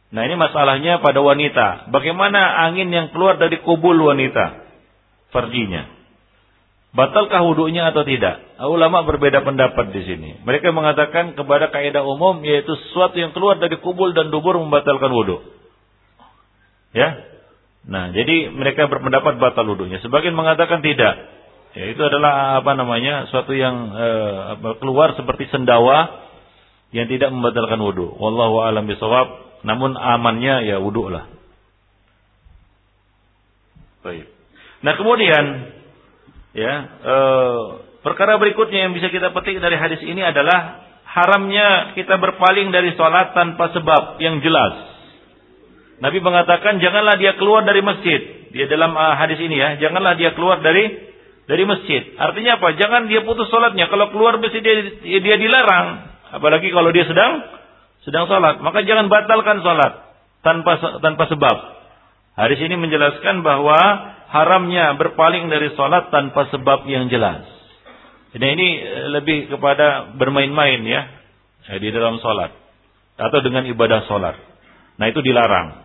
Nah 0.09 0.25
ini 0.25 0.41
masalahnya 0.41 1.05
pada 1.05 1.21
wanita. 1.21 1.93
Bagaimana 1.93 2.65
angin 2.65 2.89
yang 2.89 3.13
keluar 3.13 3.37
dari 3.37 3.61
kubul 3.61 3.97
wanita? 4.01 4.65
Farjinya. 5.29 5.99
Batalkah 6.97 7.45
wudhunya 7.45 7.93
atau 7.93 8.01
tidak? 8.09 8.41
Ulama 8.65 9.05
berbeda 9.05 9.45
pendapat 9.45 9.93
di 9.93 10.03
sini. 10.09 10.31
Mereka 10.41 10.73
mengatakan 10.73 11.37
kepada 11.37 11.69
kaidah 11.69 12.01
umum 12.01 12.41
yaitu 12.41 12.73
sesuatu 12.89 13.21
yang 13.21 13.37
keluar 13.37 13.61
dari 13.61 13.77
kubul 13.77 14.17
dan 14.17 14.33
dubur 14.33 14.57
membatalkan 14.57 15.13
wudhu. 15.13 15.45
Ya. 16.97 17.21
Nah, 17.85 18.13
jadi 18.17 18.49
mereka 18.49 18.89
berpendapat 18.89 19.37
batal 19.37 19.69
wudhunya. 19.69 20.01
Sebagian 20.01 20.33
mengatakan 20.33 20.81
tidak. 20.81 21.37
Ya, 21.77 21.85
itu 21.93 22.01
adalah 22.01 22.65
apa 22.65 22.73
namanya? 22.73 23.29
Suatu 23.29 23.53
yang 23.53 23.93
eh, 23.93 24.41
keluar 24.81 25.13
seperti 25.13 25.53
sendawa 25.53 26.25
yang 26.97 27.05
tidak 27.13 27.29
membatalkan 27.29 27.77
wudhu. 27.77 28.17
Wallahu 28.17 28.65
a'lam 28.65 28.89
bishawab. 28.89 29.48
Namun 29.67 29.99
amannya 29.99 30.67
ya 30.69 30.77
wudhu 30.79 31.11
lah. 31.11 31.27
Baik. 34.03 34.27
Nah 34.87 34.95
kemudian 34.95 35.45
ya 36.55 36.73
e, 37.03 37.17
perkara 38.07 38.39
berikutnya 38.39 38.87
yang 38.87 38.93
bisa 38.95 39.11
kita 39.11 39.35
petik 39.35 39.59
dari 39.59 39.75
hadis 39.75 39.99
ini 40.07 40.23
adalah 40.23 40.87
haramnya 41.09 41.99
kita 41.99 42.15
berpaling 42.21 42.71
dari 42.71 42.95
sholat 42.95 43.35
tanpa 43.35 43.75
sebab 43.75 44.23
yang 44.23 44.39
jelas. 44.45 44.99
Nabi 45.99 46.23
mengatakan 46.23 46.79
janganlah 46.79 47.19
dia 47.19 47.35
keluar 47.35 47.67
dari 47.67 47.83
masjid. 47.83 48.21
Dia 48.55 48.71
dalam 48.71 48.95
uh, 48.95 49.19
hadis 49.19 49.43
ini 49.43 49.59
ya, 49.59 49.83
janganlah 49.83 50.15
dia 50.15 50.31
keluar 50.33 50.63
dari 50.63 51.11
dari 51.49 51.65
masjid. 51.67 52.15
Artinya 52.15 52.61
apa? 52.61 52.79
Jangan 52.79 53.11
dia 53.11 53.27
putus 53.27 53.51
sholatnya. 53.51 53.91
Kalau 53.91 54.15
keluar 54.15 54.39
masjid 54.39 54.63
dia, 54.63 54.95
dia 55.03 55.37
dilarang. 55.41 56.07
Apalagi 56.39 56.71
kalau 56.71 56.93
dia 56.95 57.09
sedang 57.09 57.58
sedang 58.09 58.25
sholat, 58.25 58.65
maka 58.65 58.81
jangan 58.89 59.13
batalkan 59.13 59.61
sholat 59.61 59.93
tanpa 60.41 60.81
tanpa 61.05 61.29
sebab. 61.29 61.57
Hadis 62.39 62.59
ini 62.65 62.81
menjelaskan 62.81 63.45
bahwa 63.45 63.77
haramnya 64.33 64.97
berpaling 64.97 65.53
dari 65.53 65.77
sholat 65.77 66.09
tanpa 66.09 66.49
sebab 66.49 66.89
yang 66.89 67.13
jelas. 67.13 67.45
Jadi 68.33 68.45
ini 68.45 68.69
eh, 68.81 69.09
lebih 69.13 69.53
kepada 69.53 70.17
bermain-main 70.17 70.81
ya 70.89 71.03
di 71.77 71.89
dalam 71.93 72.17
sholat 72.25 72.55
atau 73.21 73.39
dengan 73.45 73.69
ibadah 73.69 74.09
sholat. 74.09 74.37
Nah 74.97 75.07
itu 75.13 75.21
dilarang. 75.21 75.85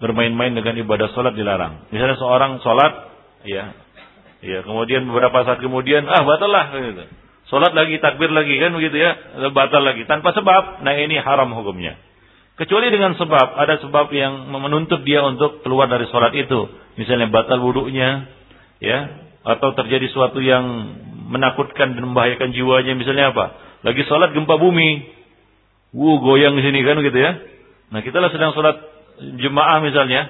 Bermain-main 0.00 0.56
dengan 0.56 0.80
ibadah 0.80 1.12
sholat 1.12 1.36
dilarang. 1.36 1.92
Misalnya 1.92 2.16
seorang 2.16 2.56
sholat, 2.64 2.92
ya 3.44 3.76
Ya, 4.40 4.64
kemudian 4.64 5.04
beberapa 5.04 5.44
saat 5.44 5.60
kemudian, 5.60 6.08
ah 6.08 6.24
batal 6.24 6.48
lah. 6.48 6.72
Gitu. 6.72 7.04
Sholat 7.48 7.72
lagi, 7.72 7.96
takbir 7.98 8.28
lagi 8.30 8.58
kan 8.60 8.76
begitu 8.76 9.00
ya, 9.00 9.16
batal 9.50 9.82
lagi. 9.82 10.04
Tanpa 10.04 10.36
sebab, 10.36 10.84
nah 10.84 10.92
ini 10.94 11.16
haram 11.18 11.50
hukumnya. 11.56 11.96
Kecuali 12.60 12.92
dengan 12.92 13.16
sebab, 13.16 13.56
ada 13.56 13.80
sebab 13.80 14.12
yang 14.12 14.52
menuntut 14.52 15.00
dia 15.02 15.24
untuk 15.24 15.64
keluar 15.64 15.88
dari 15.88 16.04
sholat 16.12 16.36
itu. 16.36 16.68
Misalnya 17.00 17.32
batal 17.32 17.58
wudhunya, 17.64 18.28
ya, 18.84 18.98
atau 19.40 19.72
terjadi 19.72 20.12
sesuatu 20.12 20.44
yang 20.44 20.64
menakutkan 21.32 21.96
dan 21.96 22.02
membahayakan 22.04 22.52
jiwanya. 22.52 22.92
Misalnya 22.92 23.32
apa? 23.32 23.56
Lagi 23.80 24.04
sholat 24.04 24.36
gempa 24.36 24.60
bumi, 24.60 25.08
wuh 25.96 26.20
goyang 26.20 26.54
di 26.54 26.62
sini 26.62 26.84
kan 26.84 27.00
begitu 27.00 27.18
ya. 27.18 27.32
Nah 27.90 28.04
kita 28.04 28.20
lah 28.20 28.30
sedang 28.30 28.52
sholat 28.52 28.76
jemaah 29.40 29.80
misalnya, 29.80 30.28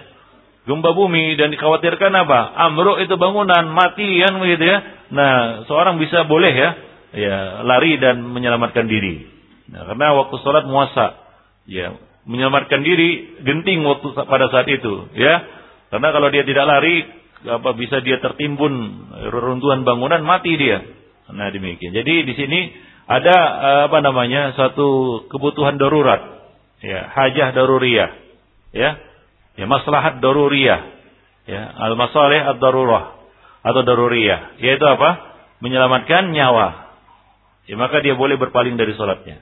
gempa 0.71 0.95
bumi 0.95 1.35
dan 1.35 1.51
dikhawatirkan 1.51 2.15
apa? 2.15 2.41
Amruk 2.71 3.03
itu 3.03 3.19
bangunan 3.19 3.69
mati 3.75 4.23
kan 4.23 4.39
begitu 4.39 4.65
ya. 4.71 4.79
Nah, 5.11 5.67
seorang 5.67 5.99
bisa 5.99 6.23
boleh 6.31 6.55
ya, 6.55 6.71
ya 7.15 7.65
lari 7.67 7.97
dan 7.99 8.23
menyelamatkan 8.23 8.87
diri. 8.87 9.27
Nah, 9.71 9.87
karena 9.87 10.15
waktu 10.19 10.37
sholat 10.43 10.67
muasa, 10.67 11.15
ya 11.71 11.95
menyelamatkan 12.27 12.83
diri 12.83 13.41
genting 13.47 13.87
waktu 13.87 14.15
pada 14.15 14.51
saat 14.51 14.67
itu, 14.67 15.09
ya. 15.15 15.43
Karena 15.91 16.15
kalau 16.15 16.31
dia 16.31 16.47
tidak 16.47 16.67
lari, 16.67 17.03
apa 17.47 17.71
bisa 17.75 17.99
dia 18.03 18.23
tertimbun 18.23 18.73
reruntuhan 19.31 19.83
bangunan 19.83 20.23
mati 20.23 20.55
dia. 20.55 20.83
Nah 21.31 21.51
demikian. 21.51 21.95
Jadi 21.95 22.27
di 22.27 22.35
sini 22.35 22.61
ada 23.07 23.37
apa 23.91 23.99
namanya 24.03 24.55
satu 24.55 25.23
kebutuhan 25.31 25.79
darurat, 25.79 26.47
ya 26.83 27.11
hajah 27.11 27.49
daruriyah, 27.55 28.11
ya 28.75 28.91
ya 29.59 29.67
maslahat 29.67 30.23
daruriyah 30.23 30.81
ya 31.49 31.63
al 31.77 31.99
masalih 31.99 32.41
ad 32.41 32.59
darurah 32.63 33.19
atau 33.61 33.83
daruriyah 33.85 34.61
yaitu 34.63 34.85
apa 34.87 35.11
menyelamatkan 35.61 36.33
nyawa 36.33 36.90
ya 37.71 37.79
maka 37.79 38.03
dia 38.03 38.19
boleh 38.19 38.35
berpaling 38.35 38.75
dari 38.75 38.99
sholatnya 38.99 39.39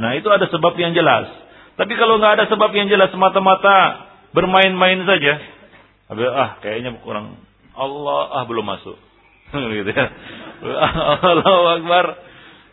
nah 0.00 0.16
itu 0.16 0.26
ada 0.32 0.48
sebab 0.48 0.72
yang 0.80 0.96
jelas 0.96 1.28
tapi 1.76 1.92
kalau 2.00 2.16
nggak 2.16 2.40
ada 2.40 2.44
sebab 2.48 2.72
yang 2.72 2.88
jelas 2.88 3.12
semata-mata 3.12 4.08
bermain-main 4.32 5.04
saja 5.04 5.36
ah 6.16 6.56
kayaknya 6.64 6.96
kurang 7.04 7.36
Allah 7.76 8.40
ah 8.40 8.44
belum 8.48 8.64
masuk 8.64 8.96
gitu 9.76 9.90
ya 9.92 10.06
Allah 10.64 11.76
Akbar 11.76 12.06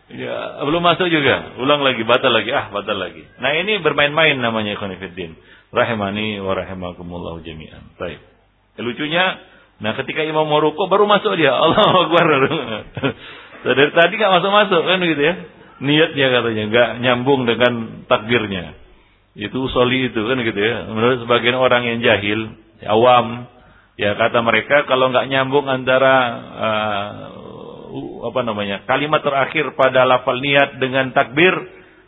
Ya, 0.07 0.63
belum 0.63 0.79
masuk 0.79 1.11
juga. 1.11 1.59
Ulang 1.59 1.83
lagi, 1.83 1.99
batal 2.07 2.31
lagi. 2.31 2.47
Ah, 2.55 2.71
batal 2.71 2.95
lagi. 2.95 3.27
Nah, 3.43 3.51
ini 3.59 3.83
bermain-main 3.83 4.39
namanya 4.39 4.79
ikhwanifiddin. 4.79 5.35
Rahimani 5.75 6.39
wa 6.39 6.55
rahimakumullah 6.55 7.43
jami'an. 7.43 7.91
Baik. 7.99 8.23
Lucunya, 8.79 9.35
nah 9.83 9.99
ketika 9.99 10.23
imam 10.23 10.47
mau 10.47 10.63
ruku 10.63 10.87
baru 10.87 11.03
masuk 11.11 11.35
dia. 11.35 11.51
Allah 11.51 12.07
Akbar. 12.07 12.23
Dari 13.65 13.89
tadi 13.93 14.13
gak 14.19 14.33
masuk-masuk 14.41 14.81
kan 14.85 14.99
gitu 15.01 15.23
ya. 15.23 15.35
Niatnya 15.77 16.27
katanya 16.33 16.63
gak 16.73 16.89
nyambung 17.01 17.45
dengan 17.45 18.03
takbirnya. 18.09 18.75
Itu 19.37 19.69
usoli 19.69 20.09
itu 20.09 20.21
kan 20.25 20.37
gitu 20.41 20.59
ya. 20.59 20.89
Menurut 20.89 21.25
sebagian 21.25 21.57
orang 21.57 21.85
yang 21.85 21.99
jahil, 22.01 22.57
awam, 22.89 23.45
ya 23.97 24.13
kata 24.13 24.39
mereka 24.45 24.85
kalau 24.85 25.09
nggak 25.09 25.27
nyambung 25.27 25.65
antara 25.65 26.15
uh, 26.53 27.11
apa 28.29 28.39
namanya 28.45 28.85
kalimat 28.85 29.25
terakhir 29.25 29.73
pada 29.73 30.05
lafal 30.05 30.37
niat 30.37 30.77
dengan 30.77 31.09
takbir 31.11 31.51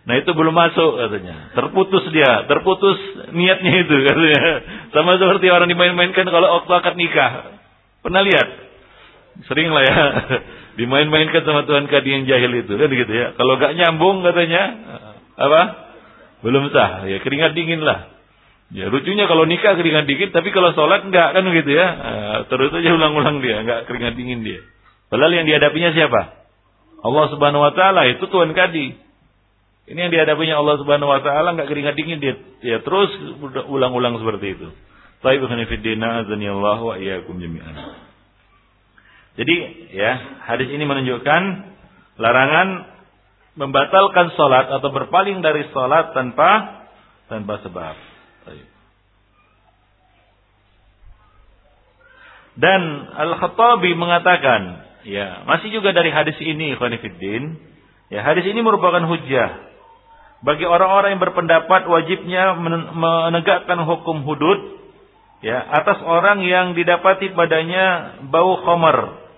nah 0.05 0.15
itu 0.15 0.31
belum 0.31 0.53
masuk 0.53 1.01
katanya 1.01 1.53
terputus 1.57 2.05
dia 2.13 2.45
terputus 2.45 2.97
niatnya 3.33 3.73
itu 3.83 3.95
katanya 4.07 4.43
sama 4.93 5.17
seperti 5.17 5.49
orang 5.49 5.67
dimain-mainkan 5.67 6.29
kalau 6.29 6.61
waktu 6.61 6.71
akad 6.77 6.95
nikah 6.95 7.57
pernah 8.05 8.21
lihat 8.21 8.47
sering 9.49 9.73
lah 9.73 9.83
ya 9.83 9.97
dimain-mainkan 10.79 11.43
sama 11.43 11.67
Tuhan 11.67 11.91
kadi 11.91 12.07
yang 12.07 12.23
jahil 12.23 12.51
itu 12.63 12.73
kan 12.79 12.87
gitu 12.87 13.13
ya 13.13 13.35
kalau 13.35 13.59
gak 13.59 13.75
nyambung 13.75 14.23
katanya 14.23 14.63
apa 15.35 15.61
belum 16.39 16.71
sah 16.71 17.03
ya 17.05 17.19
keringat 17.19 17.51
dingin 17.51 17.83
lah 17.83 18.19
Ya 18.69 18.85
lucunya 18.85 19.25
kalau 19.25 19.49
nikah 19.49 19.73
keringat 19.81 20.05
dingin, 20.05 20.29
tapi 20.29 20.53
kalau 20.53 20.69
sholat 20.77 21.01
enggak 21.01 21.33
kan 21.33 21.41
gitu 21.41 21.71
ya. 21.73 21.87
terus 22.53 22.69
aja 22.69 22.93
ulang-ulang 22.93 23.41
dia, 23.41 23.65
enggak 23.65 23.89
keringat 23.89 24.13
dingin 24.13 24.45
dia. 24.45 24.61
Padahal 25.09 25.33
yang 25.33 25.49
dihadapinya 25.49 25.89
siapa? 25.89 26.37
Allah 27.01 27.25
Subhanahu 27.33 27.65
wa 27.65 27.73
taala 27.73 28.05
itu 28.13 28.21
Tuhan 28.29 28.53
Kadi. 28.53 29.09
Ini 29.89 29.97
yang 29.97 30.13
dihadapinya 30.13 30.61
Allah 30.61 30.77
Subhanahu 30.77 31.09
wa 31.09 31.21
taala 31.25 31.57
enggak 31.57 31.65
keringat 31.65 31.97
dingin 31.97 32.21
dia. 32.21 32.37
Ya 32.61 32.77
terus 32.85 33.09
ulang-ulang 33.65 34.21
seperti 34.21 34.53
itu. 34.53 34.69
Allah 36.53 36.77
wa 36.77 36.93
iyyakum 36.93 37.41
jami'an. 37.41 37.73
Jadi 39.39 39.55
ya, 39.95 40.11
hadis 40.51 40.67
ini 40.67 40.83
menunjukkan 40.83 41.41
larangan 42.19 42.67
membatalkan 43.55 44.35
salat 44.35 44.67
atau 44.67 44.91
berpaling 44.91 45.39
dari 45.39 45.63
salat 45.71 46.11
tanpa 46.11 46.51
tanpa 47.31 47.63
sebab. 47.63 47.95
Dan 52.59 52.81
Al-Khattabi 53.15 53.95
mengatakan 53.95 54.89
Ya, 55.07 55.47
masih 55.47 55.71
juga 55.71 55.95
dari 55.95 56.11
hadis 56.11 56.35
ini, 56.43 56.75
Khonifuddin. 56.75 57.55
Ya, 58.11 58.25
hadis 58.25 58.43
ini 58.43 58.59
merupakan 58.59 58.99
hujah 59.05 59.69
bagi 60.39 60.63
orang-orang 60.63 61.15
yang 61.15 61.23
berpendapat 61.23 61.83
wajibnya 61.87 62.55
menegakkan 62.95 63.75
hukum 63.83 64.23
hudud 64.23 64.79
ya 65.43 65.59
atas 65.59 65.99
orang 65.99 66.39
yang 66.47 66.79
didapati 66.79 67.35
padanya 67.35 68.17
bau 68.31 68.63
khamar, 68.63 69.28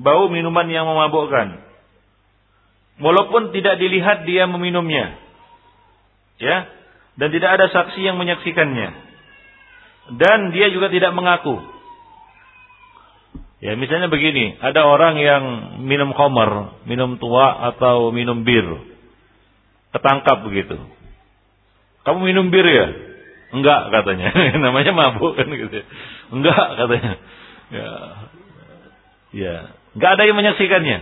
bau 0.00 0.28
minuman 0.28 0.68
yang 0.68 0.88
memabukkan. 0.88 1.64
Walaupun 3.00 3.52
tidak 3.52 3.76
dilihat 3.76 4.24
dia 4.24 4.48
meminumnya. 4.48 5.20
Ya, 6.36 6.68
dan 7.16 7.28
tidak 7.32 7.50
ada 7.60 7.66
saksi 7.72 8.00
yang 8.00 8.16
menyaksikannya. 8.20 8.88
Dan 10.16 10.52
dia 10.52 10.70
juga 10.72 10.92
tidak 10.92 11.12
mengaku. 11.16 11.60
Ya 13.56 13.72
misalnya 13.72 14.12
begini, 14.12 14.60
ada 14.60 14.84
orang 14.84 15.16
yang 15.16 15.42
minum 15.82 16.12
khamar, 16.12 16.76
minum 16.84 17.16
tua 17.16 17.72
atau 17.72 18.12
minum 18.12 18.44
bir. 18.44 18.68
Ketangkap 19.96 20.44
begitu. 20.44 20.76
Kamu 22.04 22.20
minum 22.20 22.52
bir 22.52 22.68
ya? 22.68 22.86
Enggak 23.56 23.90
katanya. 23.90 24.28
Namanya 24.64 24.92
mabuk 24.92 25.40
kan 25.40 25.48
gitu. 25.48 25.82
Enggak 26.36 26.66
katanya. 26.78 27.12
Ya. 27.72 27.88
Ya, 29.36 29.56
enggak 29.96 30.10
ada 30.20 30.22
yang 30.28 30.36
menyaksikannya. 30.36 30.98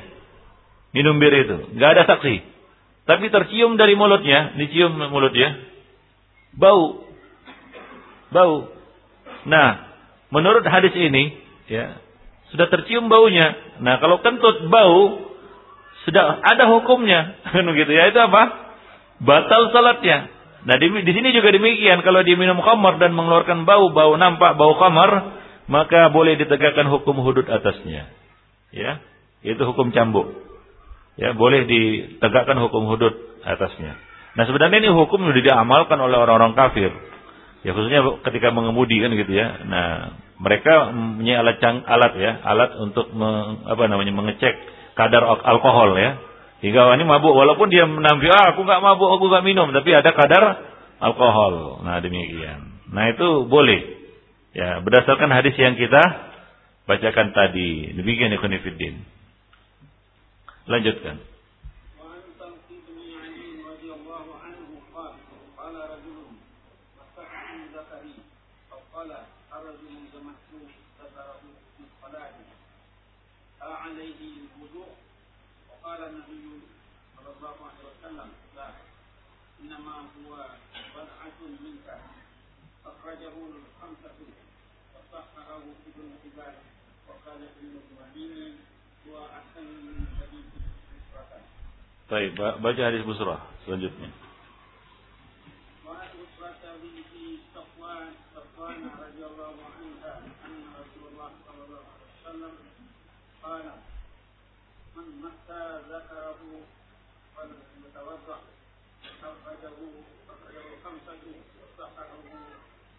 Minum 0.94 1.18
bir 1.18 1.34
itu, 1.34 1.74
enggak 1.74 1.90
ada 1.98 2.02
saksi. 2.14 2.54
Tapi 3.04 3.28
tercium 3.28 3.76
dari 3.76 3.98
mulutnya, 3.98 4.56
dicium 4.56 4.96
mulutnya. 4.96 5.60
Bau. 6.56 7.04
Bau. 8.32 8.72
Nah, 9.44 9.68
menurut 10.32 10.64
hadis 10.64 10.96
ini, 10.96 11.36
ya, 11.68 12.00
sudah 12.54 12.70
tercium 12.72 13.12
baunya. 13.12 13.52
Nah, 13.84 14.00
kalau 14.00 14.24
kentut 14.24 14.70
bau, 14.72 15.34
sudah 16.08 16.40
ada 16.40 16.64
hukumnya. 16.70 17.36
Begitu 17.68 17.92
ya. 17.92 18.08
Itu 18.08 18.20
apa? 18.24 18.72
Batal 19.20 19.74
salatnya. 19.74 20.32
Nah, 20.64 20.80
di, 20.80 20.88
di 20.88 21.12
sini 21.12 21.36
juga 21.36 21.52
demikian. 21.52 22.00
Kalau 22.00 22.24
dia 22.24 22.40
minum 22.40 22.56
khamar 22.64 22.96
dan 22.96 23.12
mengeluarkan 23.12 23.68
bau, 23.68 23.92
bau 23.92 24.16
nampak 24.16 24.56
bau 24.56 24.80
khamar, 24.80 25.10
maka 25.68 26.08
boleh 26.08 26.40
ditegakkan 26.40 26.88
hukum 26.88 27.20
hudud 27.20 27.44
atasnya. 27.44 28.08
Ya, 28.74 28.98
itu 29.46 29.62
hukum 29.62 29.94
cambuk. 29.94 30.34
Ya, 31.14 31.30
boleh 31.30 31.70
ditegakkan 31.70 32.58
hukum 32.58 32.90
hudud 32.90 33.14
atasnya. 33.46 33.94
Nah, 34.34 34.44
sebenarnya 34.50 34.82
ini 34.82 34.90
hukum 34.90 35.22
sudah 35.22 35.42
diamalkan 35.46 35.94
oleh 36.02 36.18
orang-orang 36.18 36.58
kafir. 36.58 36.90
Ya, 37.62 37.70
khususnya 37.70 38.02
ketika 38.26 38.50
mengemudi 38.50 38.98
kan 38.98 39.14
gitu 39.14 39.30
ya. 39.30 39.62
Nah, 39.62 40.18
mereka 40.42 40.90
punya 40.90 41.38
alat 41.38 41.62
cang, 41.62 41.86
alat 41.86 42.12
ya, 42.18 42.32
alat 42.42 42.70
untuk 42.82 43.14
me, 43.14 43.62
apa 43.70 43.86
namanya 43.86 44.10
mengecek 44.10 44.54
kadar 44.98 45.22
alkohol 45.22 45.94
ya. 45.94 46.18
Hingga 46.66 46.98
ini 46.98 47.04
mabuk 47.06 47.30
walaupun 47.30 47.70
dia 47.70 47.86
menampi 47.86 48.26
ah 48.26 48.56
aku 48.56 48.66
nggak 48.66 48.82
mabuk, 48.82 49.06
aku 49.16 49.24
nggak 49.30 49.44
minum, 49.46 49.70
tapi 49.70 49.94
ada 49.94 50.10
kadar 50.10 50.42
alkohol. 50.98 51.84
Nah, 51.86 52.02
demikian. 52.02 52.90
Nah, 52.90 53.14
itu 53.14 53.46
boleh. 53.46 54.02
Ya, 54.54 54.82
berdasarkan 54.82 55.30
hadis 55.30 55.54
yang 55.58 55.78
kita 55.78 56.02
bacakan 56.84 57.32
tadi. 57.32 57.92
Demikian 57.96 58.32
ya 58.32 58.38
Lanjutkan. 60.68 61.33
طيب 92.10 92.34
باجي 92.34 92.82
hadis 92.84 93.02
Busra 93.06 93.36
selanjutnya. 93.64 94.08
قال 103.44 103.64
من 104.96 105.06
متى 105.24 105.62
ذكره 105.92 106.40
فليتوضا 107.36 108.38
اخرجه 109.22 109.78
اخرجه 110.32 110.66
خمسه 110.84 111.24
وصححه 111.60 112.08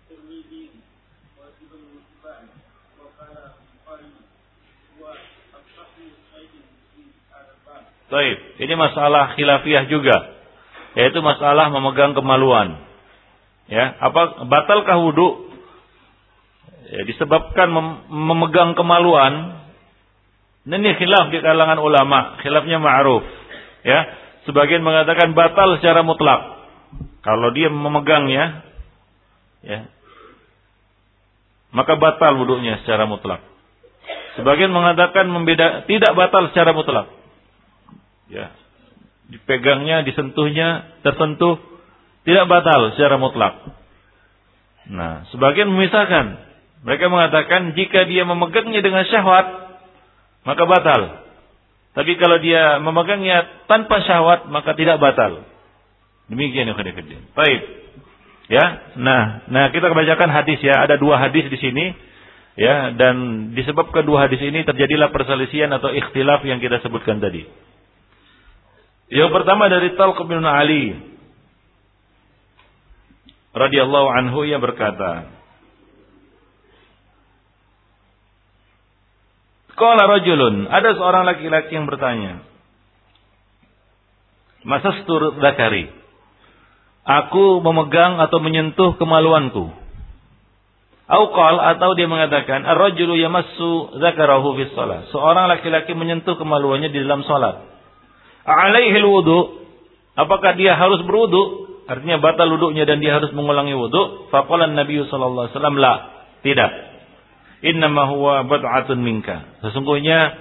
الترمذي 0.02 0.70
وابن 1.38 2.02
حبان 2.22 2.48
وقال 3.00 3.38
البخاري 3.38 4.12
Baik, 8.16 8.64
ini 8.64 8.80
masalah 8.80 9.36
khilafiyah 9.36 9.92
juga, 9.92 10.40
yaitu 10.96 11.20
masalah 11.20 11.68
memegang 11.68 12.16
kemaluan. 12.16 12.80
Ya, 13.68 13.92
apa 14.00 14.48
batalkah 14.48 15.04
wudhu? 15.04 15.52
Ya, 16.96 17.04
disebabkan 17.04 17.76
mem 17.76 18.08
memegang 18.08 18.72
kemaluan. 18.80 19.60
Ini 20.64 20.96
khilaf 20.96 21.28
di 21.28 21.44
kalangan 21.44 21.76
ulama, 21.76 22.40
khilafnya 22.40 22.80
ma'ruf. 22.80 23.28
Ya, 23.84 24.08
sebagian 24.48 24.80
mengatakan 24.80 25.36
batal 25.36 25.76
secara 25.84 26.00
mutlak. 26.00 26.56
Kalau 27.20 27.52
dia 27.52 27.68
memegangnya, 27.68 28.64
ya, 29.60 29.92
maka 31.76 32.00
batal 32.00 32.40
wudhunya 32.40 32.80
secara 32.88 33.12
mutlak. 33.12 33.44
Sebagian 34.40 34.72
mengatakan 34.72 35.28
membeda, 35.28 35.84
tidak 35.84 36.16
batal 36.16 36.48
secara 36.56 36.72
mutlak 36.72 37.25
ya 38.30 38.54
dipegangnya, 39.30 40.06
disentuhnya, 40.06 41.02
tersentuh 41.02 41.58
tidak 42.26 42.46
batal 42.50 42.94
secara 42.98 43.18
mutlak. 43.18 43.54
Nah, 44.90 45.26
sebagian 45.34 45.70
memisahkan. 45.70 46.46
Mereka 46.86 47.10
mengatakan 47.10 47.74
jika 47.74 48.06
dia 48.06 48.22
memegangnya 48.30 48.86
dengan 48.86 49.02
syahwat, 49.10 49.46
maka 50.46 50.64
batal. 50.70 51.02
Tapi 51.98 52.12
kalau 52.22 52.38
dia 52.38 52.78
memegangnya 52.78 53.66
tanpa 53.66 54.06
syahwat, 54.06 54.46
maka 54.54 54.78
tidak 54.78 55.02
batal. 55.02 55.42
Demikian 56.30 56.70
yang 56.70 56.78
kedua 56.78 57.22
Baik. 57.34 57.62
Ya, 58.46 58.66
nah, 59.02 59.42
nah 59.50 59.74
kita 59.74 59.90
bacakan 59.90 60.30
hadis 60.30 60.62
ya. 60.62 60.86
Ada 60.86 61.02
dua 61.02 61.18
hadis 61.18 61.50
di 61.50 61.58
sini, 61.58 61.98
ya, 62.54 62.94
dan 62.94 63.50
disebabkan 63.58 64.06
dua 64.06 64.30
hadis 64.30 64.38
ini 64.38 64.62
terjadilah 64.62 65.10
perselisihan 65.10 65.74
atau 65.74 65.90
ikhtilaf 65.90 66.46
yang 66.46 66.62
kita 66.62 66.78
sebutkan 66.86 67.18
tadi. 67.18 67.50
Yang 69.06 69.30
pertama 69.38 69.70
dari 69.70 69.94
Talq 69.94 70.18
bin 70.26 70.42
Ali 70.42 70.98
radhiyallahu 73.54 74.08
anhu 74.10 74.50
yang 74.50 74.62
berkata, 74.66 75.30
Qala 79.76 80.08
rajulun, 80.08 80.72
ada 80.72 80.96
seorang 80.96 81.28
laki-laki 81.28 81.76
yang 81.76 81.86
bertanya, 81.86 82.42
Masastur 84.66 85.38
zakari. 85.38 85.94
Aku 87.06 87.62
memegang 87.62 88.18
atau 88.18 88.42
menyentuh 88.42 88.98
kemaluanku. 88.98 89.70
Auqal 91.06 91.62
atau 91.62 91.94
dia 91.94 92.10
mengatakan, 92.10 92.66
Ar-rajulu 92.66 93.14
yamassu 93.14 94.02
zakarahu 94.02 94.58
fi 94.58 94.74
shalah. 94.74 95.06
Seorang 95.14 95.46
laki-laki 95.54 95.94
menyentuh 95.94 96.34
kemaluannya 96.34 96.90
di 96.90 96.98
dalam 97.06 97.22
salat 97.30 97.75
alaihi 98.46 99.02
wudu 99.02 99.66
apakah 100.16 100.56
dia 100.56 100.78
harus 100.80 101.04
berwudu? 101.04 101.66
Artinya 101.86 102.18
batal 102.18 102.50
wudunya 102.50 102.82
dan 102.90 102.98
dia 102.98 103.14
harus 103.14 103.30
mengulangi 103.30 103.78
wudu. 103.78 104.32
Faqala 104.34 104.74
Nabi 104.74 105.06
sallallahu 105.06 105.46
alaihi 105.46 105.54
wasallam 105.54 105.78
la 105.78 105.94
tidak. 106.42 106.72
Innama 107.62 108.10
huwa 108.10 108.42
bad'atun 108.46 109.06
minka. 109.06 109.46
Sesungguhnya 109.62 110.34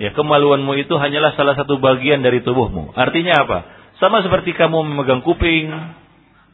ya 0.00 0.16
kemaluanmu 0.16 0.72
itu 0.80 0.96
hanyalah 0.96 1.36
salah 1.36 1.60
satu 1.60 1.76
bagian 1.76 2.24
dari 2.24 2.40
tubuhmu. 2.40 2.96
Artinya 2.96 3.44
apa? 3.44 3.58
Sama 4.00 4.24
seperti 4.24 4.56
kamu 4.56 4.80
memegang 4.80 5.20
kuping 5.20 5.68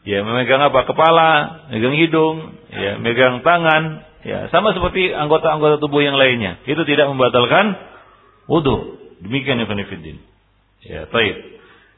ya 0.03 0.19
memegang 0.27 0.59
apa? 0.59 0.83
Kepala 0.83 1.29
memegang 1.71 1.95
hidung 1.95 2.35
ya 2.75 2.99
memegang 2.99 3.39
tangan 3.39 4.03
ya 4.27 4.51
sama 4.51 4.75
seperti 4.75 5.15
anggota-anggota 5.15 5.79
tubuh 5.79 6.03
yang 6.03 6.19
lainnya. 6.19 6.59
Itu 6.67 6.83
tidak 6.83 7.07
membatalkan 7.07 7.71
wudu. 8.51 8.99
Demikian 9.23 9.63
ya 9.63 9.67
Fiddin 9.87 10.34
Ya, 10.85 11.09
baik. 11.09 11.35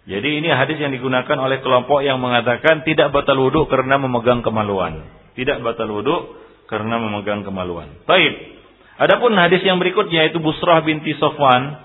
Jadi 0.07 0.39
ini 0.39 0.47
hadis 0.47 0.79
yang 0.79 0.95
digunakan 0.95 1.35
oleh 1.35 1.59
kelompok 1.59 1.99
yang 1.99 2.23
mengatakan 2.23 2.87
tidak 2.87 3.11
batal 3.11 3.35
wudhu 3.35 3.67
karena 3.67 3.99
memegang 3.99 4.39
kemaluan. 4.39 5.03
Tidak 5.35 5.59
batal 5.59 5.91
wudhu 5.91 6.39
karena 6.71 6.95
memegang 6.95 7.43
kemaluan. 7.43 7.91
Baik. 8.07 8.55
Adapun 8.97 9.35
hadis 9.35 9.59
yang 9.67 9.77
berikutnya 9.77 10.31
itu 10.31 10.39
Busrah 10.39 10.79
binti 10.87 11.11
Sofwan. 11.19 11.83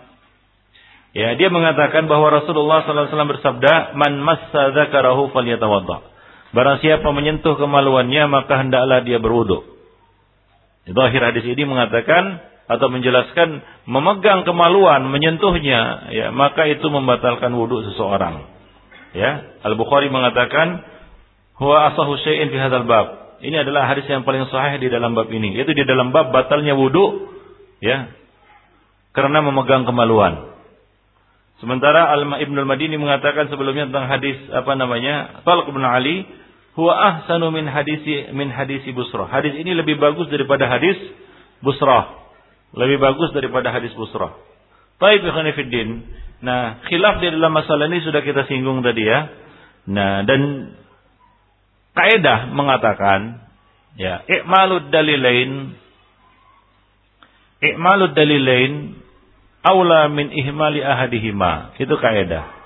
Ya, 1.12 1.34
dia 1.36 1.52
mengatakan 1.52 2.08
bahwa 2.08 2.32
Rasulullah 2.32 2.88
SAW 2.88 3.36
bersabda, 3.36 3.98
"Man 4.00 4.16
massa 4.22 4.72
dzakarahu 4.72 5.28
falyatawadda." 5.34 6.14
Barang 6.56 6.80
siapa 6.80 7.04
menyentuh 7.12 7.58
kemaluannya 7.58 8.28
maka 8.32 8.60
hendaklah 8.62 9.04
dia 9.04 9.20
berwudu. 9.20 9.66
Zahir 10.88 11.22
hadis 11.22 11.44
ini 11.48 11.64
mengatakan 11.68 12.51
atau 12.70 12.86
menjelaskan 12.88 13.62
memegang 13.90 14.46
kemaluan, 14.46 15.06
menyentuhnya, 15.10 16.10
ya, 16.14 16.26
maka 16.30 16.66
itu 16.70 16.86
membatalkan 16.86 17.50
wudhu 17.52 17.82
seseorang. 17.92 18.46
Ya, 19.12 19.60
Al 19.66 19.74
Bukhari 19.76 20.08
mengatakan, 20.08 20.80
huwa 21.58 21.92
asahu 21.92 22.16
syai'in 22.22 22.48
fi 22.48 22.58
hadzal 22.58 22.86
bab. 22.88 23.38
Ini 23.42 23.66
adalah 23.66 23.90
hadis 23.90 24.06
yang 24.06 24.22
paling 24.22 24.46
sahih 24.48 24.78
di 24.78 24.88
dalam 24.88 25.18
bab 25.18 25.26
ini, 25.28 25.58
yaitu 25.58 25.74
di 25.74 25.82
dalam 25.82 26.14
bab 26.14 26.30
batalnya 26.30 26.78
wudhu, 26.78 27.28
ya, 27.82 28.14
karena 29.12 29.42
memegang 29.44 29.84
kemaluan. 29.84 30.54
Sementara 31.58 32.10
Al 32.10 32.26
Ibnu 32.26 32.58
Madini 32.66 32.98
mengatakan 32.98 33.46
sebelumnya 33.46 33.86
tentang 33.86 34.10
hadis 34.10 34.34
apa 34.50 34.74
namanya? 34.74 35.46
Talq 35.46 35.70
bin 35.70 35.86
Ali, 35.86 36.26
huwa 36.74 36.94
ahsanu 36.96 37.54
min 37.54 37.70
hadisi 37.70 38.34
min 38.34 38.50
hadisi 38.50 38.90
Busrah. 38.90 39.30
Hadis 39.30 39.54
ini 39.54 39.70
lebih 39.76 40.00
bagus 40.00 40.26
daripada 40.26 40.66
hadis 40.66 40.98
Busrah. 41.62 42.21
Lebih 42.72 42.98
bagus 43.00 43.30
daripada 43.36 43.68
hadis 43.68 43.92
busrah. 43.92 44.32
Taib 44.96 45.20
ikhwanifiddin. 45.20 45.88
Nah, 46.42 46.82
khilaf 46.88 47.22
di 47.22 47.28
dalam 47.30 47.52
masalah 47.52 47.86
ini 47.86 48.02
sudah 48.02 48.24
kita 48.24 48.48
singgung 48.48 48.80
tadi 48.80 49.04
ya. 49.04 49.30
Nah, 49.92 50.24
dan 50.24 50.72
kaidah 51.92 52.50
mengatakan 52.50 53.44
ya, 53.98 54.24
i'malud 54.26 54.88
dalilain 54.88 55.76
i'malud 57.60 58.16
dalilain 58.16 58.98
aula 59.62 60.10
min 60.10 60.32
ihmali 60.32 60.82
ahadihima. 60.82 61.78
Itu 61.78 61.94
kaidah. 62.00 62.62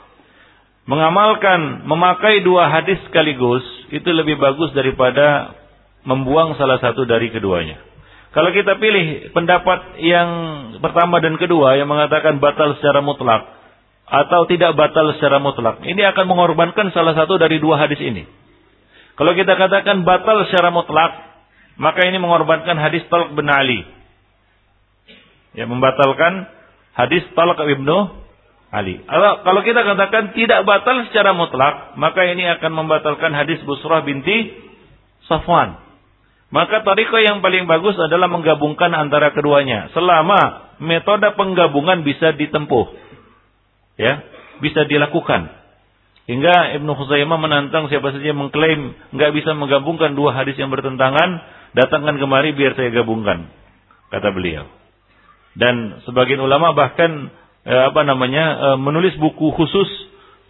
Mengamalkan, 0.86 1.82
memakai 1.82 2.46
dua 2.46 2.70
hadis 2.70 3.02
sekaligus 3.10 3.66
itu 3.90 4.06
lebih 4.06 4.38
bagus 4.38 4.70
daripada 4.70 5.58
membuang 6.06 6.54
salah 6.54 6.78
satu 6.78 7.02
dari 7.02 7.34
keduanya. 7.34 7.82
Kalau 8.36 8.52
kita 8.52 8.76
pilih 8.76 9.32
pendapat 9.32 9.96
yang 10.04 10.28
pertama 10.84 11.24
dan 11.24 11.40
kedua 11.40 11.80
yang 11.80 11.88
mengatakan 11.88 12.36
batal 12.36 12.76
secara 12.76 13.00
mutlak 13.00 13.48
atau 14.04 14.44
tidak 14.44 14.76
batal 14.76 15.08
secara 15.16 15.40
mutlak, 15.40 15.80
ini 15.88 16.04
akan 16.04 16.28
mengorbankan 16.28 16.92
salah 16.92 17.16
satu 17.16 17.40
dari 17.40 17.56
dua 17.56 17.80
hadis 17.80 17.96
ini. 17.96 18.28
Kalau 19.16 19.32
kita 19.32 19.56
katakan 19.56 20.04
batal 20.04 20.44
secara 20.52 20.68
mutlak, 20.68 21.16
maka 21.80 22.04
ini 22.04 22.20
mengorbankan 22.20 22.76
hadis 22.76 23.08
Talq 23.08 23.32
bin 23.32 23.48
Ali. 23.48 23.88
Ya, 25.56 25.64
membatalkan 25.64 26.44
hadis 26.92 27.24
Talq 27.32 27.56
ibnu 27.56 28.20
Ali. 28.68 29.00
Kalau 29.08 29.60
kita 29.64 29.80
katakan 29.80 30.36
tidak 30.36 30.68
batal 30.68 31.08
secara 31.08 31.32
mutlak, 31.32 31.96
maka 31.96 32.20
ini 32.28 32.44
akan 32.60 32.84
membatalkan 32.84 33.32
hadis 33.32 33.64
Busrah 33.64 34.04
binti 34.04 34.52
Safwan. 35.24 35.85
Maka 36.46 36.86
tarikah 36.86 37.22
yang 37.26 37.42
paling 37.42 37.66
bagus 37.66 37.98
adalah 37.98 38.30
menggabungkan 38.30 38.94
antara 38.94 39.34
keduanya. 39.34 39.90
Selama 39.90 40.70
metode 40.78 41.26
penggabungan 41.34 42.06
bisa 42.06 42.38
ditempuh. 42.38 42.86
Ya, 43.98 44.22
bisa 44.62 44.86
dilakukan. 44.86 45.50
Hingga 46.26 46.78
Ibnu 46.82 46.90
Khuzaimah 46.94 47.38
menantang 47.38 47.86
siapa 47.86 48.10
saja 48.10 48.34
yang 48.34 48.38
mengklaim 48.38 48.94
nggak 49.14 49.30
bisa 49.34 49.54
menggabungkan 49.54 50.18
dua 50.18 50.34
hadis 50.34 50.58
yang 50.58 50.74
bertentangan, 50.74 51.42
datangkan 51.74 52.18
kemari 52.18 52.50
biar 52.50 52.74
saya 52.74 52.90
gabungkan, 52.90 53.46
kata 54.10 54.34
beliau. 54.34 54.66
Dan 55.54 56.02
sebagian 56.02 56.42
ulama 56.42 56.74
bahkan 56.74 57.30
eh, 57.62 57.82
apa 57.90 58.02
namanya 58.02 58.74
eh, 58.74 58.78
menulis 58.78 59.14
buku 59.22 59.54
khusus 59.54 59.86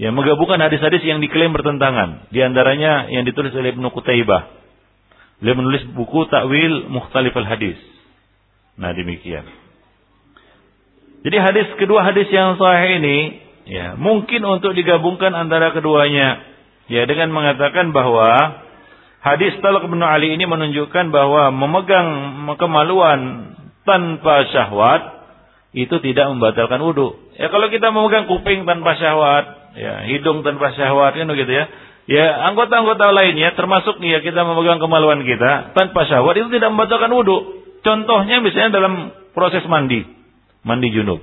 yang 0.01 0.17
menggabungkan 0.17 0.65
hadis-hadis 0.65 1.05
yang 1.05 1.21
diklaim 1.21 1.53
bertentangan. 1.53 2.29
Di 2.33 2.41
antaranya 2.41 3.13
yang 3.13 3.29
ditulis 3.29 3.53
oleh 3.53 3.77
Ibnu 3.77 3.93
Qutaibah 3.93 4.66
Beliau 5.41 5.57
menulis 5.61 5.85
buku 5.93 6.27
Takwil 6.33 6.89
Mukhtalif 6.89 7.37
al-Hadis. 7.37 7.77
Nah, 8.81 8.93
demikian. 8.97 9.45
Jadi 11.27 11.37
hadis 11.43 11.67
kedua 11.81 12.07
hadis 12.07 12.31
yang 12.31 12.55
sahih 12.55 13.03
ini 13.03 13.19
ya, 13.67 13.99
mungkin 13.99 14.47
untuk 14.47 14.79
digabungkan 14.79 15.35
antara 15.35 15.75
keduanya 15.75 16.39
ya 16.87 17.03
dengan 17.03 17.35
mengatakan 17.35 17.91
bahwa 17.91 18.63
hadis 19.27 19.59
Talq 19.59 19.91
bin 19.91 19.99
Ali 20.07 20.39
ini 20.39 20.47
menunjukkan 20.47 21.11
bahwa 21.11 21.51
memegang 21.51 22.09
kemaluan 22.63 23.21
tanpa 23.83 24.47
syahwat 24.55 25.03
itu 25.75 25.99
tidak 25.99 26.31
membatalkan 26.31 26.79
wudhu. 26.79 27.19
Ya 27.35 27.51
kalau 27.51 27.69
kita 27.75 27.91
memegang 27.91 28.31
kuping 28.31 28.63
tanpa 28.63 28.95
syahwat, 28.97 29.77
ya 29.77 30.07
hidung 30.09 30.47
tanpa 30.47 30.73
syahwat 30.73 31.19
kan 31.19 31.27
begitu 31.27 31.53
ya. 31.53 31.65
Ya 32.07 32.39
anggota-anggota 32.51 33.11
lainnya 33.11 33.59
termasuk 33.59 33.99
ya 33.99 34.23
kita 34.23 34.47
memegang 34.47 34.79
kemaluan 34.79 35.27
kita 35.27 35.75
tanpa 35.75 36.07
syahwat 36.07 36.39
itu 36.39 36.55
tidak 36.55 36.71
membatalkan 36.71 37.11
wudhu. 37.11 37.67
Contohnya 37.83 38.39
misalnya 38.39 38.79
dalam 38.79 39.11
proses 39.35 39.67
mandi, 39.67 40.07
mandi 40.63 40.89
junub. 40.95 41.19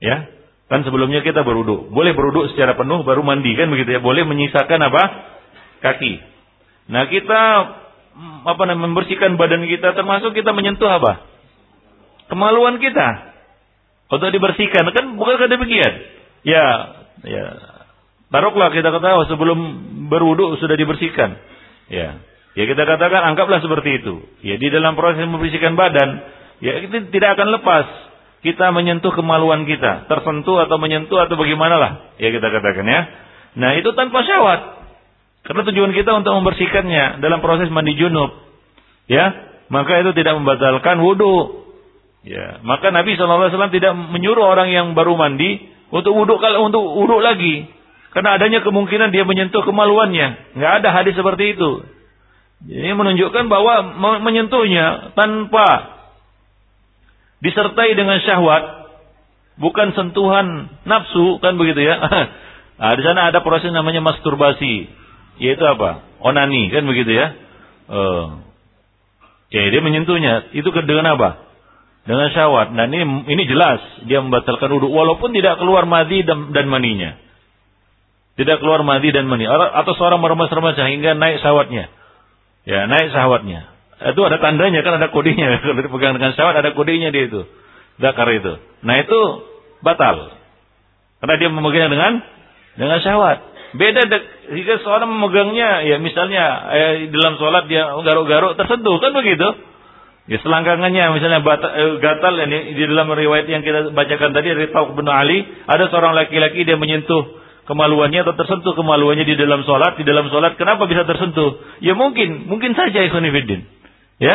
Ya, 0.00 0.28
kan 0.68 0.84
sebelumnya 0.84 1.24
kita 1.24 1.40
berwudhu. 1.40 1.88
Boleh 1.88 2.12
berwudhu 2.12 2.52
secara 2.52 2.76
penuh 2.76 3.00
baru 3.00 3.24
mandi 3.24 3.56
kan 3.56 3.72
begitu 3.72 3.96
ya. 3.96 4.00
Boleh 4.04 4.28
menyisakan 4.28 4.80
apa? 4.92 5.02
Kaki. 5.80 6.20
Nah 6.92 7.08
kita 7.08 7.40
apa 8.44 8.62
namanya 8.68 8.92
membersihkan 8.92 9.40
badan 9.40 9.64
kita 9.64 9.96
termasuk 9.96 10.36
kita 10.36 10.52
menyentuh 10.52 10.88
apa? 10.88 11.24
Kemaluan 12.28 12.76
kita 12.76 13.32
untuk 14.12 14.28
dibersihkan 14.36 14.84
kan 14.92 15.16
bukan 15.16 15.48
demikian? 15.48 15.92
Ya, 16.44 16.66
ya 17.24 17.44
Taruhlah 18.30 18.70
kita 18.70 18.94
ketahui 18.94 19.26
sebelum 19.26 19.58
berwudu 20.06 20.58
sudah 20.62 20.78
dibersihkan. 20.78 21.34
Ya. 21.90 22.22
Ya 22.54 22.64
kita 22.66 22.82
katakan 22.82 23.34
anggaplah 23.34 23.62
seperti 23.62 24.02
itu. 24.02 24.22
Ya 24.42 24.58
di 24.58 24.70
dalam 24.70 24.94
proses 24.94 25.22
membersihkan 25.26 25.74
badan, 25.74 26.22
ya 26.62 26.82
itu 26.82 27.10
tidak 27.10 27.38
akan 27.38 27.58
lepas 27.58 27.86
kita 28.40 28.72
menyentuh 28.72 29.12
kemaluan 29.12 29.68
kita, 29.68 30.08
tersentuh 30.08 30.64
atau 30.64 30.80
menyentuh 30.80 31.20
atau 31.20 31.36
bagaimanalah. 31.36 32.16
Ya 32.16 32.32
kita 32.32 32.48
katakan 32.48 32.86
ya. 32.88 33.00
Nah, 33.60 33.76
itu 33.76 33.92
tanpa 33.92 34.24
syahwat. 34.24 34.80
Karena 35.44 35.62
tujuan 35.68 35.92
kita 35.96 36.14
untuk 36.14 36.32
membersihkannya 36.40 37.20
dalam 37.20 37.40
proses 37.44 37.68
mandi 37.72 37.96
junub. 37.96 38.30
Ya, 39.10 39.32
maka 39.72 40.00
itu 40.00 40.14
tidak 40.16 40.38
membatalkan 40.38 41.02
wudhu. 41.02 41.66
Ya, 42.22 42.60
maka 42.62 42.92
Nabi 42.92 43.16
SAW 43.16 43.72
tidak 43.72 43.96
menyuruh 43.96 44.44
orang 44.44 44.68
yang 44.68 44.92
baru 44.92 45.16
mandi 45.16 45.60
untuk 45.88 46.12
wudhu 46.12 46.36
kalau 46.38 46.68
untuk 46.68 46.84
wudhu 46.84 47.18
lagi. 47.18 47.68
Karena 48.10 48.34
adanya 48.34 48.60
kemungkinan 48.66 49.14
dia 49.14 49.22
menyentuh 49.22 49.62
kemaluannya. 49.62 50.58
Nggak 50.58 50.72
ada 50.82 50.88
hadis 50.90 51.14
seperti 51.14 51.54
itu. 51.54 51.86
Ini 52.66 52.92
menunjukkan 52.92 53.48
bahwa 53.48 53.96
menyentuhnya 54.20 55.16
tanpa 55.16 55.96
disertai 57.40 57.96
dengan 57.96 58.20
syahwat, 58.20 58.92
bukan 59.56 59.96
sentuhan 59.96 60.68
nafsu, 60.84 61.40
kan 61.40 61.56
begitu 61.56 61.84
ya. 61.84 61.96
Nah, 62.80 62.96
di 62.96 63.04
sana 63.04 63.28
ada 63.28 63.44
proses 63.44 63.76
namanya 63.76 64.00
masturbasi, 64.00 64.88
yaitu 65.36 65.60
apa? 65.68 66.00
Onani, 66.24 66.72
kan 66.72 66.80
begitu 66.88 67.12
ya. 67.12 67.36
Uh, 67.92 68.40
ya 69.52 69.68
dia 69.68 69.84
menyentuhnya, 69.84 70.48
itu 70.56 70.64
dengan 70.88 71.12
apa? 71.12 71.44
Dengan 72.08 72.32
syahwat. 72.32 72.72
Dan 72.72 72.88
ini 72.88 73.04
ini 73.28 73.42
jelas 73.44 73.84
dia 74.08 74.24
membatalkan 74.24 74.72
wudhu, 74.72 74.88
walaupun 74.88 75.28
tidak 75.36 75.60
keluar 75.60 75.84
madi 75.84 76.24
dan 76.24 76.72
maninya. 76.72 77.20
Tidak 78.40 78.56
keluar 78.56 78.80
madi 78.80 79.12
dan 79.12 79.28
mani. 79.28 79.44
Atau 79.44 79.92
seorang 80.00 80.16
meremas-remas 80.16 80.72
sehingga 80.72 81.12
naik 81.12 81.44
sawatnya. 81.44 81.92
Ya, 82.64 82.88
naik 82.88 83.12
sawatnya. 83.12 83.68
Itu 84.00 84.24
ada 84.24 84.40
tandanya 84.40 84.80
kan 84.80 84.96
ada 84.96 85.12
kodenya. 85.12 85.44
Kalau 85.60 85.76
dipegang 85.76 86.16
dengan 86.16 86.32
sawat 86.32 86.56
ada 86.56 86.72
kodenya 86.72 87.12
dia 87.12 87.28
itu. 87.28 87.44
Dakar 88.00 88.32
itu. 88.32 88.56
Nah 88.80 88.96
itu 88.96 89.20
batal. 89.84 90.32
Karena 91.20 91.34
dia 91.36 91.48
memegangnya 91.52 91.90
dengan 91.92 92.12
dengan 92.80 92.98
syahwat. 93.04 93.44
Beda 93.76 94.08
jika 94.56 94.82
seorang 94.88 95.12
memegangnya, 95.12 95.84
ya 95.84 96.00
misalnya 96.00 96.44
eh, 96.72 96.92
dalam 97.12 97.36
sholat 97.36 97.68
dia 97.68 97.92
garuk-garuk 97.92 98.56
tersentuh 98.56 98.96
kan 99.04 99.12
begitu. 99.12 99.68
Ya 100.32 100.40
selangkangannya 100.40 101.12
misalnya 101.12 101.44
bata, 101.44 101.68
eh, 101.76 101.92
gatal 102.00 102.40
ini 102.40 102.72
di 102.72 102.88
dalam 102.88 103.12
riwayat 103.12 103.44
yang 103.52 103.60
kita 103.60 103.92
bacakan 103.92 104.32
tadi 104.32 104.48
dari 104.48 104.72
Tauq 104.72 104.96
bin 104.96 105.04
Ali, 105.12 105.44
ada 105.68 105.92
seorang 105.92 106.16
laki-laki 106.16 106.64
dia 106.64 106.80
menyentuh 106.80 107.39
kemaluannya 107.70 108.26
atau 108.26 108.34
tersentuh 108.34 108.74
kemaluannya 108.74 109.22
di 109.22 109.38
dalam 109.38 109.62
sholat, 109.62 109.94
di 109.94 110.02
dalam 110.02 110.26
sholat, 110.26 110.58
kenapa 110.58 110.90
bisa 110.90 111.06
tersentuh? 111.06 111.62
Ya 111.78 111.94
mungkin, 111.94 112.50
mungkin 112.50 112.74
saja 112.74 113.06
ikhwanifidin. 113.06 113.62
Ya, 114.18 114.34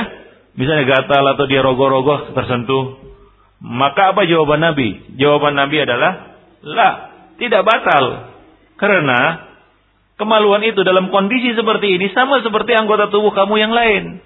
misalnya 0.56 0.88
gatal 0.88 1.28
atau 1.36 1.44
dia 1.52 1.60
rogoh-rogoh 1.60 2.32
tersentuh. 2.32 3.04
Maka 3.60 4.16
apa 4.16 4.24
jawaban 4.24 4.64
Nabi? 4.64 5.20
Jawaban 5.20 5.60
Nabi 5.60 5.84
adalah, 5.84 6.40
lah, 6.64 6.94
tidak 7.36 7.68
batal. 7.68 8.32
Karena 8.80 9.52
kemaluan 10.16 10.64
itu 10.64 10.88
dalam 10.88 11.12
kondisi 11.12 11.52
seperti 11.60 12.00
ini 12.00 12.16
sama 12.16 12.40
seperti 12.40 12.72
anggota 12.72 13.12
tubuh 13.12 13.36
kamu 13.36 13.60
yang 13.60 13.76
lain. 13.76 14.24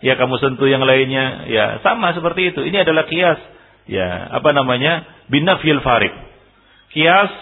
Ya 0.00 0.16
kamu 0.16 0.40
sentuh 0.40 0.68
yang 0.68 0.84
lainnya, 0.84 1.48
ya 1.48 1.64
sama 1.84 2.16
seperti 2.16 2.56
itu. 2.56 2.64
Ini 2.64 2.88
adalah 2.88 3.04
kias. 3.08 3.40
Ya, 3.86 4.32
apa 4.32 4.50
namanya? 4.56 5.04
Binafil 5.28 5.80
farik. 5.80 6.12
Kias 6.92 7.32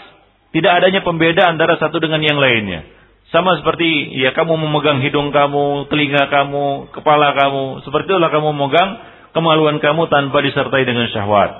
tidak 0.55 0.73
adanya 0.79 1.03
pembeda 1.03 1.51
antara 1.51 1.75
satu 1.83 1.99
dengan 1.99 2.23
yang 2.23 2.39
lainnya. 2.39 2.87
Sama 3.35 3.59
seperti 3.59 4.15
ya 4.15 4.31
kamu 4.31 4.55
memegang 4.55 5.03
hidung 5.03 5.35
kamu, 5.35 5.91
telinga 5.91 6.31
kamu, 6.31 6.95
kepala 6.95 7.35
kamu. 7.35 7.83
Seperti 7.83 8.15
itulah 8.15 8.31
kamu 8.31 8.55
memegang 8.55 8.91
kemaluan 9.35 9.83
kamu 9.83 10.07
tanpa 10.07 10.39
disertai 10.47 10.87
dengan 10.87 11.11
syahwat. 11.11 11.51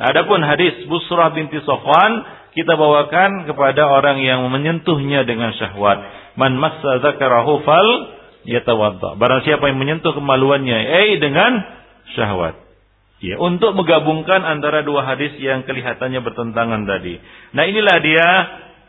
Nah, 0.00 0.08
adapun 0.08 0.40
hadis 0.40 0.88
Busrah 0.88 1.36
binti 1.36 1.60
Sofwan 1.60 2.24
kita 2.56 2.72
bawakan 2.72 3.44
kepada 3.44 3.84
orang 3.84 4.24
yang 4.24 4.48
menyentuhnya 4.48 5.28
dengan 5.28 5.52
syahwat. 5.52 6.00
Man 6.40 6.56
massa 6.56 7.04
zakarahu 7.04 7.60
fal 7.68 7.88
yatawadda. 8.48 9.20
Barang 9.20 9.44
siapa 9.44 9.68
yang 9.68 9.76
menyentuh 9.76 10.16
kemaluannya 10.16 10.78
eh 11.04 11.20
dengan 11.20 11.60
syahwat. 12.16 12.65
Ya, 13.16 13.40
untuk 13.40 13.72
menggabungkan 13.72 14.44
antara 14.44 14.84
dua 14.84 15.00
hadis 15.08 15.40
yang 15.40 15.64
kelihatannya 15.64 16.20
bertentangan 16.20 16.84
tadi. 16.84 17.16
Nah, 17.56 17.64
inilah 17.64 17.96
dia 18.04 18.28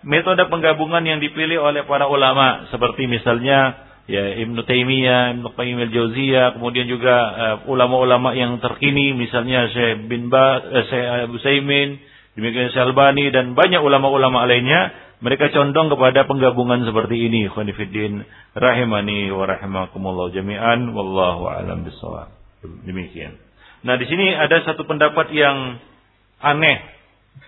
metode 0.04 0.44
penggabungan 0.52 1.00
yang 1.08 1.24
dipilih 1.24 1.64
oleh 1.64 1.88
para 1.88 2.12
ulama 2.12 2.68
seperti 2.68 3.08
misalnya 3.08 3.88
ya 4.08 4.36
Ibnu 4.44 4.64
Taimiyah, 4.68 5.36
Ibnu 5.40 5.48
Qayyim 5.56 5.80
al-Jauziyah, 5.80 6.60
kemudian 6.60 6.92
juga 6.92 7.16
uh, 7.16 7.56
ulama-ulama 7.72 8.36
yang 8.36 8.60
terkini 8.60 9.16
misalnya 9.16 9.72
Syekh 9.72 10.12
bin 10.12 10.28
Ba, 10.28 10.60
uh, 10.60 10.84
Syekh 10.92 11.06
Abu 11.28 11.38
Saimin, 11.40 12.00
demikian 12.36 12.72
Syekh 12.76 12.84
Albani 12.84 13.32
dan 13.32 13.56
banyak 13.56 13.80
ulama-ulama 13.80 14.44
lainnya, 14.44 14.92
mereka 15.24 15.52
condong 15.56 15.88
kepada 15.88 16.28
penggabungan 16.28 16.84
seperti 16.84 17.32
ini. 17.32 17.48
Khonifuddin 17.48 18.28
rahimani 18.56 19.32
wa 19.32 19.44
rahimakumullah 19.48 20.36
jami'an 20.36 20.92
wallahu 20.92 21.48
alam 21.48 21.84
bisawab. 21.88 22.32
Demikian. 22.84 23.47
Nah, 23.86 23.96
di 24.00 24.06
sini 24.10 24.34
ada 24.34 24.64
satu 24.66 24.88
pendapat 24.90 25.30
yang 25.36 25.78
aneh 26.42 26.78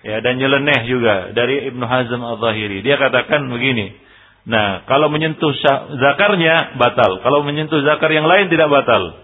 ya 0.05 0.21
dan 0.21 0.37
nyeleneh 0.37 0.85
juga 0.85 1.33
dari 1.33 1.69
Ibnu 1.73 1.85
Hazm 1.85 2.21
Al-Zahiri. 2.21 2.85
Dia 2.85 3.01
katakan 3.01 3.49
begini. 3.49 3.93
Nah, 4.49 4.85
kalau 4.89 5.13
menyentuh 5.13 5.51
zakarnya 5.99 6.79
batal, 6.79 7.21
kalau 7.21 7.45
menyentuh 7.45 7.81
zakar 7.85 8.09
yang 8.09 8.25
lain 8.25 8.49
tidak 8.49 8.69
batal. 8.71 9.19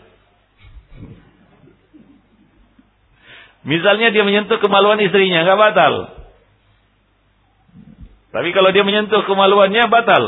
Misalnya 3.65 4.13
dia 4.13 4.21
menyentuh 4.21 4.61
kemaluan 4.61 5.01
istrinya, 5.01 5.41
nggak 5.41 5.57
batal. 5.57 5.93
Tapi 8.29 8.51
kalau 8.51 8.69
dia 8.75 8.83
menyentuh 8.83 9.23
kemaluannya 9.25 9.87
batal. 9.87 10.23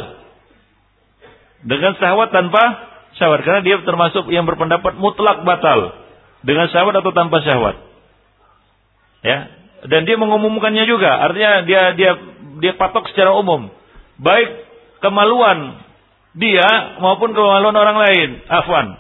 Dengan 1.67 1.93
syahwat 1.99 2.32
tanpa 2.32 2.63
syahwat. 3.19 3.43
Karena 3.43 3.61
dia 3.61 3.78
termasuk 3.84 4.32
yang 4.32 4.47
berpendapat 4.47 4.95
mutlak 4.95 5.43
batal. 5.43 6.06
Dengan 6.45 6.69
syahwat 6.69 7.01
atau 7.01 7.11
tanpa 7.13 7.41
syahwat. 7.41 7.75
Ya. 9.25 9.49
Dan 9.88 10.05
dia 10.05 10.17
mengumumkannya 10.17 10.85
juga. 10.89 11.09
Artinya 11.21 11.65
dia 11.65 11.81
dia 11.97 12.11
dia 12.61 12.73
patok 12.77 13.09
secara 13.13 13.33
umum. 13.38 13.69
Baik 14.17 14.65
kemaluan 15.01 15.81
dia 16.38 16.97
maupun 17.01 17.33
kemaluan 17.33 17.73
orang 17.73 17.97
lain. 17.97 18.29
Afwan. 18.49 18.97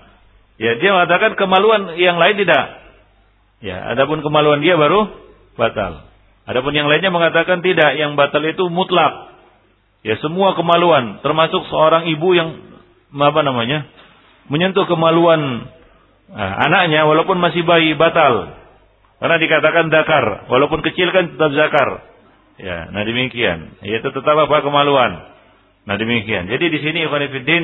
Ya, 0.57 0.73
dia 0.81 0.89
mengatakan 0.89 1.37
kemaluan 1.37 1.93
yang 2.01 2.17
lain 2.17 2.33
tidak. 2.41 2.65
Ya, 3.61 3.93
adapun 3.93 4.25
kemaluan 4.25 4.61
dia 4.61 4.73
baru 4.73 5.05
batal. 5.53 6.09
Adapun 6.49 6.73
yang 6.73 6.89
lainnya 6.89 7.13
mengatakan 7.13 7.61
tidak, 7.61 7.93
yang 7.99 8.17
batal 8.17 8.41
itu 8.41 8.65
mutlak. 8.73 9.37
Ya, 10.01 10.17
semua 10.17 10.57
kemaluan, 10.57 11.21
termasuk 11.21 11.61
seorang 11.69 12.09
ibu 12.09 12.33
yang 12.33 12.57
apa 13.13 13.41
namanya? 13.45 13.85
menyentuh 14.47 14.87
kemaluan 14.87 15.67
Nah, 16.27 16.51
anaknya 16.67 17.07
walaupun 17.07 17.39
masih 17.39 17.63
bayi 17.63 17.95
batal. 17.95 18.57
Karena 19.17 19.37
dikatakan 19.41 19.89
dakar, 19.89 20.45
walaupun 20.51 20.85
kecil 20.85 21.09
kan 21.09 21.33
tetap 21.33 21.51
zakar. 21.57 21.89
Ya, 22.57 22.89
nah 22.89 23.01
demikian. 23.05 23.81
Yaitu 23.81 24.09
tetap 24.13 24.35
apa 24.37 24.61
kemaluan. 24.61 25.25
Nah 25.87 25.95
demikian. 25.95 26.49
Jadi 26.51 26.65
di 26.67 26.79
sini 26.83 27.05
Ikhwanifiddin, 27.07 27.63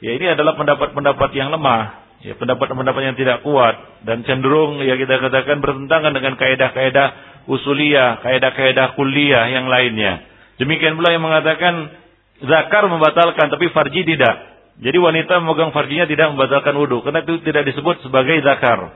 ya 0.00 0.16
ini 0.16 0.26
adalah 0.32 0.54
pendapat-pendapat 0.56 1.30
yang 1.34 1.50
lemah. 1.52 2.06
ya 2.24 2.32
pendapat-pendapat 2.40 3.02
yang 3.04 3.16
tidak 3.20 3.44
kuat 3.44 4.00
dan 4.08 4.24
cenderung 4.24 4.80
ya 4.80 4.96
kita 4.96 5.20
katakan 5.20 5.60
bertentangan 5.60 6.08
dengan 6.16 6.40
kaidah-kaidah 6.40 7.08
usuliyah, 7.44 8.24
kaidah-kaidah 8.24 8.96
kuliah 8.96 9.44
yang 9.52 9.68
lainnya. 9.68 10.24
Demikian 10.56 10.96
pula 10.96 11.12
yang 11.12 11.20
mengatakan 11.20 11.92
zakar 12.40 12.88
membatalkan 12.88 13.52
tapi 13.52 13.68
farji 13.76 14.08
tidak. 14.08 14.53
Jadi 14.82 14.98
wanita 14.98 15.38
memegang 15.38 15.70
farjinya 15.70 16.10
tidak 16.10 16.34
membatalkan 16.34 16.74
wudhu 16.74 17.06
karena 17.06 17.22
itu 17.22 17.38
tidak 17.46 17.70
disebut 17.70 18.02
sebagai 18.02 18.42
zakar. 18.42 18.90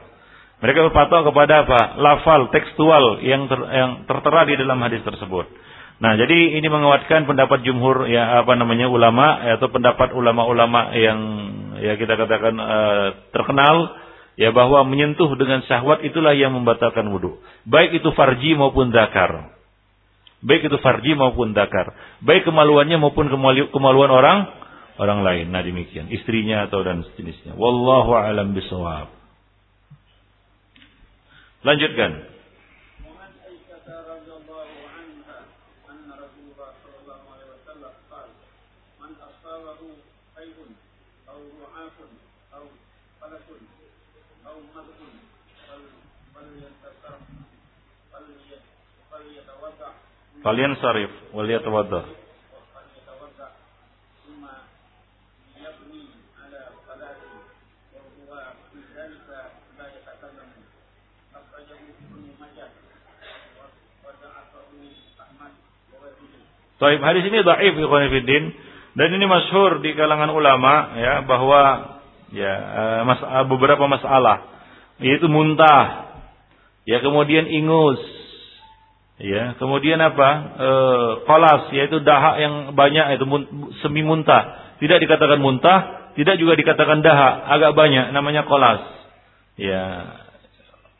Mereka 0.59 0.91
berpatok 0.91 1.31
kepada 1.31 1.63
apa? 1.63 1.81
Lafal 2.03 2.51
tekstual 2.51 3.23
yang 3.23 3.47
ter, 3.47 3.61
yang 3.63 3.91
tertera 4.11 4.43
di 4.43 4.59
dalam 4.59 4.83
hadis 4.83 5.07
tersebut. 5.07 5.47
Nah, 5.99 6.15
jadi 6.19 6.59
ini 6.59 6.67
menguatkan 6.67 7.27
pendapat 7.27 7.63
jumhur 7.63 8.11
ya 8.11 8.43
apa 8.43 8.55
namanya 8.59 8.91
ulama 8.91 9.39
atau 9.59 9.71
pendapat 9.71 10.15
ulama-ulama 10.15 10.95
yang 10.95 11.19
ya 11.79 11.95
kita 11.95 12.15
katakan 12.15 12.55
uh, 12.59 13.07
terkenal 13.35 13.99
ya 14.39 14.55
bahwa 14.55 14.83
menyentuh 14.87 15.31
dengan 15.35 15.63
syahwat 15.67 16.03
itulah 16.07 16.35
yang 16.35 16.55
membatalkan 16.55 17.07
wudhu. 17.07 17.39
Baik 17.67 18.03
itu 18.03 18.11
farji 18.15 18.55
maupun 18.55 18.91
zakar. 18.95 19.55
Baik 20.39 20.71
itu 20.71 20.79
farji 20.79 21.19
maupun 21.19 21.55
zakar. 21.55 21.95
Baik 22.23 22.47
kemaluannya 22.47 22.99
maupun 22.99 23.31
kemaluan 23.75 24.11
orang 24.11 24.39
orang 24.99 25.23
lain. 25.23 25.47
Nah 25.55 25.63
demikian, 25.63 26.11
istrinya 26.11 26.67
atau 26.67 26.83
dan 26.83 27.07
sejenisnya. 27.15 27.55
Wallahu 27.55 28.13
alam 28.19 28.53
bisawab. 28.53 29.09
Lanjutkan. 31.63 32.39
Kalian 50.39 50.81
sarif 50.81 51.13
wal 51.37 51.45
Taib. 66.79 67.01
Hadis 67.03 67.27
ini 67.27 67.43
dhaif 67.43 67.75
ikhwan 67.75 68.07
fillah 68.11 68.45
dan 68.99 69.09
ini 69.15 69.25
masyhur 69.31 69.79
di 69.79 69.95
kalangan 69.95 70.31
ulama 70.35 70.99
ya 70.99 71.15
bahwa 71.23 71.61
ya 72.35 72.55
eh, 72.55 73.01
mas, 73.07 73.21
eh, 73.23 73.45
beberapa 73.47 73.85
masalah. 73.87 74.47
Yaitu 74.99 75.31
muntah. 75.31 76.11
Ya 76.83 76.99
kemudian 76.99 77.47
ingus. 77.47 78.03
Ya 79.19 79.55
kemudian 79.59 79.99
apa? 79.99 80.31
E, 80.59 80.71
kolas 81.27 81.71
yaitu 81.75 82.03
dahak 82.03 82.39
yang 82.39 82.55
banyak 82.75 83.19
itu 83.19 83.25
semi 83.83 84.03
muntah. 84.03 84.75
Tidak 84.83 84.99
dikatakan 84.99 85.39
muntah 85.39 85.99
tidak 86.19 86.35
juga 86.43 86.59
dikatakan 86.59 86.99
dahak. 86.99 87.47
Agak 87.47 87.79
banyak 87.79 88.11
namanya 88.11 88.43
kolas. 88.43 88.83
Ya. 89.55 90.19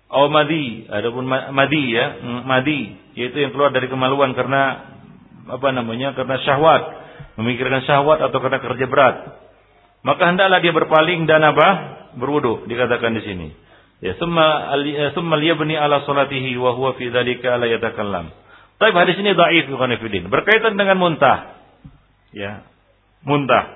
Oh 0.09 0.31
madi, 0.31 0.87
adapun 0.87 1.27
madi 1.29 1.85
ya, 1.93 2.23
madi 2.47 2.97
yaitu 3.19 3.45
yang 3.45 3.53
keluar 3.53 3.75
dari 3.75 3.91
kemaluan 3.91 4.33
karena 4.33 4.95
apa 5.49 5.69
namanya 5.73 6.13
karena 6.13 6.37
syahwat, 6.45 6.83
memikirkan 7.41 7.83
syahwat 7.89 8.21
atau 8.23 8.39
karena 8.39 8.61
kerja 8.61 8.87
berat. 8.87 9.17
Maka 10.07 10.23
hendaklah 10.31 10.63
dia 10.63 10.73
berpaling 10.73 11.27
dan 11.27 11.43
apa? 11.43 11.69
Berwudu 12.17 12.69
dikatakan 12.71 13.17
di 13.19 13.23
sini. 13.25 13.49
Ya, 13.99 14.15
summa 14.15 14.71
summa 15.11 15.35
liyabni 15.35 15.75
ala 15.75 16.07
salatihi 16.07 16.55
wa 16.55 16.71
huwa 16.79 16.95
fi 16.95 17.11
dzalika 17.11 17.59
la 17.59 17.67
yatakallam. 17.67 18.31
Tapi 18.79 18.95
hadis 18.95 19.19
ini 19.19 19.35
dhaif 19.35 19.67
bukan. 19.75 19.99
Berkaitan 20.31 20.79
dengan 20.79 21.03
muntah. 21.03 21.59
Ya. 22.31 22.63
Muntah. 23.27 23.75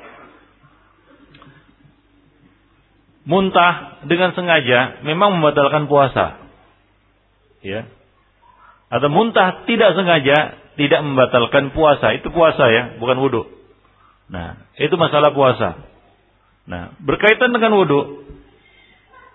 Muntah 3.26 4.02
dengan 4.06 4.30
sengaja 4.38 5.02
memang 5.02 5.42
membatalkan 5.42 5.90
puasa. 5.90 6.38
Ya. 7.66 7.90
Atau 8.94 9.10
muntah 9.10 9.66
tidak 9.66 9.98
sengaja 9.98 10.61
tidak 10.76 11.00
membatalkan 11.04 11.72
puasa. 11.76 12.16
Itu 12.16 12.32
puasa 12.32 12.64
ya, 12.68 12.82
bukan 12.96 13.16
wudhu. 13.20 13.42
Nah, 14.32 14.64
itu 14.80 14.94
masalah 14.96 15.36
puasa. 15.36 15.76
Nah, 16.64 16.94
berkaitan 17.02 17.52
dengan 17.52 17.74
wudhu, 17.76 18.24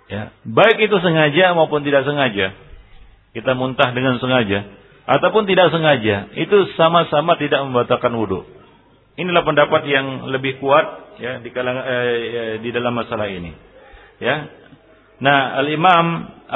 ya, 0.10 0.32
baik 0.48 0.90
itu 0.90 0.96
sengaja 1.04 1.54
maupun 1.54 1.84
tidak 1.84 2.08
sengaja, 2.08 2.56
kita 3.36 3.52
muntah 3.54 3.92
dengan 3.92 4.18
sengaja, 4.18 4.66
ataupun 5.06 5.46
tidak 5.46 5.70
sengaja, 5.70 6.32
itu 6.40 6.74
sama-sama 6.80 7.36
tidak 7.38 7.62
membatalkan 7.68 8.16
wudhu. 8.16 8.48
Inilah 9.18 9.44
pendapat 9.44 9.82
yang 9.90 10.30
lebih 10.30 10.62
kuat 10.62 11.18
ya 11.18 11.42
di 11.42 11.50
kalangan 11.50 11.84
eh, 11.90 12.16
ya, 12.30 12.44
di 12.62 12.70
dalam 12.70 12.94
masalah 12.94 13.26
ini. 13.26 13.50
Ya. 14.22 14.46
Nah, 15.18 15.58
Al 15.58 15.68
Imam 15.74 16.06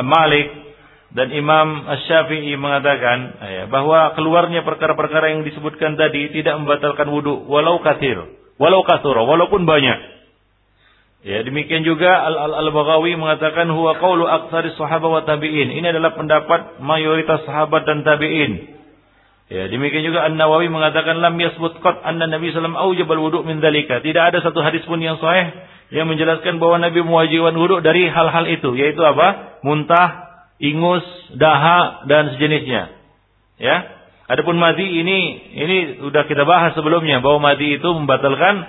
Malik 0.06 0.71
dan 1.12 1.28
Imam 1.36 1.84
Syafi'i 2.08 2.56
mengatakan 2.56 3.36
ya, 3.44 3.64
bahwa 3.68 4.16
keluarnya 4.16 4.64
perkara-perkara 4.64 5.36
yang 5.36 5.44
disebutkan 5.44 6.00
tadi 6.00 6.32
tidak 6.32 6.56
membatalkan 6.64 7.12
wudhu 7.12 7.52
walau 7.52 7.84
kathir, 7.84 8.16
walau 8.56 8.88
kathura, 8.88 9.28
walaupun 9.28 9.68
banyak. 9.68 10.24
Ya, 11.22 11.46
demikian 11.46 11.86
juga 11.86 12.10
Al-Al-Baghawi 12.10 13.14
mengatakan 13.14 13.70
huwa 13.70 13.94
qaulu 14.02 14.26
aktsari 14.26 14.74
sahabat 14.74 15.06
wa 15.06 15.22
tabi'in. 15.22 15.70
Ini 15.70 15.94
adalah 15.94 16.18
pendapat 16.18 16.82
mayoritas 16.82 17.46
sahabat 17.46 17.86
dan 17.86 18.02
tabi'in. 18.02 18.82
Ya, 19.52 19.68
demikian 19.68 20.08
juga 20.08 20.24
An-Nawawi 20.32 20.72
mengatakan 20.72 21.20
lam 21.20 21.36
yasbut 21.36 21.84
qat 21.84 22.08
anna 22.08 22.24
Nabi 22.24 22.56
sallallahu 22.56 22.96
alaihi 22.96 23.04
wasallam 23.04 23.22
wudu 23.28 23.40
min. 23.44 23.60
Tidak 23.60 24.24
ada 24.32 24.40
satu 24.40 24.64
hadis 24.64 24.82
pun 24.88 24.98
yang 25.04 25.20
sahih 25.20 25.52
yang 25.92 26.08
menjelaskan 26.08 26.56
bahwa 26.56 26.80
Nabi 26.80 27.04
mewajibkan 27.04 27.52
wudu 27.60 27.84
dari 27.84 28.08
hal-hal 28.08 28.48
itu, 28.48 28.80
yaitu 28.80 29.04
apa? 29.04 29.60
Muntah, 29.60 30.31
ingus, 30.62 31.04
daha 31.36 32.06
dan 32.06 32.38
sejenisnya. 32.38 32.94
Ya. 33.58 33.78
Adapun 34.32 34.56
madi 34.56 34.86
ini 34.86 35.20
ini 35.58 35.78
sudah 36.00 36.24
kita 36.24 36.48
bahas 36.48 36.72
sebelumnya 36.78 37.20
bahwa 37.20 37.52
madi 37.52 37.76
itu 37.76 37.90
membatalkan 37.92 38.64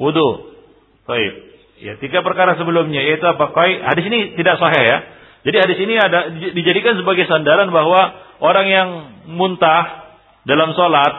wudu. 0.00 0.54
Baik. 1.04 1.52
Ya, 1.82 1.98
tiga 1.98 2.22
perkara 2.22 2.54
sebelumnya 2.54 3.02
yaitu 3.02 3.26
apa? 3.26 3.50
Kai 3.50 3.82
hadis 3.82 4.06
ini 4.06 4.38
tidak 4.38 4.62
sahih 4.62 4.84
ya. 4.86 4.98
Jadi 5.42 5.56
hadis 5.58 5.78
ini 5.82 5.94
ada 5.98 6.30
dijadikan 6.54 6.94
sebagai 6.94 7.26
sandaran 7.26 7.74
bahwa 7.74 8.14
orang 8.38 8.66
yang 8.70 8.88
muntah 9.26 10.14
dalam 10.46 10.70
sholat, 10.78 11.12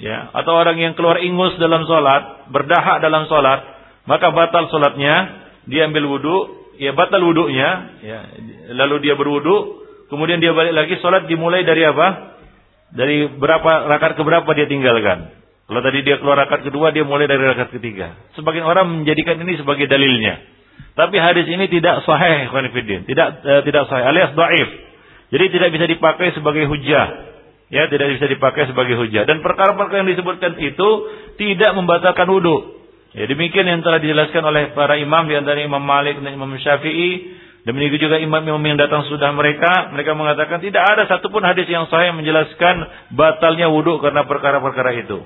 ya, 0.00 0.32
atau 0.32 0.56
orang 0.56 0.80
yang 0.80 0.92
keluar 0.96 1.20
ingus 1.20 1.60
dalam 1.60 1.84
sholat, 1.84 2.48
berdahak 2.48 3.04
dalam 3.04 3.28
sholat, 3.28 3.60
maka 4.08 4.32
batal 4.32 4.72
sholatnya, 4.72 5.44
dia 5.68 5.92
ambil 5.92 6.08
wudhu, 6.08 6.55
ya 6.80 6.92
batal 6.92 7.22
wudhunya, 7.22 7.68
ya, 8.04 8.18
lalu 8.76 9.04
dia 9.04 9.14
berwudhu, 9.18 9.86
kemudian 10.12 10.38
dia 10.38 10.52
balik 10.52 10.72
lagi 10.76 10.94
sholat 11.00 11.28
dimulai 11.28 11.64
dari 11.64 11.82
apa? 11.84 12.38
Dari 12.96 13.28
berapa 13.36 13.90
rakaat 13.90 14.14
ke 14.14 14.22
berapa 14.22 14.46
dia 14.54 14.70
tinggalkan? 14.70 15.34
Kalau 15.66 15.82
tadi 15.82 16.06
dia 16.06 16.22
keluar 16.22 16.38
rakaat 16.46 16.62
kedua, 16.62 16.94
dia 16.94 17.02
mulai 17.02 17.26
dari 17.26 17.42
rakaat 17.42 17.74
ketiga. 17.74 18.14
Sebagian 18.38 18.62
orang 18.62 19.02
menjadikan 19.02 19.34
ini 19.42 19.58
sebagai 19.58 19.90
dalilnya. 19.90 20.38
Tapi 20.96 21.16
hadis 21.18 21.44
ini 21.50 21.66
tidak 21.68 22.06
sahih, 22.06 22.48
Khanifidin. 22.48 23.04
Tidak 23.04 23.28
uh, 23.42 23.62
tidak 23.66 23.84
sahih, 23.90 24.04
alias 24.06 24.32
dhaif. 24.32 24.68
Jadi 25.34 25.44
tidak 25.52 25.68
bisa 25.74 25.84
dipakai 25.90 26.32
sebagai 26.38 26.64
hujah. 26.70 27.06
Ya, 27.66 27.90
tidak 27.90 28.14
bisa 28.14 28.30
dipakai 28.30 28.70
sebagai 28.70 28.94
hujah. 28.94 29.26
Dan 29.26 29.42
perkara-perkara 29.42 30.06
yang 30.06 30.10
disebutkan 30.14 30.54
itu 30.62 30.88
tidak 31.34 31.74
membatalkan 31.74 32.30
wudhu. 32.30 32.75
Ya 33.16 33.24
demikian 33.24 33.64
yang 33.64 33.80
telah 33.80 33.96
dijelaskan 33.96 34.44
oleh 34.44 34.76
para 34.76 35.00
imam 35.00 35.24
di 35.24 35.32
antara 35.40 35.56
Imam 35.64 35.80
Malik 35.80 36.20
dan 36.20 36.36
Imam 36.36 36.52
Syafi'i. 36.60 37.32
Demikian 37.64 37.98
juga 37.98 38.16
imam-imam 38.22 38.62
yang 38.62 38.78
datang 38.78 39.08
sudah 39.10 39.34
mereka, 39.34 39.90
mereka 39.90 40.14
mengatakan 40.14 40.62
tidak 40.62 40.86
ada 40.86 41.02
satupun 41.10 41.42
hadis 41.42 41.66
yang 41.66 41.90
sahih 41.90 42.14
menjelaskan 42.14 43.10
batalnya 43.18 43.66
wudhu 43.72 43.98
karena 43.98 44.22
perkara-perkara 44.22 45.02
itu. 45.02 45.18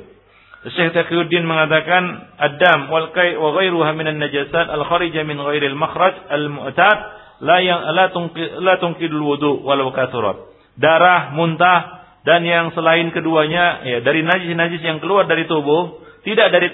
Syekh 0.61 0.97
Taqiyuddin 0.97 1.45
mengatakan 1.45 2.33
adam 2.41 2.89
wal 2.89 3.13
kai 3.13 3.37
wa 3.37 3.53
ghairuha 3.61 3.93
minan 3.93 4.17
najasat 4.17 4.73
al 4.73 4.89
kharija 4.89 5.21
min 5.29 5.37
ghairil 5.37 5.77
makhraj 5.77 6.17
al 6.33 6.49
mu'tad 6.49 6.99
la 7.45 7.61
yang 7.61 7.81
la 7.93 8.09
tungki 8.13 8.45
la 8.61 8.81
tungkidul 8.81 9.21
wudu 9.21 9.61
walau. 9.61 9.93
Darah, 10.81 11.37
muntah 11.37 11.81
dan 12.25 12.45
yang 12.45 12.73
selain 12.73 13.13
keduanya 13.13 13.85
ya 13.85 13.99
dari 14.01 14.25
najis-najis 14.25 14.81
yang 14.81 15.01
keluar 15.01 15.29
dari 15.29 15.45
tubuh 15.45 16.05
tidak 16.25 16.53
dari 16.53 16.69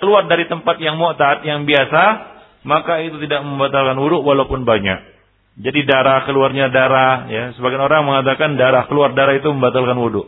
keluar 0.00 0.24
dari 0.24 0.48
tempat 0.48 0.80
yang 0.80 0.96
mu'tad, 0.96 1.44
yang 1.44 1.68
biasa, 1.68 2.02
maka 2.64 3.04
itu 3.04 3.20
tidak 3.20 3.44
membatalkan 3.44 4.00
wudhu 4.00 4.24
walaupun 4.24 4.64
banyak. 4.64 5.12
Jadi 5.54 5.86
darah 5.86 6.26
keluarnya 6.26 6.72
darah, 6.72 7.30
ya 7.30 7.44
sebagian 7.54 7.84
orang 7.84 8.02
mengatakan 8.08 8.58
darah 8.58 8.90
keluar 8.90 9.14
darah 9.14 9.36
itu 9.38 9.46
membatalkan 9.52 9.94
wudhu. 10.00 10.26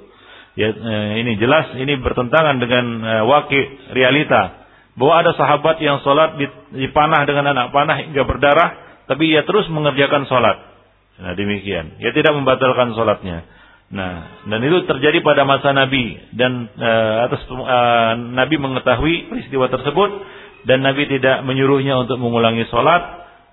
Ya 0.56 0.72
eh, 0.72 1.10
ini 1.24 1.36
jelas 1.36 1.74
ini 1.76 1.98
bertentangan 1.98 2.56
dengan 2.60 2.84
eh, 3.02 3.24
wakil 3.28 3.92
realita 3.92 4.64
bahwa 4.96 5.14
ada 5.20 5.32
sahabat 5.36 5.76
yang 5.84 6.00
sholat 6.00 6.40
dipanah 6.72 7.28
dengan 7.28 7.52
anak 7.52 7.68
panah 7.76 8.00
hingga 8.00 8.24
berdarah 8.24 8.70
tapi 9.04 9.28
ia 9.32 9.44
terus 9.44 9.68
mengerjakan 9.68 10.24
sholat. 10.30 10.56
Nah 11.16 11.32
demikian. 11.36 12.00
Ia 12.00 12.12
tidak 12.12 12.32
membatalkan 12.36 12.92
sholatnya. 12.92 13.44
Nah, 13.86 14.42
dan 14.50 14.60
itu 14.66 14.82
terjadi 14.90 15.22
pada 15.22 15.46
masa 15.46 15.70
Nabi 15.70 16.18
dan 16.34 16.66
uh, 16.74 17.30
atas 17.30 17.46
uh, 17.46 18.18
Nabi 18.18 18.58
mengetahui 18.58 19.30
peristiwa 19.30 19.70
tersebut 19.70 20.10
dan 20.66 20.82
Nabi 20.82 21.06
tidak 21.06 21.46
menyuruhnya 21.46 21.94
untuk 21.94 22.18
mengulangi 22.18 22.66
sholat 22.66 23.02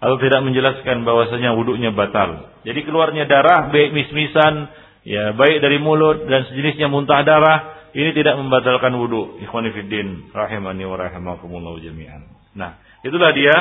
atau 0.02 0.18
tidak 0.18 0.42
menjelaskan 0.42 1.06
bahwasanya 1.06 1.54
wudhunya 1.54 1.94
batal. 1.94 2.50
Jadi 2.66 2.82
keluarnya 2.82 3.30
darah 3.30 3.70
baik 3.70 3.94
mis-misan, 3.94 4.74
ya 5.06 5.38
baik 5.38 5.62
dari 5.62 5.78
mulut 5.78 6.26
dan 6.26 6.50
sejenisnya 6.50 6.90
muntah 6.90 7.22
darah, 7.22 7.90
ini 7.94 8.10
tidak 8.18 8.34
membatalkan 8.36 8.90
wudhu. 8.98 9.38
Ikhwanifiddin, 9.46 10.34
rahimani 10.34 10.84
wa 10.90 10.98
rahimakumullah 10.98 11.78
jami'an. 11.78 12.26
Nah, 12.58 12.82
itulah 13.06 13.32
dia 13.38 13.54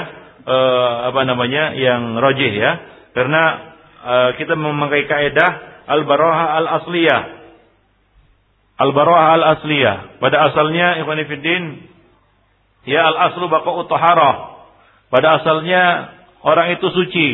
uh, 0.48 1.12
apa 1.12 1.20
namanya 1.28 1.76
yang 1.76 2.16
rojih 2.16 2.52
ya, 2.56 2.72
karena 3.12 3.42
uh, 4.00 4.30
kita 4.40 4.56
memakai 4.56 5.04
kaidah 5.04 5.71
al-baraha 5.86 6.46
al-asliyah. 6.62 7.22
Al-baraha 8.82 9.30
al-asliyah. 9.38 9.96
Pada 10.18 10.50
asalnya 10.50 10.98
ikhwan 11.02 11.22
ya 12.86 13.00
al-aslu 13.14 13.46
baqa'u 13.46 13.86
taharah. 13.86 14.34
Pada 15.12 15.42
asalnya 15.42 15.82
orang 16.42 16.74
itu 16.74 16.88
suci. 16.90 17.28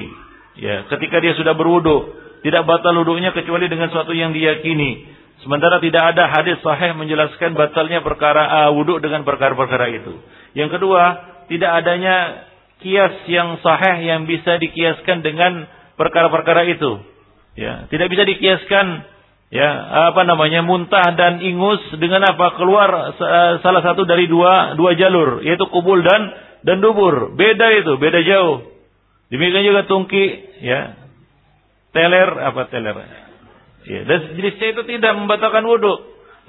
Ya, 0.58 0.90
ketika 0.90 1.22
dia 1.22 1.38
sudah 1.38 1.54
berwudu, 1.54 2.18
tidak 2.42 2.66
batal 2.66 2.94
wudunya 2.98 3.30
kecuali 3.30 3.70
dengan 3.70 3.90
sesuatu 3.94 4.10
yang 4.10 4.34
diyakini. 4.34 5.06
Sementara 5.46 5.78
tidak 5.78 6.02
ada 6.14 6.26
hadis 6.34 6.58
sahih 6.66 6.98
menjelaskan 6.98 7.54
batalnya 7.54 8.02
perkara 8.02 8.66
uh, 8.66 8.70
wudu 8.74 8.98
dengan 8.98 9.22
perkara-perkara 9.22 9.86
itu. 9.94 10.18
Yang 10.58 10.78
kedua, 10.78 11.02
tidak 11.46 11.70
adanya 11.78 12.16
kias 12.82 13.22
yang 13.30 13.62
sahih 13.62 14.02
yang 14.02 14.26
bisa 14.26 14.58
dikiaskan 14.58 15.22
dengan 15.22 15.70
perkara-perkara 15.94 16.66
itu. 16.74 16.98
Ya, 17.58 17.90
tidak 17.90 18.06
bisa 18.14 18.22
dikiaskan. 18.22 19.18
Ya 19.48 19.70
apa 20.12 20.28
namanya 20.28 20.60
muntah 20.60 21.16
dan 21.16 21.40
ingus 21.40 21.80
dengan 21.96 22.20
apa? 22.20 22.54
Keluar 22.60 23.16
salah 23.64 23.80
satu 23.80 24.04
dari 24.04 24.28
dua 24.28 24.76
dua 24.76 24.92
jalur 24.92 25.40
yaitu 25.40 25.64
kubul 25.72 26.04
dan 26.04 26.36
dan 26.68 26.84
dubur. 26.84 27.32
Beda 27.32 27.72
itu 27.72 27.96
beda 27.96 28.20
jauh. 28.28 28.68
Demikian 29.32 29.64
juga 29.64 29.88
tungki 29.88 30.24
ya. 30.60 31.00
Teler 31.96 32.28
apa 32.28 32.68
teler? 32.68 32.96
Ya 33.88 34.04
dan 34.04 34.36
jenisnya 34.36 34.68
itu 34.76 34.82
tidak 34.84 35.16
membatalkan 35.16 35.64
wudhu. 35.64 35.96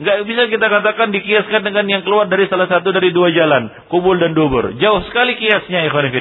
Nggak 0.04 0.18
bisa 0.28 0.42
kita 0.52 0.68
katakan 0.68 1.16
dikiaskan 1.16 1.62
dengan 1.64 1.88
yang 1.88 2.04
keluar 2.04 2.28
dari 2.28 2.52
salah 2.52 2.68
satu 2.68 2.92
dari 2.92 3.16
dua 3.16 3.32
jalan 3.32 3.72
kubul 3.88 4.20
dan 4.20 4.36
dubur. 4.36 4.76
Jauh 4.76 5.08
sekali 5.08 5.40
kiasnya 5.40 5.88
ikhwan 5.88 6.12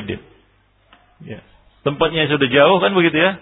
ya. 1.26 1.43
Tempatnya 1.82 2.30
sudah 2.30 2.47
jauh 2.47 2.78
kan 2.78 2.95
begitu 2.95 3.18
ya 3.18 3.32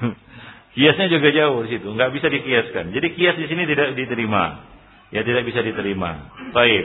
Kiasnya 0.72 1.12
juga 1.12 1.28
jauh 1.36 1.68
di 1.68 1.76
situ, 1.76 1.84
nggak 1.84 2.10
bisa 2.16 2.32
dikiaskan. 2.32 2.96
Jadi 2.96 3.06
kias 3.12 3.36
di 3.36 3.44
sini 3.44 3.68
tidak 3.68 3.92
diterima. 3.92 4.64
Ya 5.12 5.20
tidak 5.20 5.44
bisa 5.44 5.60
diterima. 5.60 6.32
Baik. 6.56 6.84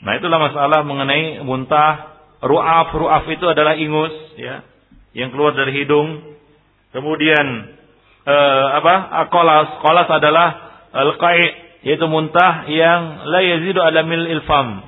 Nah 0.00 0.16
itulah 0.16 0.40
masalah 0.40 0.80
mengenai 0.88 1.44
muntah, 1.44 2.16
ruaf, 2.40 2.88
ruaf 2.96 3.28
itu 3.28 3.44
adalah 3.44 3.76
ingus, 3.76 4.32
ya, 4.40 4.64
yang 5.12 5.28
keluar 5.28 5.52
dari 5.52 5.76
hidung. 5.76 6.24
Kemudian 6.96 7.46
eh, 8.24 8.66
apa? 8.80 9.28
Kolas, 9.28 9.84
kolas 9.84 10.08
adalah 10.08 10.48
al-qai, 10.96 11.40
yaitu 11.84 12.08
muntah 12.08 12.64
yang 12.64 13.28
la 13.28 13.44
yazidu 13.44 13.84
ala 13.84 14.00
mil 14.08 14.24
ilfam, 14.24 14.80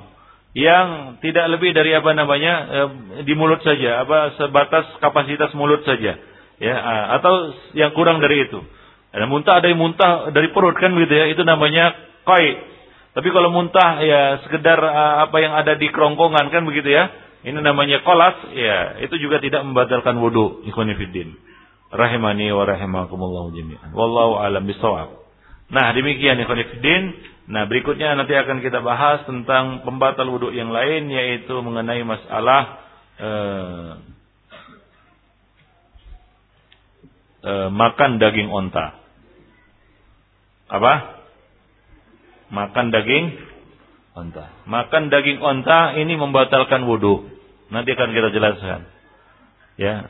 yang 0.57 1.20
tidak 1.20 1.45
lebih 1.53 1.76
dari 1.76 1.93
apa 1.93 2.16
namanya 2.16 2.55
eh, 2.72 2.88
di 3.28 3.36
mulut 3.36 3.61
saja, 3.61 4.01
apa 4.01 4.40
sebatas 4.40 4.97
kapasitas 5.05 5.53
mulut 5.53 5.84
saja 5.84 6.32
ya 6.62 6.78
atau 7.18 7.50
yang 7.74 7.90
kurang 7.98 8.22
dari 8.22 8.46
itu. 8.46 8.62
Ada 9.12 9.26
muntah 9.26 9.60
ada 9.60 9.66
yang 9.68 9.82
muntah 9.82 10.30
dari 10.30 10.54
perut 10.54 10.78
kan 10.78 10.94
begitu 10.94 11.12
ya, 11.18 11.26
itu 11.28 11.42
namanya 11.42 11.92
koi. 12.22 12.70
Tapi 13.12 13.28
kalau 13.28 13.52
muntah 13.52 14.00
ya 14.00 14.40
sekedar 14.46 14.80
apa 15.26 15.36
yang 15.42 15.52
ada 15.52 15.76
di 15.76 15.90
kerongkongan 15.90 16.48
kan 16.48 16.62
begitu 16.64 16.88
ya. 16.88 17.10
Ini 17.42 17.58
namanya 17.58 18.06
kolas, 18.06 18.54
ya 18.54 19.02
itu 19.02 19.18
juga 19.18 19.42
tidak 19.42 19.66
membatalkan 19.66 20.14
wudhu. 20.22 20.62
Ikhwanifiddin. 20.70 21.34
Rahimani 21.92 22.54
wa 22.54 22.64
rahimakumullah 22.64 23.50
jami'an. 23.52 23.90
Wallahu 23.92 24.38
alam 24.40 24.62
bisawab. 24.64 25.26
Nah 25.68 25.90
demikian 25.92 26.38
ikhwanifiddin. 26.40 27.02
Nah 27.50 27.66
berikutnya 27.66 28.14
nanti 28.14 28.32
akan 28.32 28.62
kita 28.62 28.80
bahas 28.80 29.26
tentang 29.26 29.82
pembatal 29.82 30.30
wudhu 30.30 30.54
yang 30.54 30.70
lain 30.70 31.10
yaitu 31.10 31.52
mengenai 31.60 32.00
masalah 32.06 32.80
eh, 33.18 34.11
e, 37.43 37.53
makan 37.68 38.22
daging 38.22 38.49
onta. 38.49 38.97
Apa? 40.70 40.93
Makan 42.49 42.86
daging 42.95 43.26
onta. 44.16 44.45
Makan 44.64 45.12
daging 45.12 45.43
onta 45.43 45.99
ini 45.99 46.14
membatalkan 46.16 46.86
wudhu. 46.86 47.28
Nanti 47.68 47.93
akan 47.93 48.11
kita 48.14 48.28
jelaskan. 48.32 48.80
Ya. 49.76 50.09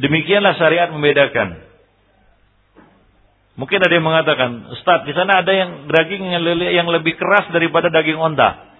Demikianlah 0.00 0.56
syariat 0.56 0.88
membedakan. 0.90 1.68
Mungkin 3.58 3.82
ada 3.82 3.92
yang 3.92 4.06
mengatakan, 4.06 4.72
Ustaz, 4.72 5.04
di 5.04 5.12
sana 5.12 5.44
ada 5.44 5.52
yang 5.52 5.90
daging 5.90 6.22
yang 6.72 6.88
lebih 6.88 7.18
keras 7.20 7.50
daripada 7.52 7.92
daging 7.92 8.16
onta. 8.16 8.72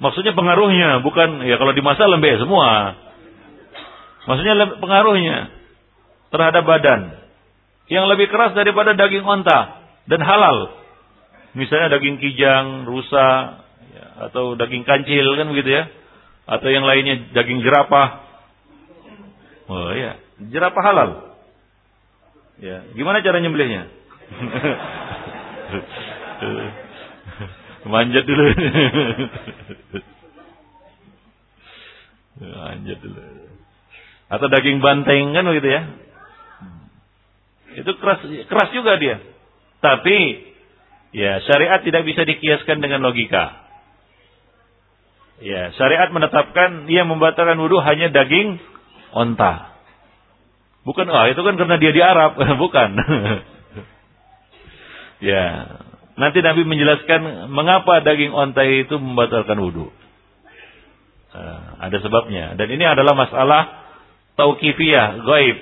Maksudnya 0.00 0.32
pengaruhnya, 0.32 1.04
bukan 1.04 1.44
ya 1.44 1.60
kalau 1.60 1.76
dimasak 1.76 2.08
lembek 2.08 2.40
semua. 2.40 2.96
Maksudnya 4.24 4.80
pengaruhnya 4.80 5.59
terhadap 6.30 6.62
badan 6.64 7.20
yang 7.90 8.06
lebih 8.06 8.30
keras 8.30 8.54
daripada 8.54 8.94
daging 8.94 9.26
onta 9.26 9.82
dan 10.06 10.22
halal. 10.22 10.78
Misalnya 11.58 11.98
daging 11.98 12.22
kijang, 12.22 12.86
rusa, 12.86 13.58
ya, 13.90 14.30
atau 14.30 14.54
daging 14.54 14.86
kancil 14.86 15.26
kan 15.34 15.50
begitu 15.50 15.74
ya, 15.74 15.90
atau 16.46 16.70
yang 16.70 16.86
lainnya 16.86 17.34
daging 17.34 17.66
jerapah. 17.66 18.22
Oh 19.66 19.90
ya, 19.90 20.22
jerapah 20.38 20.82
halal. 20.86 21.34
Ya, 22.62 22.86
gimana 22.94 23.26
cara 23.26 23.42
nyembelihnya? 23.42 23.90
Manjat 27.90 28.24
dulu. 28.28 28.44
Manjat 32.54 32.98
dulu. 33.02 33.18
Atau 34.30 34.46
daging 34.46 34.78
banteng 34.78 35.34
kan 35.34 35.42
begitu 35.48 35.74
ya? 35.74 35.82
Itu 37.78 37.94
keras 38.02 38.26
keras 38.50 38.70
juga 38.74 38.98
dia. 38.98 39.22
Tapi 39.78 40.50
ya 41.14 41.38
syariat 41.46 41.78
tidak 41.86 42.02
bisa 42.02 42.26
dikiaskan 42.26 42.82
dengan 42.82 43.06
logika. 43.06 43.70
Ya, 45.40 45.72
syariat 45.72 46.12
menetapkan 46.12 46.84
dia 46.84 47.08
membatalkan 47.08 47.56
wudhu 47.56 47.80
hanya 47.80 48.12
daging 48.12 48.60
onta. 49.16 49.72
Bukan, 50.84 51.08
ah 51.08 51.32
itu 51.32 51.40
kan 51.40 51.56
karena 51.56 51.80
dia 51.80 51.96
di 51.96 52.02
Arab, 52.04 52.36
bukan. 52.62 52.92
ya, 55.32 55.44
nanti 56.20 56.44
Nabi 56.44 56.68
menjelaskan 56.68 57.48
mengapa 57.48 58.04
daging 58.04 58.36
onta 58.36 58.68
itu 58.68 59.00
membatalkan 59.00 59.56
wudhu. 59.56 59.88
Uh, 61.32 61.60
ada 61.88 61.96
sebabnya. 62.04 62.60
Dan 62.60 62.76
ini 62.76 62.84
adalah 62.84 63.16
masalah 63.16 63.80
tauqifiyah, 64.36 65.24
gaib 65.24 65.56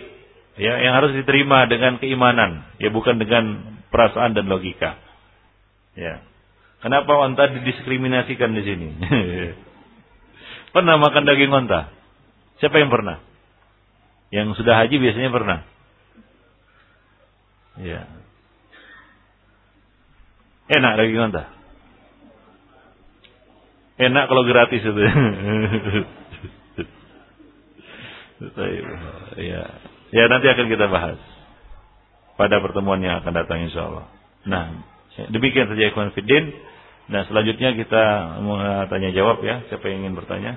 ya 0.58 0.74
yang 0.82 0.92
harus 0.98 1.14
diterima 1.14 1.64
dengan 1.70 2.02
keimanan. 2.02 2.66
Ya 2.82 2.90
bukan 2.90 3.16
dengan 3.22 3.78
perasaan 3.94 4.34
dan 4.34 4.50
logika. 4.50 4.98
Ya. 5.94 6.20
Kenapa 6.78 7.10
onta 7.10 7.50
didiskriminasikan 7.50 8.54
di 8.54 8.62
sini? 8.62 8.88
Pernah 10.74 10.98
makan 10.98 11.24
daging 11.26 11.50
onta? 11.50 11.90
Siapa 12.62 12.78
yang 12.78 12.90
pernah? 12.90 13.18
Yang 14.30 14.60
sudah 14.60 14.76
haji 14.78 15.00
biasanya 15.00 15.30
pernah? 15.32 15.58
Ya. 17.78 18.06
Enak 20.68 20.92
daging 20.98 21.22
onta? 21.22 21.44
Enak 23.98 24.24
kalau 24.26 24.42
gratis 24.46 24.82
itu. 24.82 25.02
Ya 29.34 29.66
Ya 30.08 30.24
nanti 30.28 30.48
akan 30.48 30.66
kita 30.72 30.86
bahas 30.88 31.20
pada 32.40 32.62
pertemuan 32.64 33.02
yang 33.02 33.20
akan 33.20 33.32
datang 33.34 33.66
insya 33.66 33.88
Allah. 33.88 34.06
Nah 34.48 34.64
demikian 35.28 35.68
saja 35.68 35.90
ikhwan 35.92 36.14
fiddin. 36.16 36.54
Nah 37.08 37.24
selanjutnya 37.28 37.76
kita 37.76 38.04
mau 38.44 38.56
tanya 38.88 39.10
jawab 39.12 39.44
ya. 39.44 39.64
Siapa 39.68 39.84
yang 39.90 40.06
ingin 40.06 40.14
bertanya? 40.16 40.56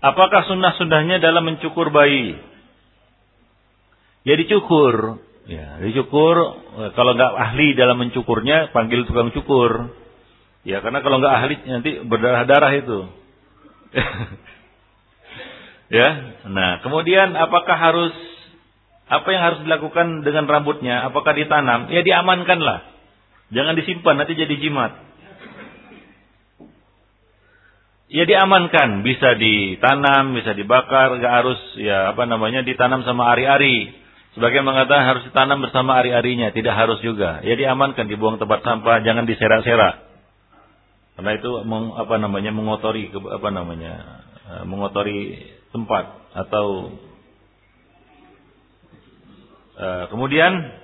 Apakah 0.00 0.48
sunnah-sunnahnya 0.48 1.20
dalam 1.20 1.44
mencukur 1.44 1.92
bayi? 1.92 2.40
Ya 4.24 4.34
dicukur. 4.36 5.20
Ya, 5.44 5.76
dicukur. 5.84 6.36
Kalau 6.96 7.12
nggak 7.12 7.32
ahli 7.36 7.76
dalam 7.76 8.00
mencukurnya, 8.00 8.72
panggil 8.72 9.04
tukang 9.04 9.28
cukur. 9.36 9.92
Ya, 10.64 10.80
karena 10.80 11.04
kalau 11.04 11.20
nggak 11.20 11.34
ahli 11.36 11.54
nanti 11.68 11.90
berdarah-darah 12.04 12.72
itu. 12.80 12.98
ya. 16.00 16.08
Nah, 16.48 16.80
kemudian 16.80 17.36
apakah 17.36 17.76
harus 17.76 18.14
apa 19.04 19.28
yang 19.36 19.42
harus 19.42 19.60
dilakukan 19.68 20.24
dengan 20.24 20.48
rambutnya? 20.48 21.04
Apakah 21.12 21.36
ditanam? 21.36 21.92
Ya 21.92 22.00
diamankanlah. 22.00 22.88
Jangan 23.52 23.74
disimpan 23.76 24.16
nanti 24.16 24.38
jadi 24.38 24.54
jimat 24.56 25.09
ya 28.10 28.26
diamankan, 28.26 29.06
bisa 29.06 29.38
ditanam, 29.38 30.34
bisa 30.34 30.52
dibakar, 30.52 31.14
nggak 31.16 31.34
harus 31.42 31.60
ya 31.78 32.12
apa 32.12 32.26
namanya 32.26 32.66
ditanam 32.66 33.06
sama 33.06 33.30
ari-ari. 33.30 33.94
Sebagian 34.34 34.62
mengatakan 34.62 35.10
harus 35.10 35.22
ditanam 35.26 35.58
bersama 35.62 35.98
ari-arinya, 35.98 36.54
tidak 36.54 36.74
harus 36.74 37.02
juga. 37.02 37.42
Ya 37.42 37.54
diamankan, 37.58 38.06
dibuang 38.06 38.38
tempat 38.38 38.62
sampah, 38.62 39.02
jangan 39.02 39.26
diserak-serak. 39.26 40.06
Karena 41.18 41.30
itu 41.34 41.50
meng, 41.66 41.94
apa 41.98 42.14
namanya 42.16 42.54
mengotori 42.54 43.10
apa 43.10 43.48
namanya 43.50 43.92
eh, 44.46 44.64
mengotori 44.64 45.36
tempat 45.70 46.32
atau 46.34 46.96
uh, 49.78 50.04
kemudian 50.10 50.79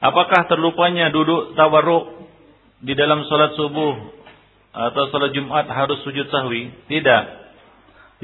Apakah 0.00 0.48
terlupanya 0.48 1.12
duduk 1.12 1.52
tawarruk 1.54 2.24
di 2.80 2.96
dalam 2.96 3.28
salat 3.28 3.52
subuh 3.52 4.16
atau 4.72 5.02
salat 5.12 5.36
Jumat 5.36 5.68
harus 5.68 6.00
sujud 6.02 6.24
sahwi? 6.32 6.72
Tidak. 6.88 7.22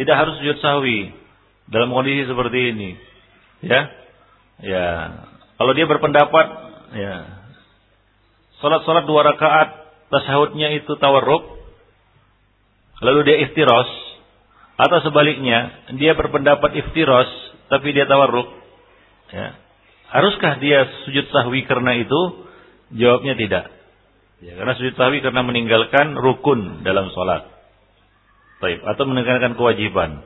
Tidak 0.00 0.16
harus 0.16 0.40
sujud 0.40 0.56
sahwi 0.64 1.12
dalam 1.68 1.92
kondisi 1.92 2.24
seperti 2.24 2.58
ini. 2.72 2.90
Ya. 3.60 3.92
Ya. 4.64 4.88
Kalau 5.60 5.72
dia 5.76 5.84
berpendapat 5.84 6.46
ya 6.96 7.36
salat-salat 8.60 9.04
dua 9.04 9.26
rakaat 9.26 9.68
tasahudnya 10.08 10.72
itu 10.80 10.96
tawarruk 10.96 11.44
lalu 13.04 13.20
dia 13.28 13.36
iftiros 13.48 13.90
atau 14.76 14.98
sebaliknya 15.04 15.88
dia 15.96 16.16
berpendapat 16.16 16.72
iftiros 16.84 17.28
tapi 17.68 17.92
dia 17.92 18.08
tawarruk 18.08 18.48
ya 19.32 19.65
Haruskah 20.06 20.62
dia 20.62 20.86
sujud 21.06 21.26
sahwi 21.34 21.66
karena 21.66 21.98
itu? 21.98 22.20
Jawabnya 22.94 23.34
tidak. 23.34 23.64
Ya, 24.38 24.54
karena 24.54 24.74
sujud 24.78 24.94
sahwi 24.94 25.18
karena 25.24 25.42
meninggalkan 25.42 26.14
rukun 26.14 26.86
dalam 26.86 27.10
sholat. 27.10 27.50
Baik, 28.62 28.80
atau 28.86 29.04
meninggalkan 29.04 29.58
kewajiban. 29.58 30.24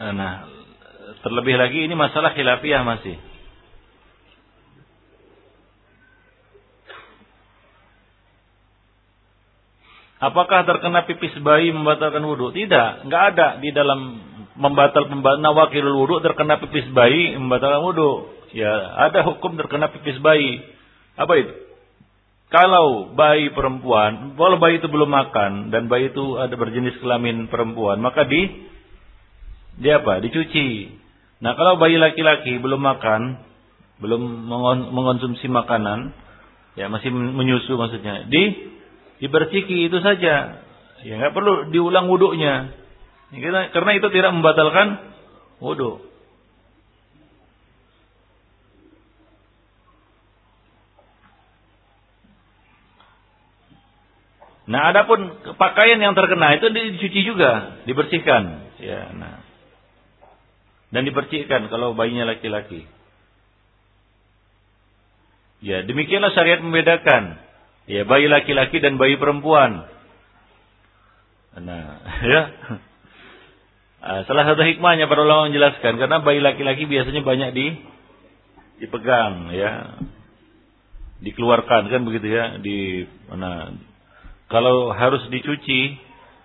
Nah, 0.00 0.48
terlebih 1.20 1.60
lagi 1.60 1.84
ini 1.84 1.92
masalah 1.92 2.32
khilafiyah 2.32 2.80
masih. 2.88 3.20
Apakah 10.20 10.68
terkena 10.68 11.08
pipis 11.08 11.32
bayi 11.40 11.72
membatalkan 11.72 12.20
wudhu? 12.20 12.52
Tidak, 12.52 13.08
nggak 13.08 13.22
ada 13.34 13.56
di 13.56 13.72
dalam 13.72 14.20
membatal 14.52 15.08
nawakilul 15.16 15.96
wudhu 15.96 16.20
terkena 16.20 16.60
pipis 16.60 16.92
bayi 16.92 17.32
membatalkan 17.40 17.80
wudhu. 17.80 18.28
Ya, 18.52 18.68
ada 19.08 19.24
hukum 19.24 19.56
terkena 19.56 19.88
pipis 19.88 20.20
bayi. 20.20 20.60
Apa 21.16 21.32
itu? 21.40 21.52
Kalau 22.52 23.16
bayi 23.16 23.48
perempuan, 23.54 24.36
kalau 24.36 24.60
bayi 24.60 24.82
itu 24.82 24.90
belum 24.90 25.08
makan 25.08 25.70
dan 25.72 25.86
bayi 25.86 26.12
itu 26.12 26.36
ada 26.36 26.52
berjenis 26.52 26.98
kelamin 26.98 27.46
perempuan, 27.48 28.02
maka 28.02 28.28
di 28.28 28.68
dia 29.80 30.04
apa? 30.04 30.20
Dicuci. 30.20 31.00
Nah, 31.40 31.56
kalau 31.56 31.80
bayi 31.80 31.96
laki-laki 31.96 32.60
belum 32.60 32.82
makan, 32.84 33.40
belum 34.04 34.20
mengonsumsi 34.92 35.48
makanan, 35.48 36.12
ya 36.76 36.92
masih 36.92 37.08
menyusu 37.08 37.78
maksudnya, 37.80 38.28
di 38.28 38.76
dibersihki 39.20 39.86
itu 39.86 40.00
saja. 40.00 40.64
Ya 41.00 41.14
nggak 41.16 41.32
perlu 41.36 41.72
diulang 41.72 42.08
wuduknya. 42.08 42.72
Ya, 43.30 43.70
karena 43.70 43.92
itu 43.94 44.08
tidak 44.10 44.34
membatalkan 44.34 44.98
wudhu. 45.62 46.10
Nah, 54.70 54.94
adapun 54.94 55.34
pakaian 55.58 55.98
yang 55.98 56.14
terkena 56.14 56.54
itu 56.54 56.70
dicuci 56.70 57.26
juga, 57.26 57.82
dibersihkan. 57.90 58.70
Ya, 58.78 59.10
nah. 59.18 59.42
Dan 60.94 61.10
dibersihkan 61.10 61.66
kalau 61.66 61.98
bayinya 61.98 62.30
laki-laki. 62.30 62.86
Ya, 65.58 65.82
demikianlah 65.82 66.30
syariat 66.38 66.62
membedakan. 66.62 67.49
Ya, 67.90 68.06
bayi 68.06 68.30
laki-laki 68.30 68.78
dan 68.78 69.02
bayi 69.02 69.18
perempuan. 69.18 69.82
Nah, 71.58 71.98
ya. 72.30 72.42
Ah, 74.00 74.22
salah 74.30 74.46
satu 74.46 74.62
hikmahnya 74.62 75.10
para 75.10 75.26
ulama 75.26 75.50
menjelaskan 75.50 75.98
karena 75.98 76.22
bayi 76.22 76.38
laki-laki 76.38 76.86
biasanya 76.86 77.26
banyak 77.26 77.50
di 77.50 77.66
dipegang 78.78 79.50
ya. 79.52 79.98
Dikeluarkan 81.20 81.90
kan 81.92 82.00
begitu 82.06 82.32
ya 82.32 82.56
di 82.62 83.04
mana 83.28 83.76
kalau 84.48 84.94
harus 84.94 85.20
dicuci 85.28 85.98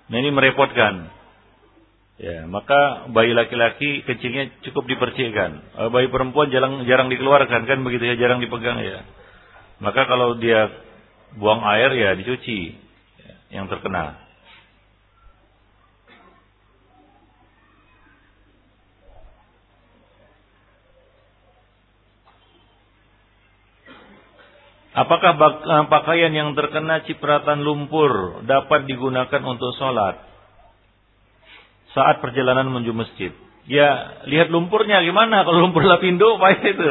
nah 0.10 0.18
ini 0.18 0.34
merepotkan. 0.34 1.14
Ya, 2.16 2.48
maka 2.48 3.12
bayi 3.12 3.36
laki-laki 3.36 4.04
kecilnya 4.04 4.50
cukup 4.66 4.88
dipercikkan. 4.90 5.78
Bayi 5.94 6.10
perempuan 6.10 6.50
jarang 6.50 6.84
jarang 6.90 7.08
dikeluarkan 7.08 7.70
kan 7.70 7.80
begitu 7.86 8.04
ya, 8.04 8.16
jarang 8.18 8.42
dipegang 8.42 8.82
ya. 8.82 9.04
Maka 9.80 10.08
kalau 10.08 10.40
dia 10.40 10.85
buang 11.36 11.62
air 11.64 11.92
ya 11.96 12.10
dicuci 12.16 12.76
yang 13.52 13.68
terkena. 13.68 14.26
Apakah 24.96 25.36
eh, 25.36 25.86
pakaian 25.92 26.32
yang 26.32 26.56
terkena 26.56 27.04
cipratan 27.04 27.68
lumpur 27.68 28.40
dapat 28.48 28.88
digunakan 28.88 29.44
untuk 29.44 29.76
sholat 29.76 30.24
saat 31.92 32.24
perjalanan 32.24 32.72
menuju 32.72 32.96
masjid? 32.96 33.36
Ya, 33.68 34.24
lihat 34.30 34.48
lumpurnya 34.48 35.04
gimana. 35.04 35.44
Kalau 35.44 35.68
lumpur 35.68 35.84
lapindo, 35.84 36.40
apa 36.40 36.48
itu? 36.72 36.86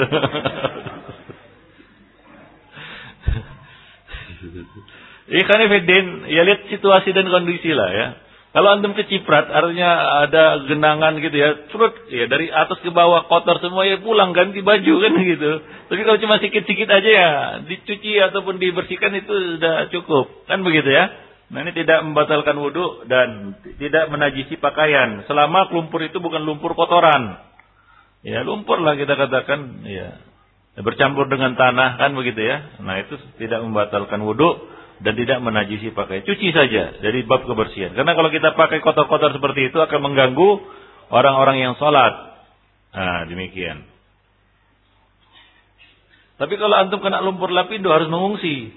Ikan 5.25 5.61
Fidin, 5.73 6.07
ya 6.29 6.45
lihat 6.45 6.69
situasi 6.69 7.17
dan 7.17 7.33
kondisi 7.33 7.73
lah 7.73 7.91
ya. 7.93 8.09
Kalau 8.55 8.71
antum 8.71 8.95
keciprat, 8.95 9.51
artinya 9.51 10.23
ada 10.23 10.63
genangan 10.71 11.19
gitu 11.19 11.35
ya, 11.35 11.67
curut 11.75 11.91
ya 12.07 12.31
dari 12.31 12.47
atas 12.55 12.79
ke 12.87 12.91
bawah 12.95 13.27
kotor 13.27 13.59
semua 13.59 13.83
ya 13.83 13.99
pulang 13.99 14.31
ganti 14.31 14.63
baju 14.63 14.95
kan 15.03 15.13
gitu. 15.35 15.51
Tapi 15.91 16.01
kalau 16.07 16.19
cuma 16.23 16.39
sikit-sikit 16.39 16.87
aja 16.87 17.11
ya 17.11 17.29
dicuci 17.67 18.15
ataupun 18.31 18.63
dibersihkan 18.63 19.11
itu 19.19 19.59
sudah 19.59 19.91
cukup, 19.91 20.47
kan 20.47 20.63
begitu 20.63 20.87
ya. 20.87 21.11
Nah 21.51 21.67
ini 21.67 21.75
tidak 21.75 22.07
membatalkan 22.07 22.55
wudhu 22.55 23.11
dan 23.11 23.59
tidak 23.77 24.07
menajisi 24.07 24.55
pakaian. 24.63 25.27
Selama 25.27 25.67
lumpur 25.75 26.07
itu 26.07 26.23
bukan 26.23 26.47
lumpur 26.47 26.79
kotoran. 26.79 27.43
Ya 28.23 28.47
lumpur 28.47 28.81
lah 28.81 28.95
kita 28.95 29.19
katakan 29.19 29.83
ya 29.85 30.15
bercampur 30.83 31.31
dengan 31.31 31.55
tanah 31.55 32.03
kan 32.03 32.11
begitu 32.19 32.43
ya. 32.43 32.83
Nah 32.83 32.99
itu 32.99 33.15
tidak 33.39 33.63
membatalkan 33.63 34.19
wudhu 34.27 34.75
dan 35.07 35.15
tidak 35.15 35.39
menajisi 35.39 35.95
pakai. 35.95 36.27
Cuci 36.27 36.51
saja 36.51 36.99
dari 36.99 37.23
bab 37.23 37.47
kebersihan. 37.47 37.95
Karena 37.95 38.19
kalau 38.19 38.31
kita 38.35 38.59
pakai 38.59 38.83
kotor-kotor 38.83 39.31
seperti 39.31 39.71
itu 39.71 39.79
akan 39.79 40.01
mengganggu 40.03 40.51
orang-orang 41.15 41.63
yang 41.63 41.75
sholat. 41.79 42.43
Nah 42.91 43.23
demikian. 43.31 43.87
Tapi 46.35 46.59
kalau 46.59 46.75
antum 46.75 46.99
kena 46.99 47.23
lumpur 47.23 47.55
lapindo 47.55 47.95
harus 47.95 48.11
mengungsi. 48.11 48.75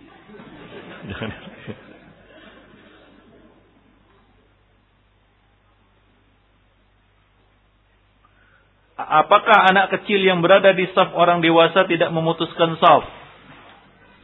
Apakah 8.97 9.69
anak 9.69 9.93
kecil 9.93 10.25
yang 10.25 10.41
berada 10.41 10.73
di 10.73 10.89
saf 10.97 11.13
orang 11.13 11.45
dewasa 11.45 11.85
tidak 11.85 12.09
memutuskan 12.09 12.81
saf? 12.81 13.05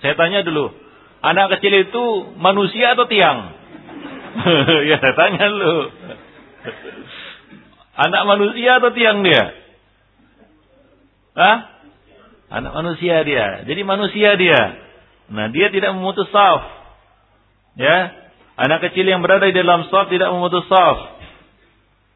Saya 0.01 0.17
tanya 0.17 0.41
dulu, 0.41 0.73
anak 1.21 1.57
kecil 1.57 1.85
itu 1.85 2.33
manusia 2.41 2.97
atau 2.97 3.05
tiang? 3.05 3.53
ya 4.89 4.97
saya 4.97 5.13
tanya 5.13 5.45
dulu. 5.45 5.77
Anak 7.93 8.23
manusia 8.25 8.81
atau 8.81 8.89
tiang 8.97 9.21
dia? 9.21 9.43
Hah? 11.37 11.57
Anak 12.49 12.73
manusia 12.73 13.21
dia. 13.21 13.61
Jadi 13.69 13.81
manusia 13.85 14.33
dia. 14.37 14.61
Nah, 15.29 15.53
dia 15.53 15.69
tidak 15.69 15.93
memutus 15.93 16.29
saf. 16.33 16.61
Ya. 17.77 18.09
Anak 18.57 18.89
kecil 18.89 19.05
yang 19.05 19.21
berada 19.21 19.45
di 19.49 19.53
dalam 19.53 19.85
saf 19.93 20.09
tidak 20.09 20.33
memutus 20.33 20.65
saf. 20.65 21.12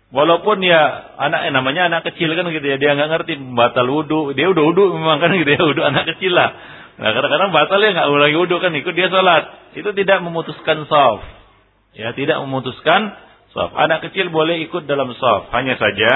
Walaupun 0.07 0.63
ya 0.63 0.79
anak 1.19 1.47
eh, 1.47 1.51
namanya 1.51 1.91
anak 1.91 2.07
kecil 2.07 2.31
kan 2.31 2.47
gitu 2.47 2.63
ya, 2.63 2.79
dia 2.79 2.95
nggak 2.95 3.11
ngerti 3.11 3.33
batal 3.51 3.91
wudhu, 3.91 4.31
dia 4.31 4.47
udah 4.47 4.63
wudhu 4.63 4.95
memang 4.95 5.19
kan 5.19 5.35
gitu 5.35 5.51
ya, 5.51 5.59
wudhu 5.59 5.83
anak 5.83 6.07
kecil 6.15 6.31
lah. 6.31 6.55
Nah 6.95 7.11
kadang-kadang 7.11 7.51
batal 7.51 7.79
ya 7.83 7.91
nggak 7.91 8.07
lagi 8.07 8.37
wudhu 8.39 8.55
kan 8.63 8.71
ikut 8.71 8.93
dia 8.95 9.11
sholat, 9.11 9.75
itu 9.75 9.89
tidak 9.91 10.23
memutuskan 10.23 10.87
saf, 10.87 11.19
ya 11.91 12.15
tidak 12.15 12.39
memutuskan 12.39 13.19
saf. 13.51 13.75
Anak 13.75 14.07
kecil 14.07 14.31
boleh 14.31 14.63
ikut 14.63 14.87
dalam 14.87 15.11
saf, 15.11 15.51
hanya 15.51 15.75
saja 15.75 16.11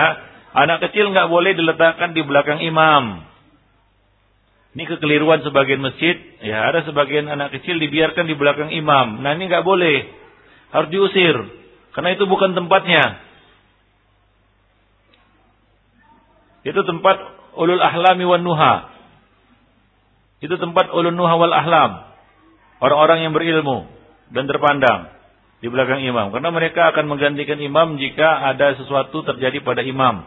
anak 0.56 0.88
kecil 0.88 1.12
nggak 1.12 1.28
boleh 1.28 1.52
diletakkan 1.52 2.16
di 2.16 2.24
belakang 2.24 2.64
imam. 2.64 3.28
Ini 4.72 4.88
kekeliruan 4.88 5.44
sebagian 5.44 5.84
masjid, 5.84 6.16
ya 6.40 6.64
ada 6.64 6.88
sebagian 6.88 7.28
anak 7.28 7.60
kecil 7.60 7.76
dibiarkan 7.76 8.24
di 8.24 8.40
belakang 8.40 8.72
imam. 8.72 9.20
Nah 9.20 9.36
ini 9.36 9.52
nggak 9.52 9.68
boleh, 9.68 10.08
harus 10.72 10.88
diusir, 10.96 11.36
karena 11.92 12.16
itu 12.16 12.24
bukan 12.24 12.56
tempatnya. 12.56 13.31
Itu 16.62 16.82
tempat 16.86 17.18
ulul 17.58 17.82
ahlami 17.82 18.24
wan 18.26 18.44
nuha. 18.46 18.74
Itu 20.42 20.58
tempat 20.58 20.94
ulul 20.94 21.14
nuha 21.14 21.36
wal 21.38 21.54
ahlam. 21.54 21.92
Orang-orang 22.82 23.26
yang 23.26 23.34
berilmu 23.34 23.86
dan 24.34 24.50
terpandang 24.50 25.14
di 25.62 25.70
belakang 25.70 26.02
imam. 26.02 26.34
Karena 26.34 26.50
mereka 26.50 26.90
akan 26.90 27.06
menggantikan 27.06 27.62
imam 27.62 28.02
jika 28.02 28.50
ada 28.50 28.74
sesuatu 28.76 29.22
terjadi 29.22 29.62
pada 29.62 29.86
imam. 29.86 30.26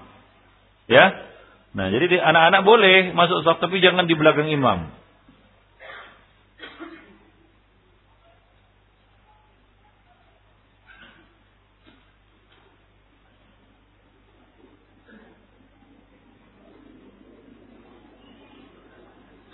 Ya. 0.86 1.34
Nah, 1.74 1.90
jadi 1.90 2.22
anak-anak 2.22 2.62
boleh 2.62 3.10
masuk 3.18 3.42
saf 3.42 3.58
tapi 3.58 3.82
jangan 3.82 4.06
di 4.06 4.14
belakang 4.14 4.46
imam. 4.46 4.94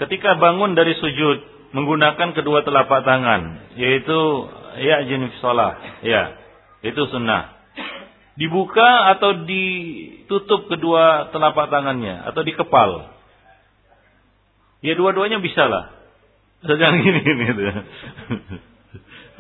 Ketika 0.00 0.40
bangun 0.40 0.72
dari 0.72 0.96
sujud 0.96 1.38
menggunakan 1.76 2.32
kedua 2.32 2.64
telapak 2.64 3.04
tangan 3.04 3.72
yaitu 3.76 4.48
ya 4.80 5.04
jenis 5.06 5.36
sholat 5.38 5.76
ya 6.00 6.40
itu 6.80 7.04
sunnah. 7.12 7.60
Dibuka 8.40 9.12
atau 9.12 9.44
ditutup 9.44 10.72
kedua 10.72 11.28
telapak 11.28 11.68
tangannya 11.68 12.24
atau 12.24 12.40
dikepal. 12.40 13.12
Ya 14.80 14.96
dua-duanya 14.96 15.44
bisa 15.44 15.68
lah 15.68 15.92
sedang 16.64 17.04
gini 17.04 17.20
gitu. 17.20 17.62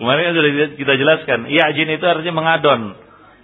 kemarin 0.00 0.32
sudah 0.32 0.52
kita 0.76 0.94
jelaskan 0.96 1.48
ya 1.48 1.72
jin 1.72 1.88
itu 1.88 2.04
artinya 2.04 2.34
mengadon. 2.36 2.82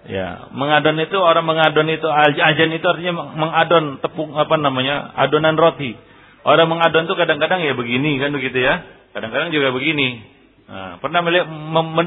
Ya 0.07 0.53
mengadon 0.53 1.01
itu 1.01 1.17
orang 1.17 1.49
mengadon 1.49 1.89
itu 1.89 2.07
ajan 2.13 2.71
itu 2.77 2.85
artinya 2.85 3.33
mengadon 3.33 4.05
tepung 4.05 4.37
apa 4.37 4.61
namanya 4.61 5.17
adonan 5.17 5.57
roti 5.57 5.97
Orang 6.47 6.71
mengadon 6.71 7.11
tuh 7.11 7.19
kadang-kadang 7.19 7.59
ya 7.59 7.75
begini 7.75 8.23
kan 8.23 8.31
begitu 8.31 8.63
ya. 8.63 8.87
Kadang-kadang 9.11 9.51
juga 9.51 9.75
begini. 9.75 10.23
Nah, 10.71 11.03
pernah 11.03 11.27
melihat, 11.27 11.51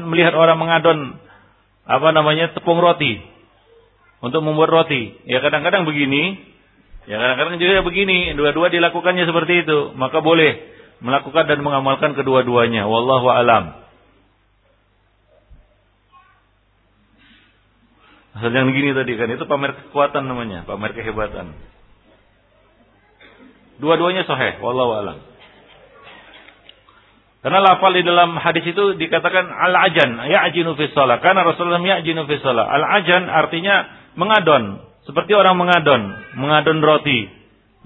melihat 0.08 0.32
orang 0.32 0.56
mengadon 0.56 1.20
apa 1.84 2.08
namanya 2.16 2.56
tepung 2.56 2.80
roti 2.80 3.20
untuk 4.24 4.40
membuat 4.40 4.72
roti. 4.72 5.12
Ya 5.28 5.44
kadang-kadang 5.44 5.84
begini, 5.84 6.40
ya 7.04 7.20
kadang-kadang 7.20 7.60
juga 7.60 7.84
begini. 7.84 8.32
Dua-dua 8.32 8.72
dilakukannya 8.72 9.28
seperti 9.28 9.68
itu, 9.68 9.92
maka 10.00 10.24
boleh 10.24 10.56
melakukan 11.04 11.44
dan 11.44 11.60
mengamalkan 11.60 12.16
kedua-duanya. 12.16 12.88
Wallahu 12.88 13.28
alam. 13.28 13.76
Asal 18.40 18.56
yang 18.56 18.72
begini 18.72 18.96
tadi 18.96 19.20
kan 19.20 19.28
itu 19.36 19.44
pamer 19.44 19.76
kekuatan 19.84 20.24
namanya, 20.24 20.64
pamer 20.64 20.96
kehebatan. 20.96 21.52
Dua-duanya 23.80 24.28
sahih, 24.28 24.60
wallahu 24.60 24.92
alam. 24.92 25.18
Karena 27.40 27.64
lafal 27.64 27.96
di 27.96 28.04
dalam 28.04 28.36
hadis 28.36 28.68
itu 28.68 29.00
dikatakan 29.00 29.48
al-ajan, 29.48 30.20
ya'jinu 30.28 30.76
fi 30.76 30.92
shalah. 30.92 31.24
Karena 31.24 31.40
Rasulullah 31.40 31.80
ya'jinu 31.80 32.28
fi 32.28 32.36
shalah. 32.44 32.68
Al-ajan 32.68 33.32
artinya 33.32 33.88
mengadon, 34.12 34.84
seperti 35.08 35.32
orang 35.32 35.56
mengadon, 35.56 36.02
mengadon 36.36 36.84
roti. 36.84 37.32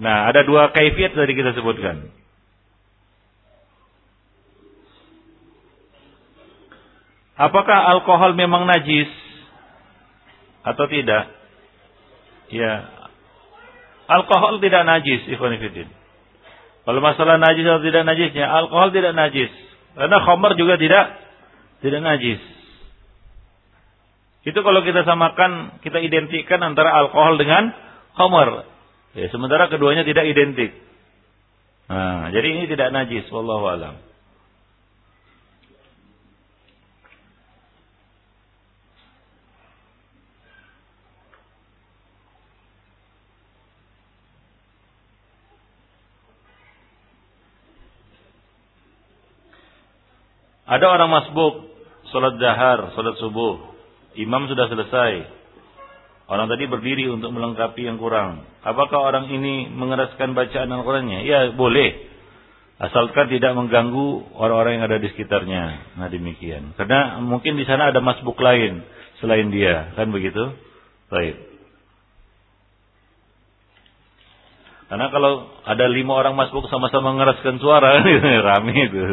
Nah, 0.03 0.27
ada 0.27 0.43
dua 0.43 0.75
kaifiat 0.75 1.15
tadi 1.15 1.31
kita 1.31 1.55
sebutkan. 1.55 2.11
Apakah 7.39 7.95
alkohol 7.95 8.35
memang 8.35 8.67
najis 8.67 9.07
atau 10.67 10.87
tidak? 10.87 11.31
Ya, 12.51 12.94
Alkohol 14.05 14.61
tidak 14.61 14.85
najis, 14.85 15.25
ikhwanifidin. 15.29 15.89
Kalau 16.85 17.01
masalah 17.01 17.41
najis 17.41 17.65
atau 17.65 17.81
tidak 17.81 18.05
najisnya, 18.05 18.45
alkohol 18.45 18.93
tidak 18.93 19.17
najis. 19.17 19.49
Karena 19.97 20.17
khamar 20.21 20.53
juga 20.53 20.77
tidak 20.77 21.17
tidak 21.81 22.01
najis. 22.05 22.41
Itu 24.45 24.61
kalau 24.61 24.85
kita 24.85 25.01
samakan, 25.01 25.81
kita 25.81 25.97
identikkan 26.05 26.61
antara 26.61 26.93
alkohol 26.93 27.41
dengan 27.41 27.73
khamar. 28.13 28.69
Ya, 29.17 29.33
sementara 29.33 29.65
keduanya 29.73 30.05
tidak 30.05 30.29
identik. 30.29 30.77
Nah, 31.89 32.29
jadi 32.29 32.47
ini 32.53 32.63
tidak 32.69 32.93
najis, 32.93 33.25
wallahu 33.33 33.65
alam. 33.65 33.97
Ada 50.65 50.85
orang 50.89 51.09
masbuk, 51.13 51.69
sholat 52.09 52.41
dahar, 52.41 52.93
sholat 52.97 53.15
subuh. 53.21 53.61
Imam 54.17 54.49
sudah 54.49 54.65
selesai. 54.65 55.11
Orang 56.25 56.49
tadi 56.49 56.65
berdiri 56.65 57.05
untuk 57.05 57.29
melengkapi 57.37 57.85
yang 57.85 58.01
kurang. 58.01 58.49
Apakah 58.65 58.97
orang 58.97 59.29
ini 59.29 59.69
mengeraskan 59.69 60.33
bacaan 60.33 60.73
Al-Qurannya? 60.73 61.21
Ya 61.21 61.53
boleh. 61.53 62.17
Asalkan 62.81 63.29
tidak 63.29 63.53
mengganggu 63.53 64.35
orang-orang 64.35 64.81
yang 64.81 64.85
ada 64.89 64.97
di 64.97 65.07
sekitarnya. 65.13 65.95
Nah 66.01 66.09
demikian. 66.09 66.73
Karena 66.73 67.21
mungkin 67.21 67.61
di 67.61 67.63
sana 67.69 67.93
ada 67.93 68.01
masbuk 68.01 68.35
lain 68.41 68.81
selain 69.21 69.53
dia. 69.53 69.93
Kan 69.93 70.09
begitu? 70.09 70.49
Baik. 71.13 71.37
Karena 74.89 75.13
kalau 75.13 75.45
ada 75.61 75.85
lima 75.93 76.13
orang 76.17 76.33
masbuk 76.33 76.65
sama-sama 76.73 77.13
mengeraskan 77.13 77.61
suara, 77.61 78.01
rame 78.49 78.73
itu. 78.73 79.03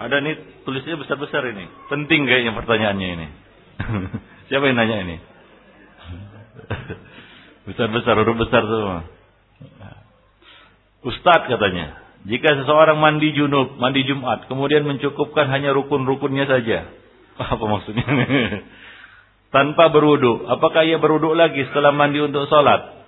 Ada 0.00 0.16
nih 0.24 0.64
tulisnya 0.64 0.96
besar-besar 0.96 1.44
ini. 1.52 1.68
Penting 1.92 2.24
kayaknya 2.24 2.56
pertanyaannya 2.56 3.08
ini. 3.20 3.26
Siapa 4.48 4.64
yang 4.64 4.80
nanya 4.80 4.96
ini? 5.04 5.16
Besar-besar, 7.68 8.16
huruf 8.16 8.40
besar 8.40 8.64
semua. 8.64 9.04
Ustadz 11.04 11.48
katanya, 11.48 12.00
jika 12.28 12.52
seseorang 12.64 13.00
mandi 13.00 13.32
junub, 13.32 13.76
mandi 13.80 14.04
Jumat, 14.04 14.48
kemudian 14.48 14.84
mencukupkan 14.84 15.48
hanya 15.48 15.72
rukun-rukunnya 15.76 16.48
saja. 16.48 16.88
Apa 17.52 17.64
maksudnya? 17.64 18.04
Tanpa 19.50 19.92
berwudu, 19.92 20.48
apakah 20.48 20.84
ia 20.84 21.00
berwudu 21.00 21.36
lagi 21.36 21.64
setelah 21.68 21.92
mandi 21.92 22.20
untuk 22.20 22.46
sholat? 22.48 23.00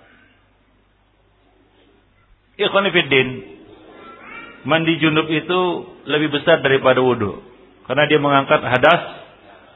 Ikhwanifiddin, 2.57 3.52
mandi 4.63 4.99
junub 4.99 5.27
itu 5.27 5.59
lebih 6.07 6.33
besar 6.35 6.59
daripada 6.63 6.99
wudhu. 6.99 7.43
Karena 7.83 8.07
dia 8.07 8.19
mengangkat 8.19 8.63
hadas, 8.63 9.01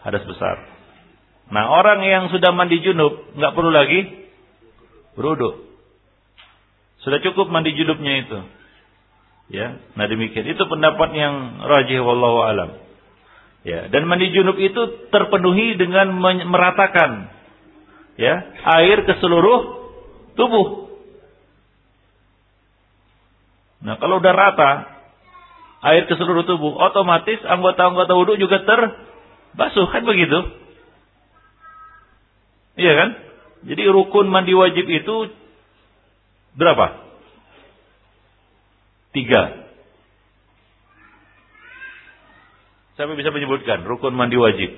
hadas 0.08 0.24
besar. 0.24 0.56
Nah 1.52 1.72
orang 1.72 2.04
yang 2.04 2.28
sudah 2.32 2.52
mandi 2.56 2.80
junub, 2.84 3.36
nggak 3.36 3.54
perlu 3.56 3.72
lagi 3.72 4.28
berwudhu. 5.16 5.68
Sudah 7.04 7.24
cukup 7.24 7.48
mandi 7.48 7.72
junubnya 7.76 8.14
itu. 8.24 8.40
Ya, 9.48 9.80
nah 9.96 10.12
demikian. 10.12 10.44
Itu 10.44 10.68
pendapat 10.68 11.16
yang 11.16 11.64
rajih 11.64 12.04
wallahu 12.04 12.44
alam. 12.44 12.70
Ya, 13.64 13.88
dan 13.92 14.08
mandi 14.08 14.32
junub 14.32 14.60
itu 14.60 15.08
terpenuhi 15.12 15.80
dengan 15.80 16.12
meratakan 16.48 17.32
ya, 18.20 18.44
air 18.80 19.08
ke 19.08 19.14
seluruh 19.24 19.92
tubuh. 20.36 20.87
Nah 23.82 24.02
kalau 24.02 24.18
udah 24.18 24.34
rata 24.34 24.72
air 25.86 26.10
ke 26.10 26.18
seluruh 26.18 26.46
tubuh, 26.50 26.74
otomatis 26.74 27.38
anggota-anggota 27.46 28.18
wudhu 28.18 28.42
juga 28.42 28.66
ter 28.66 28.82
basuh 29.54 29.86
kan 29.94 30.06
begitu. 30.06 30.40
Iya 32.78 32.94
kan? 32.94 33.10
Jadi 33.66 33.90
rukun 33.90 34.30
mandi 34.30 34.54
wajib 34.54 34.86
itu 34.86 35.16
berapa? 36.58 37.06
Tiga. 39.14 39.66
Siapa 42.98 43.14
bisa 43.14 43.30
menyebutkan 43.30 43.86
rukun 43.86 44.14
mandi 44.14 44.38
wajib? 44.38 44.74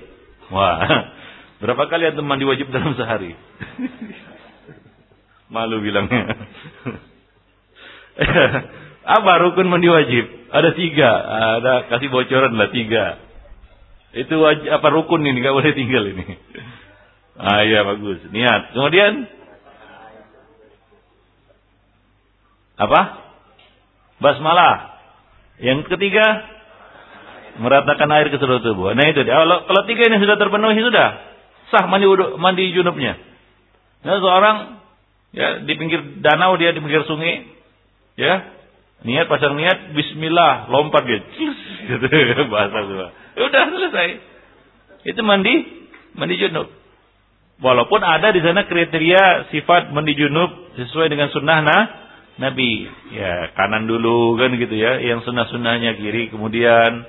Wah, 0.52 0.80
berapa 1.64 1.88
kali 1.88 2.12
antum 2.12 2.28
mandi 2.28 2.44
wajib 2.44 2.72
dalam 2.72 2.96
sehari? 2.96 3.36
Malu 5.52 5.82
bilangnya. 5.82 6.36
Apa 9.04 9.32
rukun 9.40 9.68
mandi 9.68 9.88
wajib? 9.88 10.24
Ada 10.52 10.70
tiga. 10.76 11.10
Ada 11.60 11.72
kasih 11.88 12.08
bocoran 12.12 12.56
lah 12.56 12.68
tiga. 12.68 13.04
Itu 14.12 14.42
wajib, 14.42 14.68
apa 14.68 14.86
rukun 14.92 15.24
ini? 15.24 15.38
Gak 15.40 15.56
boleh 15.56 15.72
tinggal 15.74 16.04
ini. 16.10 16.26
Ah 17.40 17.64
iya 17.64 17.80
bagus. 17.88 18.20
Niat. 18.36 18.76
Kemudian 18.76 19.24
apa? 22.76 23.00
Basmalah. 24.20 25.00
Yang 25.56 25.88
ketiga 25.88 26.44
meratakan 27.64 28.12
air 28.12 28.28
ke 28.28 28.36
seluruh 28.36 28.60
tubuh. 28.60 28.92
Nah 28.92 29.08
itu 29.08 29.24
dia. 29.24 29.40
Kalau, 29.40 29.64
kalau 29.64 29.82
tiga 29.88 30.12
ini 30.12 30.20
sudah 30.20 30.36
terpenuhi 30.36 30.84
sudah 30.84 31.08
sah 31.72 31.86
mandi 31.88 32.04
wudu, 32.04 32.36
mandi 32.36 32.68
junubnya. 32.76 33.16
Nah 34.04 34.20
seorang 34.20 34.56
ya 35.32 35.48
di 35.64 35.72
pinggir 35.80 36.20
danau 36.20 36.58
dia 36.58 36.74
di 36.74 36.82
pinggir 36.82 37.06
sungai 37.06 37.46
ya 38.18 38.59
niat 39.04 39.26
pasang 39.28 39.56
niat 39.56 39.96
Bismillah 39.96 40.68
lompat 40.68 41.02
gitu, 41.08 41.24
gitu 41.88 42.42
bahasa 42.52 42.78
gua. 42.84 43.08
Ya 43.36 43.42
udah 43.48 43.62
selesai. 43.72 44.08
Itu 45.08 45.20
mandi 45.24 45.54
mandi 46.16 46.36
junub. 46.36 46.68
Walaupun 47.60 48.00
ada 48.00 48.32
di 48.32 48.40
sana 48.40 48.64
kriteria 48.64 49.52
sifat 49.52 49.92
mandi 49.92 50.16
junub 50.16 50.76
sesuai 50.80 51.12
dengan 51.12 51.28
sunnah 51.28 51.60
nah, 51.60 51.84
Nabi. 52.40 52.88
Ya 53.12 53.52
kanan 53.52 53.84
dulu 53.84 54.40
kan 54.40 54.56
gitu 54.56 54.72
ya. 54.76 55.00
Yang 55.00 55.28
sunnah-sunnahnya 55.28 56.00
kiri. 56.00 56.32
Kemudian 56.32 57.04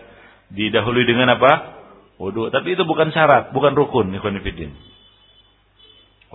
didahului 0.51 1.07
dengan 1.07 1.39
apa? 1.39 1.81
Wudhu. 2.19 2.51
Tapi 2.51 2.75
itu 2.75 2.83
bukan 2.83 3.15
syarat. 3.15 3.55
Bukan 3.55 3.75
rukun. 3.75 4.11
Ikhwanifidin. 4.11 4.75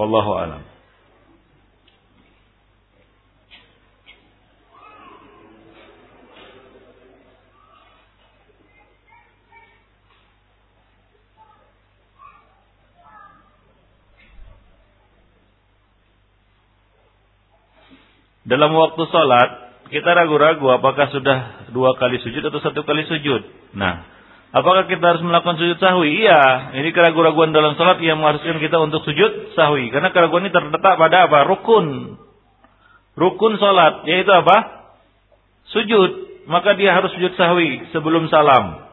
Wallahu 0.01 0.33
alam. 0.37 0.76
Dalam 18.47 18.71
waktu 18.79 19.03
sholat, 19.11 19.49
kita 19.91 20.07
ragu-ragu 20.07 20.71
apakah 20.71 21.11
sudah 21.11 21.71
dua 21.75 21.99
kali 21.99 22.23
sujud 22.23 22.47
atau 22.47 22.63
satu 22.63 22.87
kali 22.87 23.03
sujud. 23.11 23.43
Nah, 23.75 24.07
apakah 24.55 24.87
kita 24.87 25.03
harus 25.03 25.23
melakukan 25.27 25.59
sujud 25.59 25.79
sahwi? 25.83 26.23
Iya, 26.23 26.75
ini 26.79 26.95
keraguan-raguan 26.95 27.51
dalam 27.51 27.75
sholat 27.75 27.99
yang 28.07 28.23
mengharuskan 28.23 28.63
kita 28.63 28.79
untuk 28.79 29.03
sujud 29.03 29.59
sahwi. 29.59 29.91
Karena 29.91 30.15
keraguan 30.15 30.47
ini 30.47 30.55
terletak 30.55 30.95
pada 30.95 31.27
apa? 31.27 31.43
Rukun. 31.51 32.19
Rukun 33.19 33.53
sholat, 33.59 34.07
yaitu 34.07 34.31
apa? 34.31 34.57
Sujud. 35.75 36.11
Maka 36.47 36.79
dia 36.79 36.95
harus 36.95 37.11
sujud 37.19 37.35
sahwi 37.35 37.91
sebelum 37.91 38.31
salam. 38.31 38.86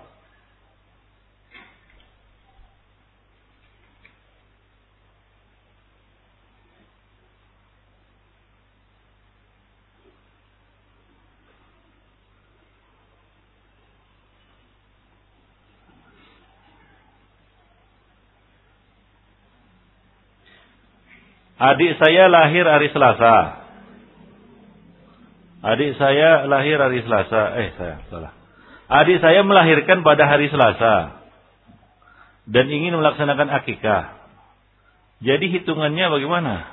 Adik 21.64 21.96
saya 21.96 22.28
lahir 22.28 22.68
hari 22.68 22.92
Selasa. 22.92 23.64
Adik 25.64 25.96
saya 25.96 26.44
lahir 26.44 26.76
hari 26.76 27.00
Selasa. 27.08 27.42
Eh, 27.56 27.70
saya 27.80 27.96
salah. 28.12 28.36
Adik 28.92 29.24
saya 29.24 29.48
melahirkan 29.48 30.04
pada 30.04 30.28
hari 30.28 30.52
Selasa. 30.52 31.24
Dan 32.44 32.68
ingin 32.68 33.00
melaksanakan 33.00 33.48
akikah. 33.48 34.12
Jadi 35.24 35.56
hitungannya 35.56 36.12
bagaimana? 36.12 36.68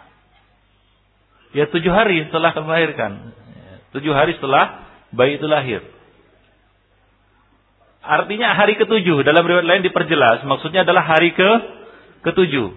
Ya 1.54 1.70
tujuh 1.70 1.94
hari 1.94 2.26
setelah 2.26 2.50
melahirkan. 2.58 3.30
Tujuh 3.94 4.10
hari 4.10 4.34
setelah 4.42 4.90
bayi 5.14 5.38
itu 5.38 5.46
lahir. 5.46 5.86
Artinya 8.02 8.58
hari 8.58 8.74
ketujuh. 8.74 9.22
Dalam 9.22 9.46
riwayat 9.46 9.70
lain 9.70 9.86
diperjelas. 9.86 10.42
Maksudnya 10.42 10.82
adalah 10.82 11.06
hari 11.06 11.30
ke 11.30 11.50
ketujuh. 12.26 12.74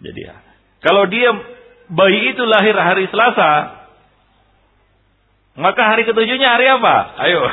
Jadi 0.00 0.20
ya. 0.24 0.49
Kalau 0.80 1.04
dia 1.12 1.30
bayi 1.92 2.32
itu 2.32 2.44
lahir 2.48 2.72
hari 2.72 3.04
Selasa, 3.12 3.80
maka 5.60 5.82
hari 5.92 6.08
ketujuhnya 6.08 6.56
hari 6.56 6.66
apa? 6.72 6.96
Ayo. 7.20 7.40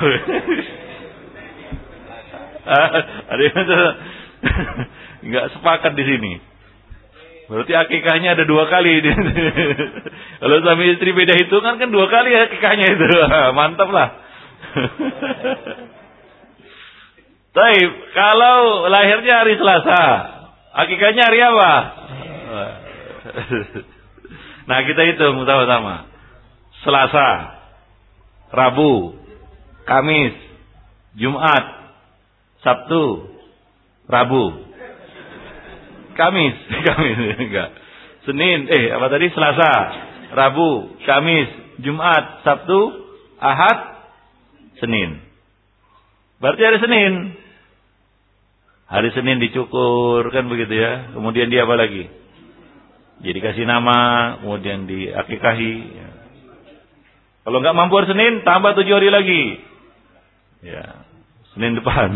Ada 3.32 3.42
yang 3.42 3.56
nggak 5.32 5.46
sepakat 5.56 5.92
di 5.96 6.04
sini. 6.04 6.34
Berarti 7.48 7.72
akikahnya 7.72 8.36
ada 8.36 8.44
dua 8.44 8.68
kali. 8.68 9.00
Kalau 10.44 10.56
suami 10.60 10.92
istri 10.92 11.16
beda 11.16 11.32
hitungan 11.32 11.80
kan 11.80 11.88
dua 11.88 12.12
kali 12.12 12.36
akikahnya 12.36 12.88
itu. 12.92 13.08
Mantap 13.56 13.88
lah. 13.88 14.10
Tapi 17.56 17.80
kalau 18.14 18.86
lahirnya 18.86 19.42
hari 19.42 19.58
Selasa, 19.58 20.04
akikahnya 20.78 21.24
hari 21.26 21.40
apa? 21.42 21.72
nah 24.70 24.80
kita 24.84 25.02
hitung 25.08 25.44
sama-sama. 25.44 26.08
Selasa, 26.84 27.30
Rabu, 28.54 29.18
Kamis, 29.88 30.36
Jumat, 31.18 31.66
Sabtu, 32.62 33.34
Rabu. 34.08 34.46
Kamis, 36.18 36.56
Kamis 36.88 37.18
enggak. 37.38 37.70
Senin, 38.28 38.68
eh 38.68 38.92
apa 38.92 39.08
tadi? 39.08 39.32
Selasa, 39.32 39.72
Rabu, 40.36 41.00
Kamis, 41.08 41.50
Jumat, 41.80 42.44
Sabtu, 42.44 42.80
Ahad, 43.40 43.80
Senin. 44.82 45.22
Berarti 46.38 46.62
hari 46.62 46.80
Senin. 46.84 47.14
Hari 48.88 49.10
Senin 49.12 49.42
dicukur 49.42 50.28
kan 50.32 50.48
begitu 50.48 50.74
ya. 50.78 51.12
Kemudian 51.18 51.50
dia 51.52 51.66
apa 51.66 51.76
lagi? 51.76 52.08
Jadi 53.18 53.40
kasih 53.42 53.66
nama, 53.66 53.98
kemudian 54.42 54.86
diakikahi. 54.86 55.74
Ya. 55.90 56.10
Kalau 57.48 57.58
nggak 57.64 57.78
mampu 57.78 57.98
hari 57.98 58.12
Senin, 58.14 58.46
tambah 58.46 58.78
tujuh 58.78 58.94
hari 58.94 59.10
lagi. 59.10 59.44
Ya, 60.62 61.02
Senin 61.56 61.74
depan. 61.80 62.14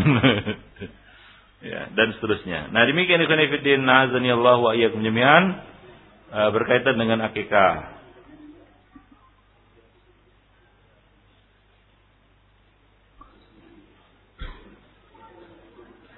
ya, 1.72 1.90
dan 1.94 2.14
seterusnya. 2.18 2.70
Nah 2.70 2.86
demikian 2.86 3.22
ikhwan 3.22 3.42
fillah 3.50 3.82
nazani 3.82 4.30
Allah 4.30 4.56
wa 4.62 4.74
jami'an 4.74 5.44
uh, 6.30 6.50
berkaitan 6.54 6.94
dengan 6.98 7.26
akikah. 7.26 8.02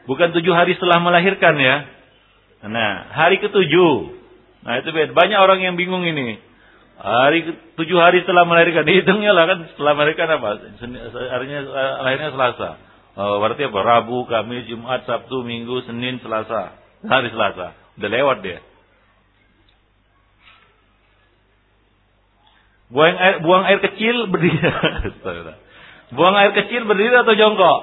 Bukan 0.04 0.36
tujuh 0.36 0.52
hari 0.52 0.76
setelah 0.76 1.00
melahirkan 1.00 1.56
ya. 1.56 1.76
Nah, 2.64 3.08
hari 3.12 3.40
ketujuh 3.40 4.23
Nah 4.64 4.80
itu 4.80 4.88
beda. 4.90 5.12
Banyak 5.12 5.38
orang 5.38 5.60
yang 5.60 5.76
bingung 5.76 6.02
ini. 6.02 6.40
Hari 6.94 7.74
tujuh 7.76 7.98
hari 8.00 8.24
setelah 8.24 8.48
melahirkan, 8.48 8.86
dihitungnya 8.88 9.36
lah 9.36 9.44
kan 9.44 9.58
setelah 9.76 9.92
melahirkan 9.92 10.28
apa? 10.40 10.48
Harinya 11.36 11.60
lahirnya 12.00 12.30
Selasa. 12.32 12.70
Oh, 13.14 13.38
berarti 13.38 13.70
apa? 13.70 13.78
Rabu, 13.78 14.26
Kamis, 14.26 14.66
Jumat, 14.66 15.06
Sabtu, 15.06 15.46
Minggu, 15.46 15.86
Senin, 15.86 16.18
Selasa. 16.18 16.74
Hari 17.04 17.30
Selasa. 17.30 17.76
Udah 18.00 18.10
lewat 18.10 18.38
dia. 18.42 18.58
Buang 22.94 23.16
air, 23.16 23.34
buang 23.42 23.64
air 23.66 23.80
kecil 23.82 24.26
berdiri. 24.32 24.60
buang 26.14 26.34
air 26.36 26.52
kecil 26.54 26.86
berdiri 26.86 27.14
atau 27.22 27.34
jongkok? 27.34 27.80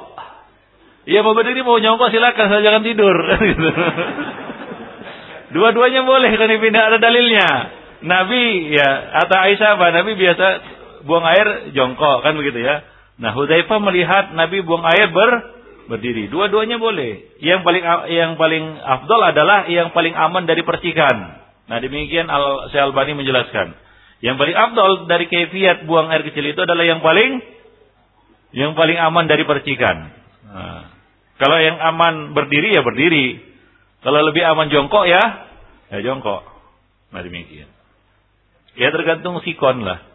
Iya 1.02 1.26
mau 1.26 1.34
berdiri 1.34 1.66
mau 1.66 1.82
jongkok 1.82 2.14
silakan, 2.14 2.48
saya 2.48 2.62
jangan 2.62 2.84
tidur. 2.86 3.16
Dua-duanya 5.52 6.02
boleh 6.07 6.32
kan 6.36 6.48
pindah 6.48 6.84
ada 6.91 6.98
dalilnya. 6.98 7.49
Nabi 8.02 8.73
ya 8.73 8.90
atau 9.26 9.38
Aisyah 9.38 9.78
apa? 9.78 9.86
Nabi 9.94 10.18
biasa 10.18 10.45
buang 11.06 11.26
air 11.28 11.73
jongkok 11.76 12.26
kan 12.26 12.34
begitu 12.34 12.64
ya. 12.64 12.82
Nah 13.22 13.36
Hudzaifah 13.38 13.80
melihat 13.84 14.34
Nabi 14.34 14.65
buang 14.65 14.82
air 14.88 15.14
ber 15.14 15.61
berdiri. 15.91 16.32
Dua-duanya 16.32 16.80
boleh. 16.80 17.38
Yang 17.44 17.61
paling 17.68 17.84
yang 18.10 18.32
paling 18.40 18.64
afdol 18.80 19.22
adalah 19.22 19.68
yang 19.68 19.91
paling 19.91 20.15
aman 20.15 20.48
dari 20.48 20.64
percikan. 20.64 21.41
Nah, 21.68 21.78
demikian 21.80 22.32
Al 22.32 22.68
Albani 22.72 23.15
menjelaskan. 23.15 23.76
Yang 24.23 24.36
paling 24.40 24.56
afdol 24.56 24.91
dari 25.11 25.26
kefiat 25.28 25.84
buang 25.84 26.07
air 26.14 26.23
kecil 26.28 26.45
itu 26.48 26.61
adalah 26.64 26.88
yang 26.88 27.03
paling 27.03 27.41
yang 28.52 28.72
paling 28.76 28.99
aman 28.99 29.26
dari 29.28 29.44
percikan. 29.48 30.11
Nah, 30.52 30.82
kalau 31.40 31.57
yang 31.60 31.80
aman 31.80 32.32
berdiri 32.32 32.76
ya 32.76 32.84
berdiri. 32.84 33.51
Kalau 34.02 34.19
lebih 34.26 34.41
aman 34.41 34.73
jongkok 34.73 35.06
ya 35.06 35.22
ya 35.94 35.99
jongkok. 36.02 36.41
Nah 37.14 37.22
demikian. 37.22 37.69
Ya 38.73 38.90
tergantung 38.90 39.38
sikon 39.44 39.84
lah. 39.84 40.11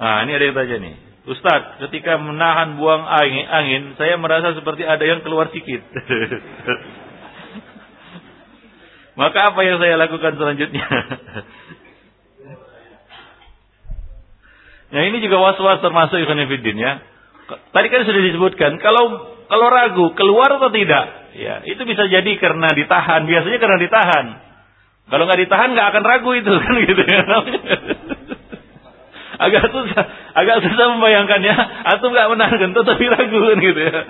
Nah, 0.00 0.24
ini 0.24 0.32
ada 0.32 0.44
yang 0.48 0.56
tanya 0.56 0.76
nih. 0.80 0.96
Ustadz, 1.28 1.84
ketika 1.84 2.16
menahan 2.16 2.80
buang 2.80 3.04
angin, 3.04 3.44
angin, 3.44 3.82
saya 4.00 4.16
merasa 4.16 4.56
seperti 4.56 4.80
ada 4.88 5.04
yang 5.04 5.20
keluar 5.20 5.52
sikit. 5.52 5.84
Maka 9.20 9.52
apa 9.52 9.60
yang 9.60 9.76
saya 9.76 10.00
lakukan 10.00 10.40
selanjutnya? 10.40 10.80
nah 14.96 15.04
ini 15.04 15.20
juga 15.20 15.36
was-was 15.36 15.84
termasuk 15.84 16.16
Ibn 16.24 16.48
ya. 16.80 17.04
Tadi 17.58 17.86
kan 17.90 18.00
sudah 18.06 18.22
disebutkan, 18.22 18.78
kalau 18.78 19.34
kalau 19.50 19.66
ragu 19.66 20.06
keluar 20.14 20.62
atau 20.62 20.70
tidak, 20.70 21.34
ya 21.34 21.66
itu 21.66 21.82
bisa 21.82 22.06
jadi 22.06 22.32
karena 22.38 22.70
ditahan. 22.70 23.26
Biasanya 23.26 23.58
karena 23.58 23.78
ditahan. 23.82 24.26
Kalau 25.10 25.26
nggak 25.26 25.40
ditahan 25.42 25.68
nggak 25.74 25.88
akan 25.90 26.04
ragu 26.06 26.30
itu 26.38 26.52
kan 26.62 26.74
gitu 26.86 27.02
ya 27.02 27.22
agak 29.40 29.72
susah, 29.72 30.04
agak 30.36 30.56
susah 30.68 30.86
membayangkannya. 30.94 31.54
Atau 31.96 32.12
nggak 32.12 32.28
menahan 32.30 32.70
tapi 32.76 33.04
ragu 33.08 33.38
kan 33.40 33.58
gitu 33.58 33.80
ya. 33.80 34.00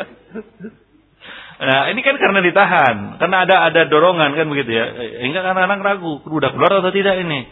Nah 1.60 1.92
ini 1.92 2.00
kan 2.00 2.16
karena 2.16 2.40
ditahan, 2.40 3.20
karena 3.20 3.36
ada 3.44 3.56
ada 3.68 3.82
dorongan 3.88 4.32
kan 4.32 4.48
begitu 4.48 4.72
ya. 4.72 4.84
Hingga 5.24 5.44
anak-anak 5.44 5.80
ragu, 5.84 6.24
udah 6.24 6.50
keluar 6.56 6.72
atau 6.80 6.88
tidak 6.88 7.20
ini. 7.20 7.44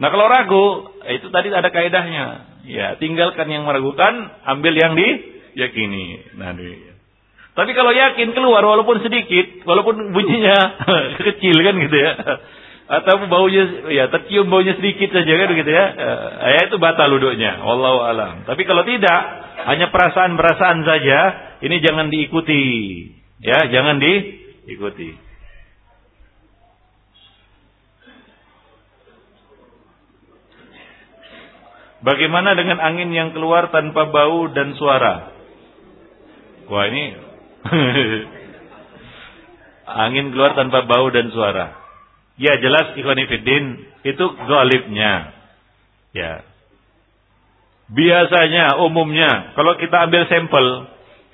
Nah 0.00 0.08
kalau 0.08 0.26
ragu, 0.32 0.64
itu 1.12 1.28
tadi 1.28 1.52
ada 1.52 1.68
kaidahnya. 1.68 2.24
Ya 2.68 2.96
tinggalkan 3.00 3.48
yang 3.48 3.64
meragukan, 3.64 4.32
ambil 4.44 4.74
yang 4.76 4.92
diyakini. 4.96 6.36
Nah, 6.36 6.52
ini. 6.56 6.92
Tapi 7.56 7.70
kalau 7.74 7.90
yakin 7.92 8.32
keluar 8.32 8.62
walaupun 8.62 9.02
sedikit, 9.02 9.66
walaupun 9.66 10.14
bunyinya 10.14 10.58
kecil 11.28 11.56
kan 11.60 11.74
gitu 11.76 11.96
ya 11.96 12.12
atau 12.90 13.22
baunya 13.30 13.86
ya 13.94 14.10
tercium 14.10 14.50
baunya 14.50 14.74
sedikit 14.74 15.14
saja 15.14 15.30
kan 15.30 15.48
gitu 15.54 15.70
ya. 15.70 15.84
Eh, 15.94 16.50
ya 16.58 16.60
itu 16.66 16.76
batal 16.82 17.06
wudhunya. 17.14 17.62
Wallahu 17.62 18.02
alam. 18.02 18.42
Tapi 18.42 18.66
kalau 18.66 18.82
tidak, 18.82 19.20
hanya 19.70 19.94
perasaan-perasaan 19.94 20.82
saja, 20.82 21.18
ini 21.62 21.78
jangan 21.78 22.10
diikuti. 22.10 22.62
Ya, 23.38 23.70
jangan 23.70 24.02
diikuti. 24.02 25.29
Bagaimana 32.00 32.56
dengan 32.56 32.80
angin 32.80 33.12
yang 33.12 33.36
keluar 33.36 33.68
tanpa 33.68 34.08
bau 34.08 34.48
dan 34.48 34.72
suara? 34.72 35.36
Wah 36.70 36.84
ini 36.88 37.04
angin 40.08 40.32
keluar 40.32 40.56
tanpa 40.56 40.88
bau 40.88 41.12
dan 41.12 41.28
suara. 41.28 41.76
Ya 42.40 42.56
jelas 42.56 42.96
ikhwanifiddin 42.96 43.64
itu 44.08 44.24
galibnya. 44.48 45.36
Ya. 46.16 46.40
Biasanya 47.90 48.80
umumnya 48.80 49.52
kalau 49.58 49.76
kita 49.76 50.08
ambil 50.08 50.24
sampel 50.30 50.66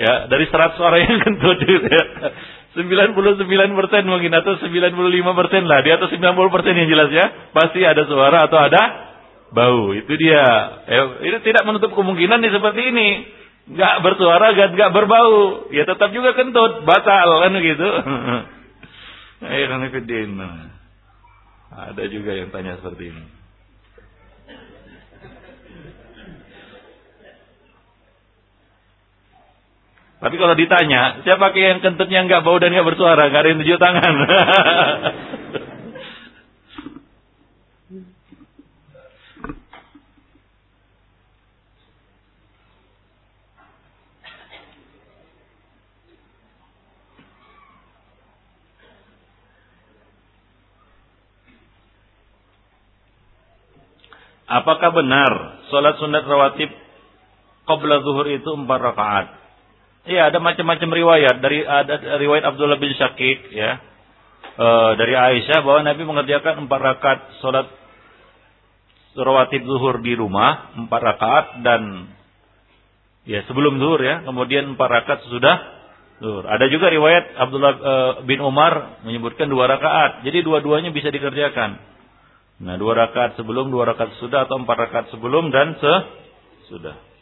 ya 0.03 0.27
dari 0.27 0.51
100 0.51 0.83
orang 0.83 1.01
yang 1.05 1.19
kentut 1.31 1.63
gitu 1.63 1.87
ya. 1.87 2.05
99 2.75 3.15
persen 3.73 4.03
mungkin 4.05 4.35
atau 4.35 4.59
95 4.61 4.93
persen 5.33 5.63
lah 5.65 5.81
di 5.81 5.91
atas 5.95 6.13
90 6.13 6.53
persen 6.53 6.75
yang 6.75 6.91
jelas 6.91 7.09
ya 7.09 7.55
pasti 7.55 7.81
ada 7.87 8.05
suara 8.05 8.51
atau 8.51 8.59
ada 8.61 9.06
bau 9.57 9.97
itu 9.97 10.13
dia. 10.21 10.45
Ya, 10.85 11.03
itu 11.25 11.39
tidak 11.41 11.65
menutup 11.65 11.97
kemungkinan 11.97 12.45
nih 12.45 12.53
seperti 12.53 12.93
ini. 12.93 13.09
Nggak 13.73 13.95
bersuara 14.05 14.53
nggak 14.53 14.93
berbau. 14.93 15.73
Ya 15.73 15.89
tetap 15.89 16.13
juga 16.13 16.37
kentut 16.37 16.85
batal 16.85 17.29
kan 17.41 17.57
gitu. 17.57 17.89
Ayo 19.49 19.65
ada 21.77 22.03
juga 22.09 22.33
yang 22.37 22.49
tanya 22.53 22.77
seperti 22.81 23.13
ini. 23.13 23.25
Tapi 30.17 30.33
kalau 30.41 30.57
ditanya, 30.57 31.21
siapa 31.29 31.53
yang 31.53 31.85
kentutnya 31.85 32.25
nggak 32.25 32.41
bau 32.41 32.57
dan 32.57 32.73
nggak 32.73 32.89
bersuara, 32.89 33.29
nggak 33.29 33.43
ada 33.45 33.49
yang 33.53 33.61
tunjuk 33.61 33.79
tangan. 33.79 34.15
Apakah 54.63 54.91
benar 54.97 55.33
sholat 55.69 56.01
sunat 56.01 56.25
rawatib 56.25 56.73
qabla 57.69 58.01
zuhur 58.01 58.25
itu 58.33 58.49
empat 58.57 58.81
rakaat? 58.81 59.27
Iya, 60.07 60.31
ada 60.31 60.39
macam-macam 60.39 60.89
riwayat 60.89 61.37
dari 61.43 61.67
ada 61.67 61.99
riwayat 62.17 62.47
Abdullah 62.47 62.79
bin 62.79 62.95
Syakik 62.95 63.51
ya. 63.53 63.83
E, 64.57 64.67
dari 64.97 65.13
Aisyah 65.19 65.61
bahwa 65.67 65.83
Nabi 65.83 66.03
mengerjakan 66.07 66.65
empat 66.65 66.81
rakaat 66.81 67.21
sholat 67.43 67.67
rawatib 69.19 69.67
zuhur 69.67 70.01
di 70.01 70.15
rumah, 70.15 70.73
empat 70.79 71.01
rakaat 71.03 71.47
dan 71.61 72.07
ya 73.27 73.43
sebelum 73.51 73.77
zuhur 73.83 74.01
ya, 74.01 74.23
kemudian 74.23 74.79
empat 74.79 74.89
rakaat 74.89 75.21
sudah 75.27 75.57
zuhur. 76.23 76.47
Ada 76.47 76.71
juga 76.71 76.87
riwayat 76.89 77.35
Abdullah 77.37 77.73
e, 77.75 77.95
bin 78.25 78.39
Umar 78.41 79.03
menyebutkan 79.03 79.51
dua 79.51 79.67
rakaat. 79.69 80.23
Jadi 80.23 80.47
dua-duanya 80.47 80.95
bisa 80.95 81.11
dikerjakan. 81.11 81.96
Nah, 82.57 82.81
dua 82.81 82.97
rakaat 82.97 83.37
sebelum, 83.37 83.69
dua 83.69 83.93
rakaat 83.93 84.17
sudah 84.17 84.49
atau 84.49 84.57
empat 84.65 84.77
rakaat 84.89 85.07
sebelum 85.13 85.53
dan 85.53 85.77
sesudah. 85.77 87.16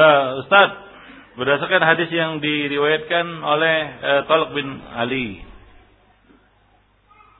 Uh, 0.00 0.40
Ustaz, 0.40 0.80
berdasarkan 1.36 1.84
hadis 1.84 2.08
yang 2.08 2.40
diriwayatkan 2.40 3.26
oleh 3.44 3.76
uh, 4.00 4.20
Talq 4.24 4.56
bin 4.56 4.80
Ali 4.96 5.44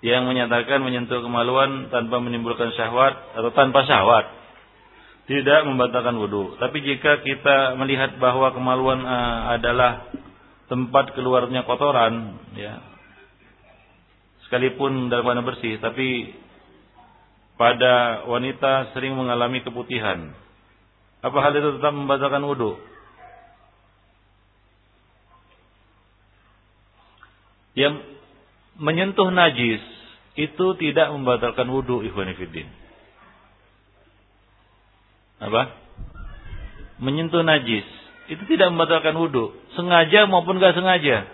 yang 0.04 0.28
menyatakan 0.28 0.84
menyentuh 0.84 1.24
kemaluan 1.24 1.88
tanpa 1.88 2.20
menimbulkan 2.20 2.76
syahwat 2.76 3.16
atau 3.32 3.48
tanpa 3.56 3.88
syahwat 3.88 4.28
tidak 5.24 5.64
membatalkan 5.64 6.20
wudhu. 6.20 6.60
Tapi 6.60 6.84
jika 6.84 7.24
kita 7.24 7.80
melihat 7.80 8.20
bahwa 8.20 8.52
kemaluan 8.52 9.08
uh, 9.08 9.56
adalah 9.56 10.12
tempat 10.68 11.16
keluarnya 11.16 11.64
kotoran, 11.64 12.44
ya, 12.60 12.76
sekalipun 14.44 15.08
dalam 15.08 15.24
keadaan 15.24 15.48
bersih, 15.48 15.80
tapi 15.80 16.36
pada 17.56 18.28
wanita 18.28 18.92
sering 18.92 19.16
mengalami 19.16 19.64
keputihan. 19.64 20.36
Apa 21.20 21.38
hal 21.44 21.52
itu 21.52 21.76
tetap 21.76 21.92
membatalkan 21.92 22.40
wudhu? 22.44 22.80
Yang 27.76 28.02
menyentuh 28.80 29.28
najis 29.28 29.84
itu 30.40 30.66
tidak 30.80 31.12
membatalkan 31.12 31.68
wudhu 31.68 32.00
ikhwanifidin. 32.08 32.68
Apa? 35.40 35.76
Menyentuh 37.00 37.44
najis 37.44 37.84
itu 38.30 38.42
tidak 38.46 38.70
membatalkan 38.70 39.18
wudhu, 39.18 39.52
sengaja 39.74 40.30
maupun 40.30 40.62
gak 40.62 40.78
sengaja. 40.78 41.26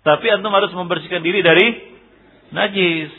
Tapi 0.00 0.26
antum 0.32 0.54
harus 0.54 0.72
membersihkan 0.72 1.20
diri 1.20 1.44
dari 1.44 1.66
najis. 2.56 3.12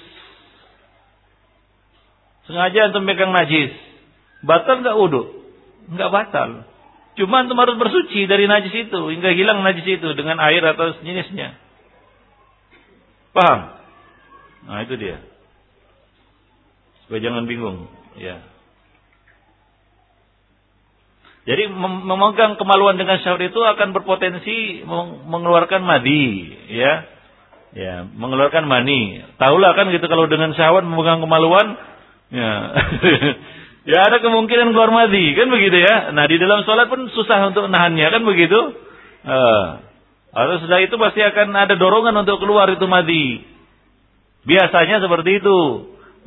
Sengaja 2.50 2.90
antum 2.90 3.06
pegang 3.06 3.36
najis, 3.36 3.76
Batal 4.46 4.86
nggak 4.86 4.98
wudhu? 4.98 5.24
Nggak 5.94 6.12
batal. 6.14 6.50
Cuma 7.18 7.42
antum 7.42 7.58
harus 7.58 7.82
bersuci 7.82 8.30
dari 8.30 8.46
najis 8.46 8.70
itu 8.70 9.00
hingga 9.10 9.34
hilang 9.34 9.66
najis 9.66 9.88
itu 9.88 10.10
dengan 10.14 10.38
air 10.38 10.62
atau 10.62 10.94
sejenisnya. 11.02 11.58
Paham? 13.34 13.60
Nah, 14.70 14.86
itu 14.86 14.94
dia. 15.02 15.18
Supaya 17.06 17.24
jangan 17.24 17.50
bingung, 17.50 17.90
ya. 18.22 18.38
Jadi 21.48 21.72
memegang 21.72 22.60
kemaluan 22.60 23.00
dengan 23.00 23.24
syahwat 23.24 23.48
itu 23.48 23.56
akan 23.64 23.96
berpotensi 23.96 24.84
mengeluarkan 25.26 25.82
madi, 25.82 26.54
ya. 26.70 27.08
Ya, 27.72 28.04
mengeluarkan 28.04 28.68
mani. 28.68 29.24
Tahulah 29.40 29.72
kan 29.78 29.88
gitu 29.96 30.06
kalau 30.12 30.28
dengan 30.28 30.52
syahwat 30.54 30.84
memegang 30.84 31.24
kemaluan, 31.24 31.80
ya. 32.30 32.52
ya 33.88 34.04
ada 34.04 34.20
kemungkinan 34.20 34.76
keluar 34.76 34.92
madi, 34.92 35.32
kan 35.34 35.48
begitu 35.48 35.80
ya. 35.80 36.12
Nah, 36.12 36.28
di 36.28 36.36
dalam 36.36 36.68
sholat 36.68 36.92
pun 36.92 37.08
susah 37.08 37.48
untuk 37.50 37.72
nahannya, 37.72 38.08
kan 38.12 38.22
begitu. 38.28 38.60
Uh, 39.24 39.88
atau 40.36 40.60
sudah 40.62 40.84
itu 40.84 40.94
pasti 41.00 41.24
akan 41.24 41.56
ada 41.56 41.80
dorongan 41.80 42.14
untuk 42.28 42.44
keluar 42.44 42.68
itu 42.68 42.84
madi. 42.86 43.42
Biasanya 44.44 45.00
seperti 45.00 45.40
itu. 45.40 45.60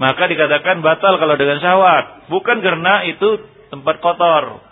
Maka 0.01 0.33
dikatakan 0.33 0.81
batal 0.81 1.21
kalau 1.21 1.37
dengan 1.37 1.61
syahwat. 1.61 2.33
Bukan 2.33 2.65
karena 2.65 3.05
itu 3.05 3.45
tempat 3.69 4.01
kotor. 4.01 4.65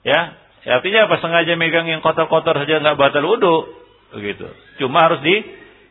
Ya, 0.00 0.32
artinya 0.64 1.04
apa? 1.06 1.20
Sengaja 1.20 1.54
megang 1.60 1.84
yang 1.84 2.00
kotor-kotor 2.00 2.56
saja 2.56 2.80
nggak 2.80 2.96
batal 2.96 3.26
wudhu, 3.26 3.68
begitu. 4.16 4.48
Cuma 4.80 5.04
harus 5.04 5.20
di 5.20 5.44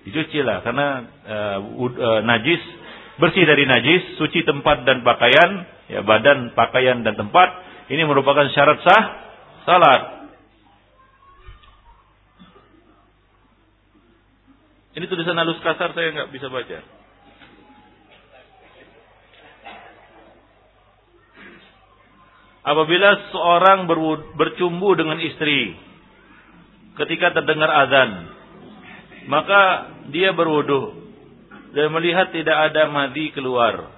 dicuci 0.05 0.39
lah, 0.45 0.61
karena 0.61 0.87
uh, 1.25 1.59
uh, 1.61 2.21
najis 2.23 2.61
bersih 3.17 3.43
dari 3.43 3.65
najis, 3.65 4.17
suci 4.21 4.45
tempat 4.45 4.85
dan 4.85 5.01
pakaian, 5.01 5.67
ya 5.91 6.01
badan, 6.01 6.53
pakaian 6.57 7.01
dan 7.05 7.17
tempat. 7.17 7.49
Ini 7.89 8.01
merupakan 8.05 8.49
syarat 8.51 8.81
sah 8.81 9.03
salat. 9.65 10.01
Ini 14.95 15.05
tulisan 15.11 15.35
halus 15.35 15.59
kasar 15.59 15.91
saya 15.91 16.15
nggak 16.15 16.31
bisa 16.31 16.47
baca. 16.47 16.95
apabila 22.65 23.29
seorang 23.29 23.85
bercumbu 24.33 24.97
dengan 24.97 25.21
istri 25.21 25.77
ketika 26.97 27.37
terdengar 27.37 27.69
azan 27.85 28.33
maka 29.29 29.93
dia 30.09 30.33
berwudu 30.33 31.05
dan 31.77 31.93
melihat 31.93 32.33
tidak 32.33 32.73
ada 32.73 32.89
madi 32.89 33.29
keluar 33.29 33.94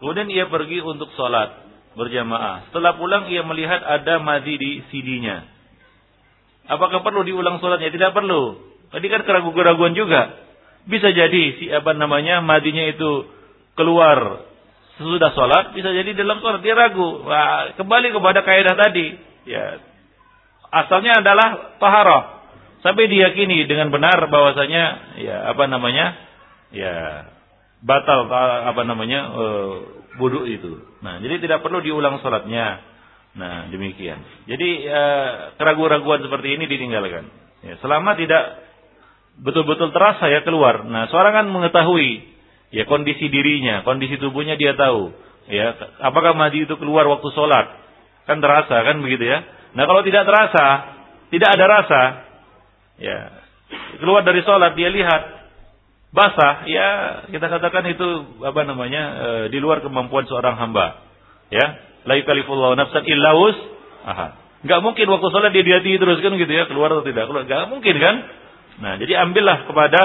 kemudian 0.00 0.26
ia 0.32 0.48
pergi 0.48 0.80
untuk 0.82 1.12
sholat 1.14 1.68
berjamaah. 1.94 2.72
Setelah 2.72 2.96
pulang 2.96 3.28
ia 3.28 3.44
melihat 3.44 3.84
ada 3.84 4.18
madi 4.18 4.56
di 4.56 4.80
sidinya 4.88 5.60
apakah 6.70 7.02
perlu 7.02 7.26
diulang 7.26 7.58
sholatnya 7.58 7.90
tidak 7.90 8.14
perlu. 8.14 8.62
Tadi 8.94 9.06
kan 9.10 9.26
keraguan-keraguan 9.26 9.98
juga. 9.98 10.38
Bisa 10.86 11.10
jadi 11.10 11.42
si 11.58 11.66
apa 11.74 11.92
namanya 11.92 12.38
madinya 12.40 12.86
itu 12.86 13.26
keluar 13.74 14.48
sesudah 14.96 15.32
sholat 15.32 15.64
bisa 15.76 15.90
jadi 15.90 16.14
dalam 16.14 16.38
sholat 16.38 16.62
dia 16.62 16.78
ragu. 16.78 17.26
Wah, 17.26 17.74
kembali 17.74 18.14
kepada 18.14 18.40
kaidah 18.46 18.74
tadi. 18.78 19.06
Ya, 19.44 19.82
asalnya 20.70 21.20
adalah 21.20 21.76
taharah. 21.82 22.22
Sampai 22.80 23.12
diyakini 23.12 23.68
dengan 23.68 23.92
benar 23.92 24.16
bahwasanya 24.32 24.84
ya 25.20 25.52
apa 25.52 25.68
namanya 25.68 26.16
ya 26.72 27.28
batal 27.80 28.28
apa 28.70 28.82
namanya 28.84 29.20
eh, 29.32 29.74
buduk 30.20 30.44
itu. 30.46 30.80
Nah, 31.00 31.22
jadi 31.22 31.40
tidak 31.40 31.64
perlu 31.64 31.80
diulang 31.80 32.20
sholatnya. 32.20 32.88
Nah, 33.30 33.70
demikian. 33.70 34.18
Jadi 34.50 34.90
uh, 34.90 35.54
keraguan-raguan 35.54 36.18
seperti 36.18 36.58
ini 36.58 36.66
ditinggalkan. 36.66 37.30
Ya, 37.62 37.78
selama 37.78 38.18
tidak 38.18 38.58
betul-betul 39.38 39.94
terasa 39.94 40.26
ya 40.26 40.42
keluar. 40.42 40.82
Nah, 40.82 41.06
seorang 41.14 41.38
kan 41.38 41.46
mengetahui 41.46 42.26
ya 42.74 42.90
kondisi 42.90 43.30
dirinya, 43.30 43.86
kondisi 43.86 44.18
tubuhnya 44.18 44.58
dia 44.58 44.74
tahu. 44.74 45.14
Ya, 45.46 45.78
apakah 46.02 46.34
madi 46.34 46.66
itu 46.66 46.74
keluar 46.74 47.06
waktu 47.06 47.30
sholat? 47.30 47.70
Kan 48.26 48.42
terasa 48.42 48.82
kan 48.82 48.98
begitu 48.98 49.30
ya. 49.30 49.46
Nah 49.78 49.86
kalau 49.86 50.02
tidak 50.02 50.26
terasa, 50.26 50.66
tidak 51.30 51.48
ada 51.54 51.64
rasa, 51.70 52.02
ya 52.98 53.18
keluar 54.02 54.26
dari 54.26 54.42
sholat 54.42 54.74
dia 54.74 54.90
lihat 54.90 55.22
basah, 56.10 56.66
ya 56.66 56.88
kita 57.30 57.46
katakan 57.46 57.86
itu 57.90 58.08
apa 58.42 58.60
namanya 58.66 59.02
e, 59.14 59.28
di 59.54 59.58
luar 59.62 59.78
kemampuan 59.82 60.26
seorang 60.26 60.58
hamba. 60.58 61.06
Ya, 61.50 61.66
la 62.06 62.14
yukallifullahu 62.18 62.74
nafsan 62.74 63.06
illa 63.06 63.30
aha. 64.06 64.28
Enggak 64.60 64.80
mungkin 64.84 65.06
waktu 65.08 65.26
sholat 65.32 65.50
dia 65.56 65.64
diati 65.64 65.96
terus 65.96 66.20
kan 66.20 66.34
gitu 66.36 66.52
ya, 66.52 66.68
keluar 66.68 66.92
atau 66.92 67.06
tidak 67.06 67.30
keluar. 67.30 67.46
Enggak 67.46 67.64
mungkin 67.70 67.96
kan? 67.96 68.14
Nah, 68.80 68.92
jadi 69.00 69.22
ambillah 69.24 69.68
kepada 69.68 70.00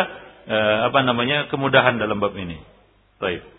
eh, 0.47 0.77
apa 0.91 0.99
namanya 1.03 1.47
kemudahan 1.51 1.97
dalam 1.99 2.21
bab 2.21 2.33
ini. 2.37 2.59
Baik. 3.19 3.54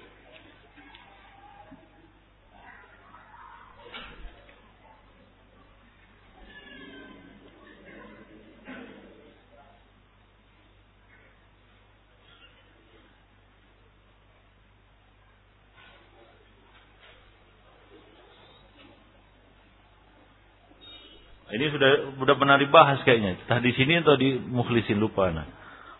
Ini 21.56 21.72
sudah 21.72 21.90
sudah 22.20 22.36
pernah 22.36 22.60
dibahas 22.60 23.00
kayaknya. 23.08 23.40
Entah 23.40 23.64
di 23.64 23.72
sini 23.72 24.04
atau 24.04 24.12
di 24.20 24.36
Mukhlisin 24.36 25.00
lupa 25.00 25.32
nah. 25.32 25.48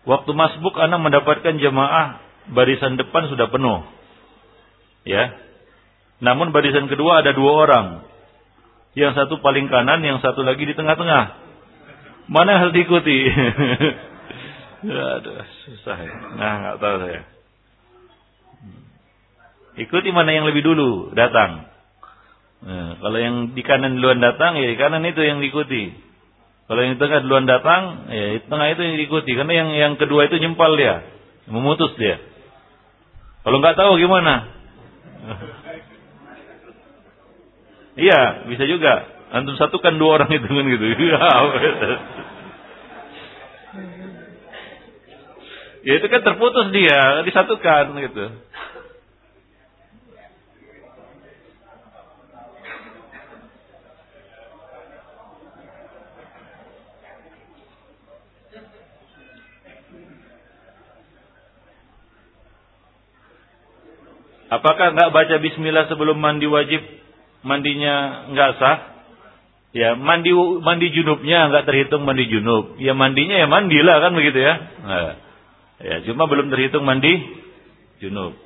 Waktu 0.05 0.37
masbuk 0.37 0.77
anak 0.77 1.01
mendapatkan 1.01 1.57
jemaah 1.57 2.21
barisan 2.53 3.01
depan 3.01 3.33
sudah 3.33 3.49
penuh. 3.49 3.81
Ya. 5.09 5.33
Namun 6.21 6.53
barisan 6.53 6.93
kedua 6.93 7.25
ada 7.25 7.33
dua 7.33 7.53
orang. 7.65 7.87
Yang 8.97 9.17
satu 9.17 9.41
paling 9.41 9.69
kanan, 9.73 10.05
yang 10.05 10.21
satu 10.21 10.45
lagi 10.45 10.65
di 10.65 10.73
tengah-tengah. 10.77 11.25
Mana 12.29 12.61
harus 12.61 12.73
diikuti? 12.77 13.29
Aduh, 15.17 15.41
susah 15.69 15.97
ya. 16.01 16.15
Nah, 16.37 16.53
nggak 16.61 16.77
tahu 16.81 16.97
saya. 17.01 17.23
Ikuti 19.77 20.09
mana 20.13 20.33
yang 20.33 20.49
lebih 20.49 20.65
dulu 20.65 21.13
datang. 21.13 21.69
Nah, 22.67 22.99
kalau 22.99 23.19
yang 23.23 23.55
di 23.55 23.63
kanan 23.63 24.03
duluan 24.03 24.19
datang, 24.19 24.59
ya 24.59 24.67
di 24.67 24.75
kanan 24.75 25.07
itu 25.07 25.23
yang 25.23 25.39
diikuti. 25.39 25.95
Kalau 26.67 26.83
yang 26.83 26.99
tengah 26.99 27.23
duluan 27.23 27.47
datang, 27.47 28.11
ya 28.11 28.43
tengah 28.43 28.75
itu 28.75 28.83
yang 28.83 28.99
diikuti. 28.99 29.39
Karena 29.39 29.55
yang 29.55 29.71
yang 29.71 29.95
kedua 29.95 30.27
itu 30.27 30.35
nyempal 30.43 30.75
dia, 30.75 31.07
memutus 31.47 31.95
dia. 31.95 32.19
Kalau 33.47 33.63
nggak 33.63 33.79
tahu 33.79 34.03
gimana? 34.03 34.35
Iya, 37.97 38.45
bisa 38.53 38.69
juga. 38.69 39.09
Antum 39.33 39.57
satukan 39.57 39.97
dua 39.97 40.21
orang 40.21 40.29
itu 40.29 40.45
kan 40.45 40.65
gitu. 40.69 40.85
ya 45.89 45.93
itu 45.97 46.07
kan 46.13 46.21
terputus 46.21 46.77
dia, 46.77 47.25
disatukan 47.25 47.97
gitu. 48.05 48.37
Apakah 64.47 64.95
nggak 64.95 65.11
baca 65.11 65.35
Bismillah 65.43 65.91
sebelum 65.91 66.23
mandi 66.23 66.47
wajib 66.47 66.79
mandinya 67.43 68.27
nggak 68.31 68.51
sah? 68.63 68.79
Ya 69.75 69.99
mandi 69.99 70.31
mandi 70.63 70.89
junubnya 70.95 71.51
nggak 71.51 71.67
terhitung 71.67 72.07
mandi 72.07 72.31
junub. 72.31 72.79
Ya 72.79 72.95
mandinya 72.95 73.37
ya 73.37 73.51
mandilah 73.51 73.97
kan 73.99 74.13
begitu 74.15 74.39
ya. 74.39 74.55
Nah, 74.87 75.13
ya 75.83 75.97
cuma 76.07 76.31
belum 76.31 76.49
terhitung 76.49 76.87
mandi 76.87 77.13
junub. 77.99 78.39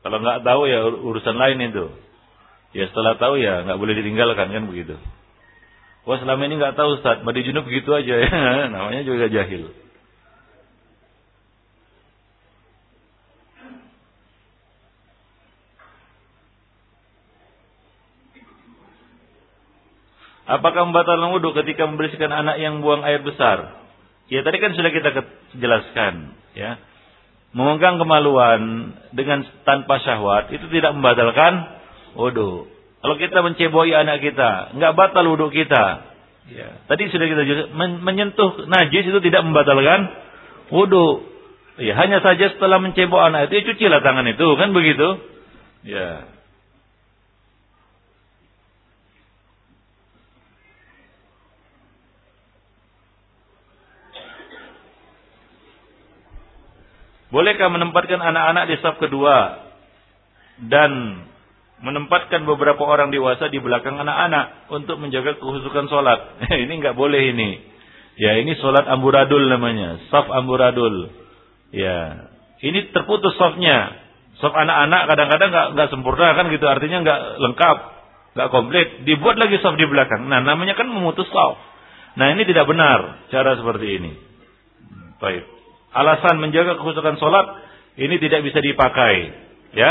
Kalau 0.00 0.16
nggak 0.22 0.40
tahu 0.46 0.62
ya 0.70 0.80
urusan 0.86 1.36
lain 1.36 1.58
itu. 1.74 1.86
Ya 2.70 2.86
setelah 2.86 3.18
tahu 3.18 3.36
ya 3.42 3.66
nggak 3.66 3.78
boleh 3.82 3.98
ditinggalkan 3.98 4.48
kan 4.48 4.64
begitu. 4.70 4.94
Wah 6.06 6.16
selama 6.22 6.46
ini 6.48 6.56
nggak 6.56 6.78
tahu 6.78 7.02
Ustaz, 7.02 7.20
mandi 7.26 7.44
junub 7.44 7.66
begitu 7.66 7.90
aja 7.92 8.14
ya. 8.14 8.30
Namanya 8.78 9.02
juga 9.02 9.26
jahil. 9.26 9.79
Apakah 20.50 20.82
membatalkan 20.90 21.30
wudhu 21.30 21.54
ketika 21.62 21.86
membersihkan 21.86 22.34
anak 22.34 22.58
yang 22.58 22.82
buang 22.82 23.06
air 23.06 23.22
besar? 23.22 23.86
Ya 24.26 24.42
tadi 24.42 24.58
kan 24.58 24.74
sudah 24.74 24.90
kita 24.90 25.10
jelaskan, 25.54 26.34
ya. 26.58 26.82
Memegang 27.54 28.02
kemaluan 28.02 28.94
dengan 29.14 29.46
tanpa 29.62 30.02
syahwat 30.02 30.50
itu 30.50 30.66
tidak 30.74 30.94
membatalkan 30.98 31.70
wudhu. 32.18 32.66
Kalau 32.98 33.14
kita 33.14 33.46
menceboi 33.46 33.94
anak 33.94 34.26
kita, 34.26 34.74
nggak 34.74 34.94
batal 34.98 35.30
wudhu 35.30 35.54
kita. 35.54 36.10
Ya. 36.50 36.82
Tadi 36.90 37.10
sudah 37.14 37.26
kita 37.30 37.42
jelaskan, 37.46 38.02
menyentuh 38.02 38.66
najis 38.66 39.06
itu 39.06 39.18
tidak 39.22 39.46
membatalkan 39.46 40.10
wudhu. 40.74 41.30
Ya, 41.78 41.94
hanya 41.94 42.18
saja 42.26 42.50
setelah 42.50 42.82
mencebok 42.82 43.22
anak 43.22 43.48
itu, 43.48 43.62
ya 43.62 43.62
cucilah 43.70 44.00
tangan 44.02 44.26
itu, 44.26 44.46
kan 44.58 44.74
begitu? 44.74 45.08
Ya. 45.86 46.26
Bolehkah 57.30 57.70
menempatkan 57.70 58.18
anak-anak 58.18 58.64
di 58.66 58.76
saf 58.82 58.98
kedua 58.98 59.62
dan 60.66 61.22
menempatkan 61.80 62.42
beberapa 62.42 62.82
orang 62.82 63.14
dewasa 63.14 63.46
di 63.48 63.62
belakang 63.62 63.96
anak-anak 64.02 64.66
untuk 64.74 64.98
menjaga 64.98 65.38
kehusukan 65.38 65.86
sholat? 65.86 66.42
ini 66.66 66.82
nggak 66.82 66.98
boleh 66.98 67.30
ini. 67.30 67.50
Ya 68.18 68.36
ini 68.36 68.58
sholat 68.58 68.84
amburadul 68.90 69.46
namanya, 69.46 70.02
saf 70.10 70.26
amburadul. 70.26 71.14
Ya 71.70 72.28
ini 72.66 72.90
terputus 72.90 73.38
safnya. 73.38 73.94
Saf 74.42 74.50
anak-anak 74.50 75.02
kadang-kadang 75.06 75.48
nggak 75.54 75.68
nggak 75.78 75.88
sempurna 75.94 76.34
kan 76.34 76.50
gitu, 76.50 76.66
artinya 76.66 76.98
nggak 77.06 77.20
lengkap, 77.46 77.76
nggak 78.34 78.48
komplit. 78.50 78.88
Dibuat 79.06 79.38
lagi 79.38 79.62
saf 79.62 79.78
di 79.78 79.86
belakang. 79.86 80.26
Nah 80.26 80.42
namanya 80.42 80.74
kan 80.74 80.90
memutus 80.90 81.30
saf. 81.30 81.62
Nah 82.18 82.34
ini 82.34 82.42
tidak 82.42 82.66
benar 82.66 83.22
cara 83.30 83.54
seperti 83.54 83.86
ini. 84.02 84.12
Baik 85.22 85.59
alasan 85.90 86.38
menjaga 86.38 86.78
kekhusukan 86.78 87.18
sholat 87.18 87.46
ini 87.98 88.16
tidak 88.22 88.46
bisa 88.46 88.62
dipakai, 88.62 89.14
ya, 89.74 89.90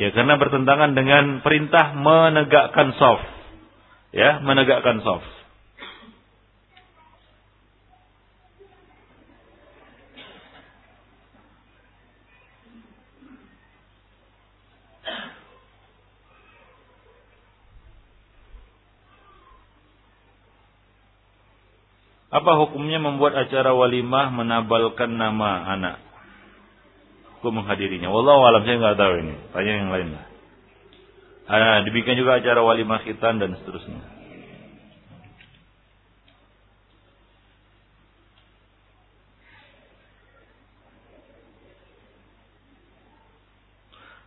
ya 0.00 0.08
karena 0.16 0.40
bertentangan 0.40 0.96
dengan 0.96 1.44
perintah 1.44 1.92
menegakkan 1.94 2.96
soft, 2.96 3.28
ya, 4.16 4.40
menegakkan 4.40 5.04
soft. 5.04 5.35
Apa 22.36 22.52
hukumnya 22.60 23.00
membuat 23.00 23.32
acara 23.32 23.72
walimah 23.72 24.28
menabalkan 24.28 25.16
nama 25.16 25.72
anak? 25.72 25.96
Hukum 27.40 27.64
menghadirinya. 27.64 28.12
Wallahu 28.12 28.44
alam 28.44 28.60
saya 28.68 28.76
nggak 28.76 28.98
tahu 29.00 29.12
ini. 29.24 29.34
Tanya 29.56 29.72
yang 29.72 29.88
lain 29.88 30.08
lah. 30.12 30.24
Ah, 31.48 31.78
dibikin 31.80 32.20
juga 32.20 32.36
acara 32.36 32.60
walimah 32.60 33.00
khitan 33.08 33.40
dan 33.40 33.56
seterusnya. 33.56 34.04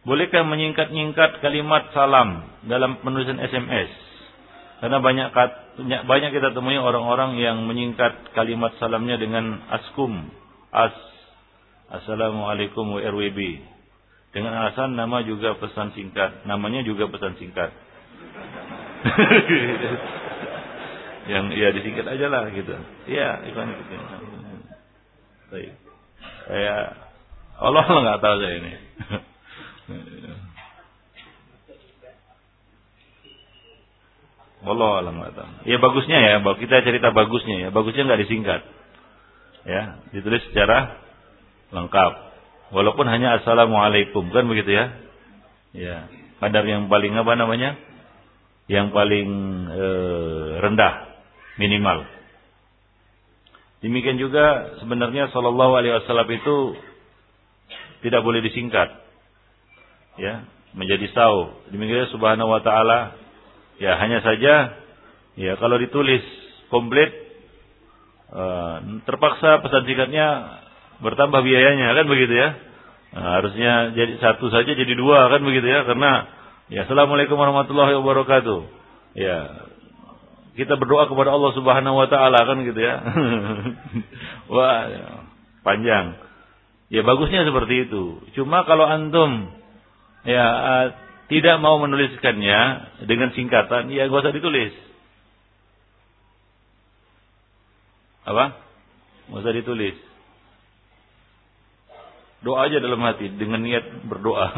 Bolehkah 0.02 0.42
menyingkat-nyingkat 0.42 1.46
kalimat 1.46 1.94
salam 1.94 2.50
dalam 2.66 2.98
penulisan 3.06 3.38
SMS? 3.38 4.10
Karena 4.80 5.04
banyak 5.04 5.28
banyak 6.08 6.32
kita 6.32 6.56
temui 6.56 6.80
orang-orang 6.80 7.36
yang 7.36 7.68
menyingkat 7.68 8.32
kalimat 8.32 8.72
salamnya 8.80 9.20
dengan 9.20 9.60
askum, 9.76 10.32
as, 10.72 10.96
assalamualaikum 12.00 12.96
WRWB. 12.96 13.60
Dengan 14.30 14.54
alasan 14.56 14.96
nama 14.96 15.26
juga 15.26 15.58
pesan 15.58 15.92
singkat, 15.98 16.46
namanya 16.48 16.86
juga 16.88 17.12
pesan 17.12 17.36
singkat. 17.42 17.74
yang 21.34 21.52
ya 21.54 21.70
disingkat 21.76 22.08
aja 22.08 22.26
lah 22.32 22.48
gitu. 22.50 22.74
Iya, 23.10 23.30
iklan 23.52 23.74
gitu. 23.74 23.96
Baik. 25.50 25.74
Kayak 26.50 26.84
Allah 27.60 27.86
nggak 28.06 28.22
tahu 28.22 28.36
saya 28.40 28.56
ini. 28.64 28.74
Allah 34.60 34.90
alam 35.00 35.16
Ya 35.64 35.80
bagusnya 35.80 36.20
ya, 36.20 36.44
kita 36.44 36.84
cerita 36.84 37.16
bagusnya 37.16 37.56
ya. 37.64 37.70
Bagusnya 37.72 38.04
nggak 38.04 38.22
disingkat. 38.28 38.62
Ya, 39.64 40.04
ditulis 40.12 40.44
secara 40.52 41.00
lengkap. 41.72 42.12
Walaupun 42.76 43.08
hanya 43.08 43.40
assalamualaikum 43.40 44.30
kan 44.30 44.46
begitu 44.46 44.76
ya. 44.76 44.86
Ya, 45.72 45.96
kadar 46.44 46.66
yang 46.68 46.92
paling 46.92 47.16
apa 47.16 47.34
namanya? 47.40 47.80
Yang 48.70 48.88
paling 48.94 49.30
e, 49.74 49.86
rendah 50.62 50.94
minimal. 51.58 52.06
Demikian 53.80 54.20
juga 54.20 54.76
sebenarnya 54.84 55.32
Shallallahu 55.32 55.74
Alaihi 55.80 56.04
Wasallam 56.04 56.30
itu 56.36 56.56
tidak 58.04 58.22
boleh 58.28 58.44
disingkat, 58.44 58.92
ya, 60.20 60.44
menjadi 60.76 61.08
sau. 61.16 61.64
Demikian 61.72 62.12
Subhanahu 62.12 62.52
Wa 62.60 62.62
Taala 62.62 63.00
Ya 63.80 63.96
hanya 63.96 64.20
saja 64.20 64.76
ya 65.40 65.56
kalau 65.56 65.80
ditulis 65.80 66.22
komplit 66.68 67.10
uh, 68.32 69.04
terpaksa 69.08 69.64
pesan 69.64 69.88
singkatnya 69.88 70.28
bertambah 71.00 71.40
biayanya 71.42 71.96
kan 71.96 72.06
begitu 72.12 72.34
ya. 72.36 72.50
Nah, 73.10 73.42
harusnya 73.42 73.96
jadi 73.98 74.22
satu 74.22 74.54
saja 74.54 74.70
jadi 74.70 74.94
dua 74.94 75.32
kan 75.34 75.42
begitu 75.42 75.66
ya 75.66 75.88
karena 75.88 76.28
ya 76.70 76.86
assalamualaikum 76.86 77.40
warahmatullahi 77.40 77.96
wabarakatuh. 77.98 78.60
Ya 79.18 79.38
kita 80.60 80.76
berdoa 80.76 81.08
kepada 81.08 81.32
Allah 81.32 81.52
Subhanahu 81.56 81.96
wa 81.96 82.08
taala 82.12 82.40
kan 82.44 82.68
gitu 82.68 82.78
ya. 82.84 83.00
Wah, 84.54 84.82
ya, 84.92 85.06
panjang. 85.64 86.20
Ya 86.92 87.02
bagusnya 87.08 87.48
seperti 87.48 87.88
itu. 87.88 88.20
Cuma 88.36 88.68
kalau 88.68 88.84
antum 88.84 89.56
ya 90.28 90.46
tidak 91.30 91.62
mau 91.62 91.78
menuliskannya 91.78 92.60
dengan 93.06 93.30
singkatan, 93.38 93.94
ya 93.94 94.10
gak 94.10 94.26
usah 94.26 94.34
ditulis. 94.34 94.74
Apa? 98.26 98.58
Gak 99.30 99.42
usah 99.46 99.54
ditulis. 99.54 99.94
Doa 102.42 102.66
aja 102.66 102.82
dalam 102.82 102.98
hati 103.06 103.30
dengan 103.38 103.62
niat 103.62 104.10
berdoa. 104.10 104.58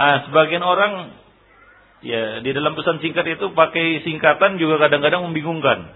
ah, 0.00 0.16
sebagian 0.24 0.64
orang 0.64 1.12
ya 2.00 2.40
di 2.40 2.56
dalam 2.56 2.72
pesan 2.72 3.04
singkat 3.04 3.36
itu 3.36 3.52
pakai 3.52 4.00
singkatan 4.00 4.56
juga 4.56 4.80
kadang-kadang 4.80 5.28
membingungkan. 5.28 5.92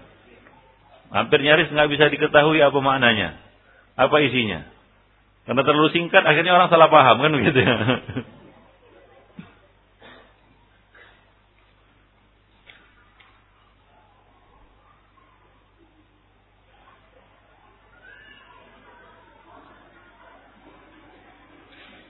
Hampir 1.09 1.41
nyaris 1.41 1.73
nggak 1.73 1.89
bisa 1.89 2.05
diketahui 2.13 2.61
apa 2.61 2.77
maknanya. 2.77 3.48
Apa 3.99 4.15
isinya? 4.23 4.63
Karena 5.43 5.61
terlalu 5.67 5.91
singkat 5.91 6.23
akhirnya 6.23 6.55
orang 6.55 6.71
salah 6.71 6.87
paham 6.87 7.19
kan 7.19 7.35
begitu 7.35 7.59
ya. 7.59 7.75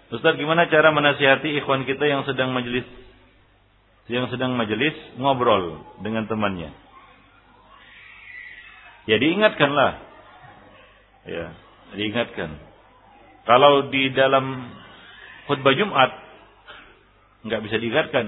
Ustaz 0.10 0.38
gimana 0.42 0.70
cara 0.70 0.90
menasihati 0.94 1.58
ikhwan 1.62 1.86
kita 1.90 2.06
yang 2.06 2.26
sedang 2.26 2.54
majelis 2.54 2.86
yang 4.10 4.26
sedang 4.34 4.58
majelis 4.58 4.94
ngobrol 5.22 5.86
dengan 6.02 6.26
temannya? 6.26 6.74
Ya 9.06 9.22
diingatkanlah. 9.22 10.02
Ya, 11.30 11.54
diingatkan. 11.96 12.50
Kalau 13.48 13.90
di 13.90 14.14
dalam 14.14 14.70
khutbah 15.50 15.74
Jumat 15.74 16.12
nggak 17.48 17.62
bisa 17.66 17.76
diingatkan, 17.82 18.26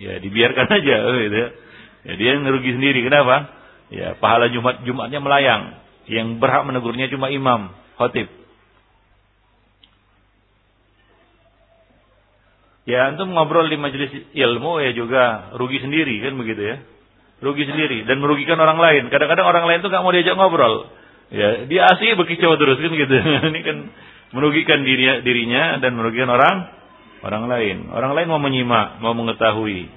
ya 0.00 0.18
dibiarkan 0.18 0.66
aja 0.80 0.96
gitu 1.22 1.36
ya. 1.36 1.48
dia 2.18 2.30
ngerugi 2.40 2.74
sendiri. 2.74 3.04
Kenapa? 3.06 3.52
Ya 3.92 4.18
pahala 4.18 4.50
Jumat 4.50 4.82
Jumatnya 4.82 5.22
melayang. 5.22 5.78
Yang 6.06 6.38
berhak 6.38 6.62
menegurnya 6.66 7.10
cuma 7.10 7.30
imam, 7.30 7.74
khotib. 7.98 8.30
Ya 12.86 13.10
antum 13.10 13.34
ngobrol 13.34 13.66
di 13.66 13.74
majelis 13.74 14.14
ilmu 14.30 14.78
ya 14.78 14.94
juga 14.94 15.50
rugi 15.58 15.82
sendiri 15.82 16.22
kan 16.22 16.38
begitu 16.38 16.62
ya. 16.62 16.76
Rugi 17.42 17.66
sendiri 17.66 18.06
dan 18.06 18.22
merugikan 18.22 18.56
orang 18.62 18.78
lain. 18.78 19.10
Kadang-kadang 19.10 19.44
orang 19.44 19.66
lain 19.66 19.82
tuh 19.82 19.90
nggak 19.90 20.02
mau 20.06 20.14
diajak 20.14 20.38
ngobrol. 20.38 20.86
Ya, 21.26 21.66
dia 21.66 21.82
asyik 21.90 22.14
berkicau 22.14 22.54
terus 22.54 22.78
kan 22.78 22.92
gitu. 22.94 23.14
Ini 23.50 23.60
kan 23.66 23.76
merugikan 24.30 24.86
dirinya, 24.86 25.22
dirinya 25.26 25.62
dan 25.82 25.98
merugikan 25.98 26.30
orang 26.30 26.70
orang 27.26 27.44
lain. 27.50 27.76
Orang 27.90 28.14
lain 28.14 28.30
mau 28.30 28.38
menyimak, 28.38 29.02
mau 29.02 29.14
mengetahui. 29.16 29.90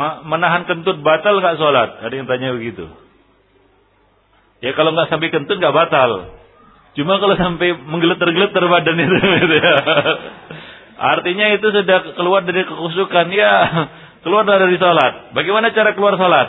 Menahan 0.00 0.64
kentut 0.64 1.02
batal 1.04 1.42
gak 1.42 1.58
sholat? 1.58 2.00
Ada 2.06 2.14
yang 2.14 2.24
tanya 2.30 2.54
begitu. 2.56 2.88
Ya 4.60 4.76
kalau 4.76 4.92
nggak 4.92 5.08
sampai 5.08 5.32
kentut 5.32 5.56
nggak 5.56 5.72
batal. 5.72 6.36
Cuma 6.96 7.16
kalau 7.16 7.36
sampai 7.38 7.74
menggeleter-geleter 7.80 8.64
badan 8.66 8.98
itu, 8.98 9.16
gitu 9.44 9.56
ya. 9.56 9.74
artinya 11.00 11.46
itu 11.56 11.66
sudah 11.72 12.12
keluar 12.12 12.44
dari 12.44 12.68
kekusukan. 12.68 13.26
Ya, 13.32 13.52
keluar 14.20 14.44
dari 14.44 14.76
sholat. 14.76 15.32
Bagaimana 15.32 15.72
cara 15.72 15.96
keluar 15.96 16.20
sholat? 16.20 16.48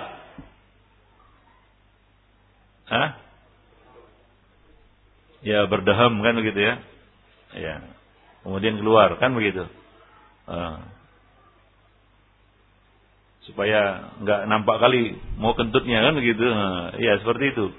Hah? 2.92 3.10
Ya 5.42 5.64
berdaham 5.72 6.20
kan 6.20 6.36
begitu 6.36 6.60
ya. 6.60 6.74
Ya. 7.56 7.76
Kemudian 8.44 8.76
keluar 8.76 9.16
kan 9.24 9.32
begitu. 9.32 9.66
Uh 10.52 10.92
supaya 13.42 14.14
nggak 14.22 14.42
nampak 14.46 14.78
kali 14.78 15.18
mau 15.42 15.58
kentutnya 15.58 16.06
kan 16.06 16.14
begitu 16.14 16.46
nah, 16.46 16.94
ya 17.02 17.18
seperti 17.26 17.58
itu 17.58 17.74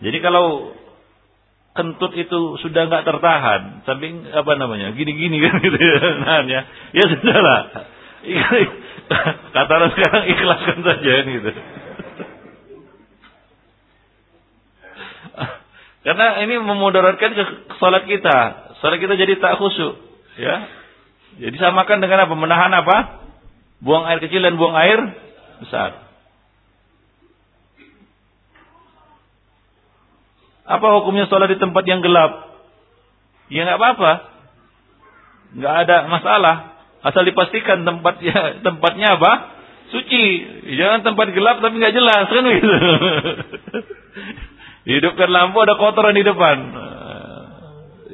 jadi 0.00 0.18
kalau 0.24 0.76
kentut 1.70 2.12
itu 2.18 2.58
sudah 2.60 2.90
nggak 2.90 3.06
tertahan 3.06 3.86
tapi 3.86 4.10
apa 4.34 4.52
namanya 4.58 4.90
gini-gini 4.96 5.38
kan 5.44 5.62
gitu 5.62 5.78
ya 5.78 6.00
nah, 6.24 6.42
ya. 6.44 6.60
Ya 6.92 7.04
sudahlah. 7.06 7.60
Kata 9.54 9.70
orang 9.70 9.92
sekarang 9.96 10.22
ikhlaskan 10.28 10.78
saja 10.84 11.12
gitu. 11.24 11.50
Karena 16.00 16.26
ini 16.44 16.54
memudaratkan 16.60 17.30
ke 17.36 17.44
salat 17.76 18.08
kita. 18.08 18.38
Salat 18.80 18.98
kita 19.00 19.14
jadi 19.16 19.36
tak 19.36 19.60
khusyuk 19.60 20.00
ya. 20.40 20.68
Jadi 21.40 21.56
samakan 21.56 22.02
dengan 22.02 22.26
apa? 22.28 22.34
Menahan 22.34 22.72
apa? 22.74 22.96
Buang 23.80 24.04
air 24.08 24.20
kecil 24.20 24.44
dan 24.44 24.60
buang 24.60 24.76
air 24.76 25.00
besar. 25.64 26.09
Apa 30.70 30.86
hukumnya 31.02 31.26
sholat 31.26 31.50
di 31.50 31.58
tempat 31.58 31.82
yang 31.82 31.98
gelap? 31.98 32.46
Ya 33.50 33.66
nggak 33.66 33.78
apa-apa. 33.82 34.12
Nggak 35.58 35.74
ada 35.82 35.96
masalah. 36.06 36.56
Asal 37.02 37.26
dipastikan 37.26 37.82
tempatnya 37.82 38.62
tempatnya 38.62 39.18
apa? 39.18 39.32
Suci. 39.90 40.24
Jangan 40.78 41.02
tempat 41.02 41.34
gelap 41.34 41.58
tapi 41.58 41.74
nggak 41.74 41.96
jelas 41.98 42.26
kan 42.30 42.44
gitu. 42.46 42.70
Hidupkan 44.94 45.28
lampu 45.34 45.58
ada 45.58 45.74
kotoran 45.74 46.14
di 46.14 46.22
depan. 46.22 46.56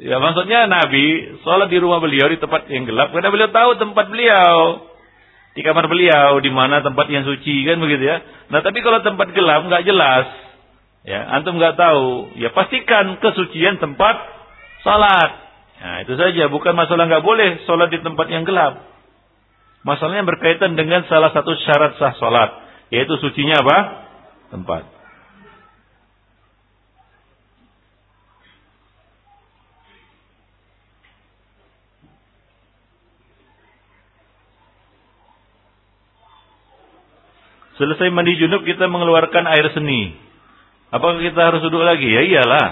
Ya 0.01 0.17
maksudnya 0.17 0.65
Nabi 0.65 1.37
sholat 1.45 1.69
di 1.69 1.77
rumah 1.77 2.01
beliau 2.01 2.25
di 2.25 2.41
tempat 2.41 2.65
yang 2.73 2.89
gelap 2.89 3.13
karena 3.13 3.29
beliau 3.29 3.49
tahu 3.53 3.69
tempat 3.77 4.05
beliau 4.09 4.81
di 5.57 5.61
kamar 5.65 5.89
beliau 5.89 6.37
di 6.41 6.53
mana 6.53 6.85
tempat 6.85 7.05
yang 7.09 7.21
suci 7.21 7.65
kan 7.69 7.77
begitu 7.77 8.01
ya. 8.01 8.17
Nah 8.49 8.65
tapi 8.65 8.81
kalau 8.81 9.05
tempat 9.05 9.33
gelap 9.33 9.65
nggak 9.65 9.85
jelas, 9.85 10.25
ya 11.03 11.19
antum 11.37 11.59
nggak 11.59 11.77
tahu, 11.77 12.37
ya 12.39 12.49
pastikan 12.55 13.19
kesucian 13.21 13.77
tempat 13.77 14.15
salat. 14.81 15.31
Nah 15.77 15.97
itu 16.01 16.17
saja, 16.17 16.49
bukan 16.49 16.73
masalah 16.73 17.05
nggak 17.05 17.25
boleh 17.25 17.61
salat 17.69 17.93
di 17.93 18.01
tempat 18.01 18.25
yang 18.33 18.47
gelap. 18.47 18.81
Masalahnya 19.85 20.25
berkaitan 20.25 20.73
dengan 20.73 21.05
salah 21.05 21.29
satu 21.31 21.53
syarat 21.63 21.95
sah 22.01 22.17
salat, 22.17 22.49
yaitu 22.89 23.13
sucinya 23.21 23.61
apa? 23.61 23.77
Tempat. 24.51 24.97
Selesai 37.77 38.09
mandi 38.09 38.33
junub 38.41 38.65
kita 38.65 38.89
mengeluarkan 38.89 39.45
air 39.45 39.69
seni. 39.77 40.26
Apakah 40.87 41.19
kita 41.19 41.41
harus 41.51 41.61
duduk 41.67 41.83
lagi? 41.83 42.07
Ya 42.07 42.21
iyalah. 42.23 42.67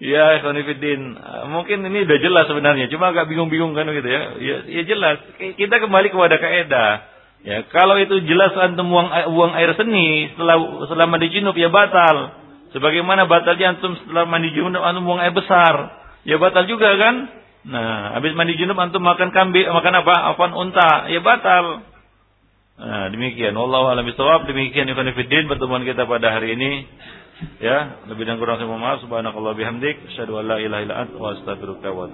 Ya, 0.00 0.40
Khonifidin. 0.40 1.12
Mungkin 1.52 1.84
ini 1.84 2.08
udah 2.08 2.18
jelas 2.24 2.48
sebenarnya. 2.48 2.88
Cuma 2.88 3.12
agak 3.12 3.28
bingung-bingung 3.28 3.76
kan 3.76 3.84
gitu 3.84 4.08
ya. 4.08 4.22
ya. 4.40 4.56
Ya 4.64 4.82
jelas. 4.88 5.20
Kita 5.36 5.76
kembali 5.76 6.08
kepada 6.08 6.40
kaidah. 6.40 6.92
Ya, 7.40 7.68
kalau 7.68 8.00
itu 8.00 8.20
jelas 8.24 8.52
antum 8.56 8.88
buang, 8.88 9.12
buang 9.32 9.52
air 9.56 9.72
seni 9.76 10.28
setelah 10.32 10.56
setelah 10.88 11.08
mandi 11.08 11.28
junub 11.32 11.56
ya 11.56 11.68
batal. 11.68 12.36
Sebagaimana 12.72 13.28
batalnya 13.28 13.76
antum 13.76 13.96
setelah 13.96 14.24
mandi 14.24 14.52
junub 14.56 14.80
antum 14.80 15.04
buang 15.04 15.20
air 15.20 15.36
besar. 15.36 16.00
Ya 16.24 16.40
batal 16.40 16.64
juga 16.64 16.96
kan? 16.96 17.28
Nah, 17.68 18.16
habis 18.16 18.32
mandi 18.36 18.56
junub 18.56 18.76
antum 18.80 19.04
makan 19.04 19.36
kambing, 19.36 19.68
makan 19.68 20.00
apa? 20.00 20.14
Afan 20.32 20.52
unta, 20.56 21.12
ya 21.12 21.20
batal. 21.20 21.89
Nah, 22.80 23.12
demikian. 23.12 23.52
Wallahu 23.52 23.92
a'lam 23.92 24.08
bishawab. 24.08 24.48
Demikian 24.48 24.88
ikhwan 24.88 25.12
pertemuan 25.52 25.84
kita 25.84 26.08
pada 26.08 26.32
hari 26.32 26.56
ini. 26.56 26.88
Ya, 27.60 28.04
lebih 28.08 28.28
dan 28.28 28.36
kurang 28.36 28.60
saya 28.60 28.68
mohon 28.68 28.84
maaf. 28.84 29.00
Subhanakallah 29.04 29.56
bihamdik, 29.56 30.12
asyhadu 30.12 30.40
an 30.40 30.44
la 30.48 30.56
ilaha 30.60 30.80
illa 30.84 30.94
anta 31.04 31.16
wa 31.16 31.32
astaghfiruka 31.32 31.88
wa. 31.92 32.08